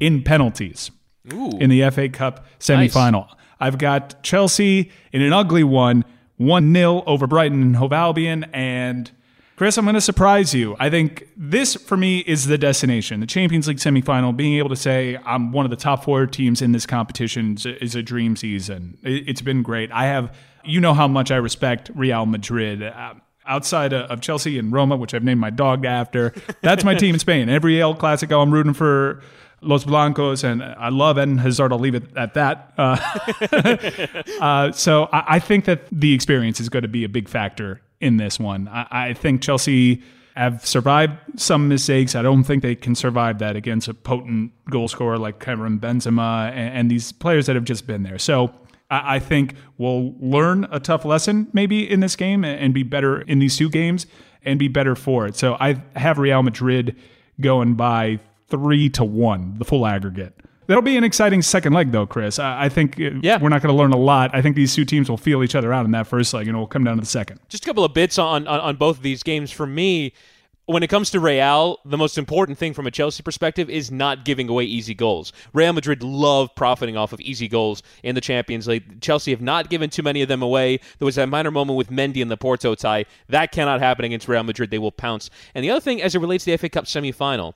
in 0.00 0.22
penalties 0.22 0.90
Ooh. 1.32 1.56
in 1.60 1.70
the 1.70 1.88
FA 1.88 2.10
Cup 2.10 2.44
semifinal. 2.60 3.26
Nice. 3.28 3.36
I've 3.58 3.78
got 3.78 4.22
Chelsea 4.22 4.92
in 5.14 5.22
an 5.22 5.32
ugly 5.32 5.64
one, 5.64 6.04
1 6.36 6.74
0 6.74 7.04
over 7.06 7.26
Brighton 7.26 7.62
and 7.62 7.76
Hove 7.76 7.94
Albion. 7.94 8.44
And 8.52 9.10
Chris, 9.56 9.78
I'm 9.78 9.84
going 9.84 9.94
to 9.94 10.00
surprise 10.00 10.52
you. 10.52 10.74
I 10.80 10.90
think 10.90 11.28
this, 11.36 11.76
for 11.76 11.96
me, 11.96 12.18
is 12.20 12.46
the 12.46 12.58
destination. 12.58 13.20
The 13.20 13.26
Champions 13.26 13.68
League 13.68 13.76
semifinal, 13.76 14.36
being 14.36 14.54
able 14.54 14.70
to 14.70 14.76
say 14.76 15.16
I'm 15.24 15.52
one 15.52 15.64
of 15.64 15.70
the 15.70 15.76
top 15.76 16.02
four 16.02 16.26
teams 16.26 16.60
in 16.60 16.72
this 16.72 16.86
competition 16.86 17.56
is 17.64 17.94
a 17.94 18.02
dream 18.02 18.34
season. 18.34 18.98
It's 19.04 19.42
been 19.42 19.62
great. 19.62 19.92
I 19.92 20.06
have, 20.06 20.36
you 20.64 20.80
know, 20.80 20.92
how 20.92 21.06
much 21.06 21.30
I 21.30 21.36
respect 21.36 21.90
Real 21.94 22.26
Madrid. 22.26 22.82
Uh, 22.82 23.14
outside 23.46 23.92
of 23.92 24.20
Chelsea 24.20 24.58
and 24.58 24.72
Roma, 24.72 24.96
which 24.96 25.14
I've 25.14 25.22
named 25.22 25.40
my 25.40 25.50
dog 25.50 25.84
after, 25.84 26.34
that's 26.60 26.82
my 26.82 26.94
team 26.94 27.14
in 27.14 27.20
Spain. 27.20 27.48
Every 27.48 27.80
El 27.80 27.94
Clasico, 27.94 28.42
I'm 28.42 28.50
rooting 28.50 28.74
for 28.74 29.22
Los 29.60 29.84
Blancos, 29.84 30.42
and 30.42 30.64
I 30.64 30.88
love 30.88 31.16
Eden 31.16 31.38
Hazard. 31.38 31.72
I'll 31.72 31.78
leave 31.78 31.94
it 31.94 32.16
at 32.16 32.34
that. 32.34 32.72
Uh, 32.76 32.96
uh, 34.40 34.72
so 34.72 35.08
I, 35.12 35.36
I, 35.36 35.38
think 35.38 35.66
that 35.66 35.82
the 35.92 36.12
experience 36.12 36.58
is 36.58 36.68
going 36.68 36.82
to 36.82 36.88
be 36.88 37.04
a 37.04 37.08
big 37.08 37.28
factor 37.28 37.80
in 38.00 38.16
this 38.16 38.38
one. 38.38 38.68
I, 38.68 38.86
I 38.90 39.14
think 39.14 39.42
Chelsea 39.42 40.02
have 40.36 40.66
survived 40.66 41.12
some 41.36 41.68
mistakes. 41.68 42.14
I 42.14 42.22
don't 42.22 42.44
think 42.44 42.62
they 42.62 42.74
can 42.74 42.94
survive 42.94 43.38
that 43.38 43.54
against 43.54 43.86
a 43.88 43.94
potent 43.94 44.52
goal 44.68 44.88
scorer 44.88 45.16
like 45.16 45.38
Karim 45.38 45.78
Benzema 45.78 46.50
and, 46.50 46.76
and 46.76 46.90
these 46.90 47.12
players 47.12 47.46
that 47.46 47.54
have 47.54 47.64
just 47.64 47.86
been 47.86 48.02
there. 48.02 48.18
So 48.18 48.52
I, 48.90 49.16
I, 49.16 49.18
think 49.20 49.54
we'll 49.78 50.14
learn 50.18 50.66
a 50.72 50.80
tough 50.80 51.04
lesson 51.04 51.48
maybe 51.52 51.88
in 51.88 52.00
this 52.00 52.16
game 52.16 52.44
and, 52.44 52.58
and 52.58 52.74
be 52.74 52.82
better 52.82 53.20
in 53.22 53.38
these 53.38 53.56
two 53.56 53.70
games 53.70 54.06
and 54.44 54.58
be 54.58 54.68
better 54.68 54.96
for 54.96 55.26
it. 55.26 55.36
So 55.36 55.56
I 55.60 55.82
have 55.94 56.18
Real 56.18 56.42
Madrid 56.42 56.96
going 57.40 57.74
by 57.74 58.18
three 58.48 58.90
to 58.90 59.04
one, 59.04 59.54
the 59.58 59.64
full 59.64 59.86
aggregate. 59.86 60.34
That'll 60.66 60.82
be 60.82 60.96
an 60.96 61.04
exciting 61.04 61.42
second 61.42 61.72
leg, 61.72 61.92
though, 61.92 62.06
Chris. 62.06 62.38
I, 62.38 62.64
I 62.64 62.68
think 62.68 62.98
uh, 63.00 63.10
yeah. 63.22 63.38
we're 63.40 63.48
not 63.48 63.62
going 63.62 63.74
to 63.74 63.78
learn 63.78 63.92
a 63.92 63.98
lot. 63.98 64.30
I 64.34 64.42
think 64.42 64.56
these 64.56 64.74
two 64.74 64.84
teams 64.84 65.10
will 65.10 65.16
feel 65.16 65.42
each 65.42 65.54
other 65.54 65.72
out 65.72 65.84
in 65.84 65.90
that 65.92 66.06
first 66.06 66.32
leg, 66.32 66.48
and 66.48 66.56
we'll 66.56 66.66
come 66.66 66.84
down 66.84 66.96
to 66.96 67.00
the 67.00 67.06
second. 67.06 67.40
Just 67.48 67.64
a 67.64 67.66
couple 67.66 67.84
of 67.84 67.92
bits 67.92 68.18
on, 68.18 68.46
on, 68.46 68.60
on 68.60 68.76
both 68.76 68.96
of 68.96 69.02
these 69.02 69.22
games. 69.22 69.50
For 69.50 69.66
me, 69.66 70.12
when 70.66 70.82
it 70.82 70.88
comes 70.88 71.10
to 71.10 71.20
Real, 71.20 71.78
the 71.84 71.98
most 71.98 72.16
important 72.16 72.56
thing 72.56 72.72
from 72.72 72.86
a 72.86 72.90
Chelsea 72.90 73.22
perspective 73.22 73.68
is 73.68 73.90
not 73.90 74.24
giving 74.24 74.48
away 74.48 74.64
easy 74.64 74.94
goals. 74.94 75.32
Real 75.52 75.74
Madrid 75.74 76.02
love 76.02 76.54
profiting 76.54 76.96
off 76.96 77.12
of 77.12 77.20
easy 77.20 77.48
goals 77.48 77.82
in 78.02 78.14
the 78.14 78.20
Champions 78.20 78.66
League. 78.66 79.02
Chelsea 79.02 79.30
have 79.30 79.42
not 79.42 79.68
given 79.68 79.90
too 79.90 80.02
many 80.02 80.22
of 80.22 80.28
them 80.28 80.40
away. 80.40 80.78
There 80.98 81.04
was 81.04 81.16
that 81.16 81.28
minor 81.28 81.50
moment 81.50 81.76
with 81.76 81.90
Mendy 81.90 82.18
in 82.18 82.28
the 82.28 82.38
Porto 82.38 82.74
tie. 82.74 83.04
That 83.28 83.52
cannot 83.52 83.80
happen 83.80 84.06
against 84.06 84.26
Real 84.26 84.42
Madrid. 84.42 84.70
They 84.70 84.78
will 84.78 84.92
pounce. 84.92 85.28
And 85.54 85.62
the 85.62 85.70
other 85.70 85.80
thing, 85.80 86.00
as 86.00 86.14
it 86.14 86.20
relates 86.20 86.44
to 86.44 86.52
the 86.52 86.56
FA 86.56 86.70
Cup 86.70 86.86
semifinal, 86.86 87.54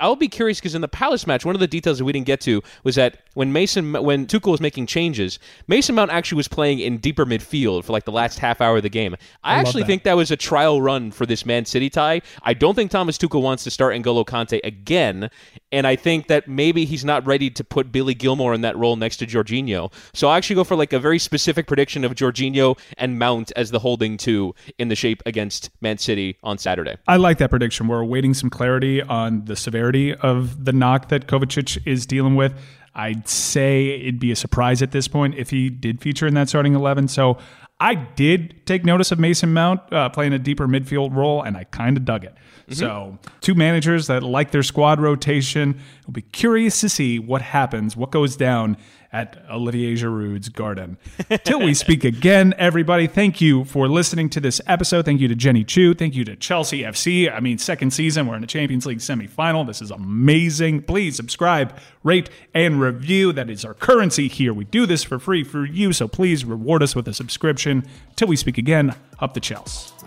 I'll 0.00 0.14
be 0.14 0.28
curious 0.28 0.60
because 0.60 0.76
in 0.76 0.82
the 0.82 0.88
Palace 0.88 1.26
match, 1.26 1.44
one 1.44 1.56
of 1.56 1.60
the 1.60 1.66
details 1.66 1.98
that 1.98 2.04
we 2.04 2.12
didn't 2.12 2.26
get 2.26 2.40
to 2.42 2.62
was 2.84 2.94
that 2.94 3.18
when 3.34 3.52
Mason, 3.52 3.92
when 3.92 4.26
Tuchel 4.26 4.52
was 4.52 4.60
making 4.60 4.86
changes, 4.86 5.40
Mason 5.66 5.96
Mount 5.96 6.12
actually 6.12 6.36
was 6.36 6.46
playing 6.46 6.78
in 6.78 6.98
deeper 6.98 7.26
midfield 7.26 7.84
for 7.84 7.92
like 7.92 8.04
the 8.04 8.12
last 8.12 8.38
half 8.38 8.60
hour 8.60 8.76
of 8.76 8.84
the 8.84 8.88
game. 8.88 9.16
I, 9.42 9.56
I 9.56 9.58
actually 9.58 9.82
that. 9.82 9.86
think 9.86 10.02
that 10.04 10.16
was 10.16 10.30
a 10.30 10.36
trial 10.36 10.80
run 10.80 11.10
for 11.10 11.26
this 11.26 11.44
Man 11.44 11.64
City 11.64 11.90
tie. 11.90 12.22
I 12.42 12.54
don't 12.54 12.76
think 12.76 12.92
Thomas 12.92 13.18
Tuchel 13.18 13.42
wants 13.42 13.64
to 13.64 13.70
start 13.70 13.94
N'Golo 13.96 14.24
Kante 14.24 14.60
again, 14.62 15.28
and 15.72 15.88
I 15.88 15.96
think 15.96 16.28
that 16.28 16.46
maybe 16.46 16.84
he's 16.84 17.04
not 17.04 17.26
ready 17.26 17.50
to 17.50 17.64
put 17.64 17.90
Billy 17.90 18.14
Gilmour 18.14 18.54
in 18.54 18.60
that 18.60 18.76
role 18.76 18.94
next 18.94 19.16
to 19.16 19.26
Jorginho. 19.26 19.92
So 20.14 20.28
I 20.28 20.36
actually 20.36 20.56
go 20.56 20.64
for 20.64 20.76
like 20.76 20.92
a 20.92 21.00
very 21.00 21.18
specific 21.18 21.66
prediction 21.66 22.04
of 22.04 22.14
Jorginho 22.14 22.78
and 22.96 23.18
Mount 23.18 23.50
as 23.56 23.72
the 23.72 23.80
holding 23.80 24.16
two 24.16 24.54
in 24.78 24.86
the 24.86 24.96
shape 24.96 25.20
against 25.26 25.70
Man 25.80 25.98
City 25.98 26.36
on 26.44 26.58
Saturday. 26.58 26.96
I 27.08 27.16
like 27.16 27.38
that 27.38 27.50
prediction. 27.50 27.88
We're 27.88 28.00
awaiting 28.00 28.34
some 28.34 28.50
clarity 28.50 29.02
on 29.02 29.46
the 29.46 29.56
severity 29.56 29.79
severity 29.80 30.14
of 30.14 30.64
the 30.64 30.72
knock 30.72 31.08
that 31.08 31.26
Kovacic 31.26 31.80
is 31.86 32.04
dealing 32.04 32.36
with. 32.36 32.52
I'd 32.94 33.26
say 33.28 34.00
it'd 34.00 34.20
be 34.20 34.30
a 34.30 34.36
surprise 34.36 34.82
at 34.82 34.90
this 34.90 35.08
point 35.08 35.36
if 35.36 35.50
he 35.50 35.70
did 35.70 36.00
feature 36.00 36.26
in 36.26 36.34
that 36.34 36.48
starting 36.48 36.74
11. 36.74 37.08
So 37.08 37.38
I 37.78 37.94
did 37.94 38.66
take 38.66 38.84
notice 38.84 39.10
of 39.10 39.18
Mason 39.18 39.54
Mount 39.54 39.80
uh, 39.90 40.10
playing 40.10 40.34
a 40.34 40.38
deeper 40.38 40.68
midfield 40.68 41.14
role, 41.14 41.42
and 41.42 41.56
I 41.56 41.64
kind 41.64 41.96
of 41.96 42.04
dug 42.04 42.24
it. 42.24 42.34
Mm-hmm. 42.34 42.74
So, 42.74 43.18
two 43.40 43.54
managers 43.54 44.06
that 44.08 44.22
like 44.22 44.50
their 44.50 44.62
squad 44.62 45.00
rotation. 45.00 45.80
We'll 46.06 46.12
be 46.12 46.22
curious 46.22 46.78
to 46.82 46.90
see 46.90 47.18
what 47.18 47.40
happens, 47.40 47.96
what 47.96 48.10
goes 48.10 48.36
down 48.36 48.76
at 49.12 49.42
Olivier 49.50 49.94
Giroud's 49.94 50.48
garden. 50.48 50.96
Till 51.44 51.60
we 51.60 51.74
speak 51.74 52.04
again, 52.04 52.54
everybody, 52.58 53.06
thank 53.06 53.40
you 53.40 53.64
for 53.64 53.88
listening 53.88 54.28
to 54.30 54.40
this 54.40 54.60
episode. 54.66 55.04
Thank 55.04 55.20
you 55.20 55.28
to 55.28 55.34
Jenny 55.34 55.64
Chiu. 55.64 55.94
Thank 55.94 56.14
you 56.14 56.24
to 56.24 56.36
Chelsea 56.36 56.82
FC. 56.82 57.32
I 57.32 57.40
mean, 57.40 57.58
second 57.58 57.92
season, 57.92 58.26
we're 58.26 58.36
in 58.36 58.40
the 58.40 58.46
Champions 58.46 58.86
League 58.86 58.98
semifinal. 58.98 59.66
This 59.66 59.82
is 59.82 59.90
amazing. 59.90 60.82
Please 60.82 61.16
subscribe, 61.16 61.76
rate, 62.04 62.30
and 62.54 62.80
review. 62.80 63.32
That 63.32 63.50
is 63.50 63.64
our 63.64 63.74
currency 63.74 64.28
here. 64.28 64.54
We 64.54 64.64
do 64.64 64.86
this 64.86 65.02
for 65.02 65.18
free 65.18 65.42
for 65.42 65.64
you, 65.64 65.92
so 65.92 66.06
please 66.06 66.44
reward 66.44 66.82
us 66.82 66.94
with 66.94 67.08
a 67.08 67.14
subscription. 67.14 67.86
Till 68.16 68.28
we 68.28 68.36
speak 68.36 68.58
again, 68.58 68.94
up 69.18 69.34
the 69.34 69.40
Chelsea. 69.40 69.99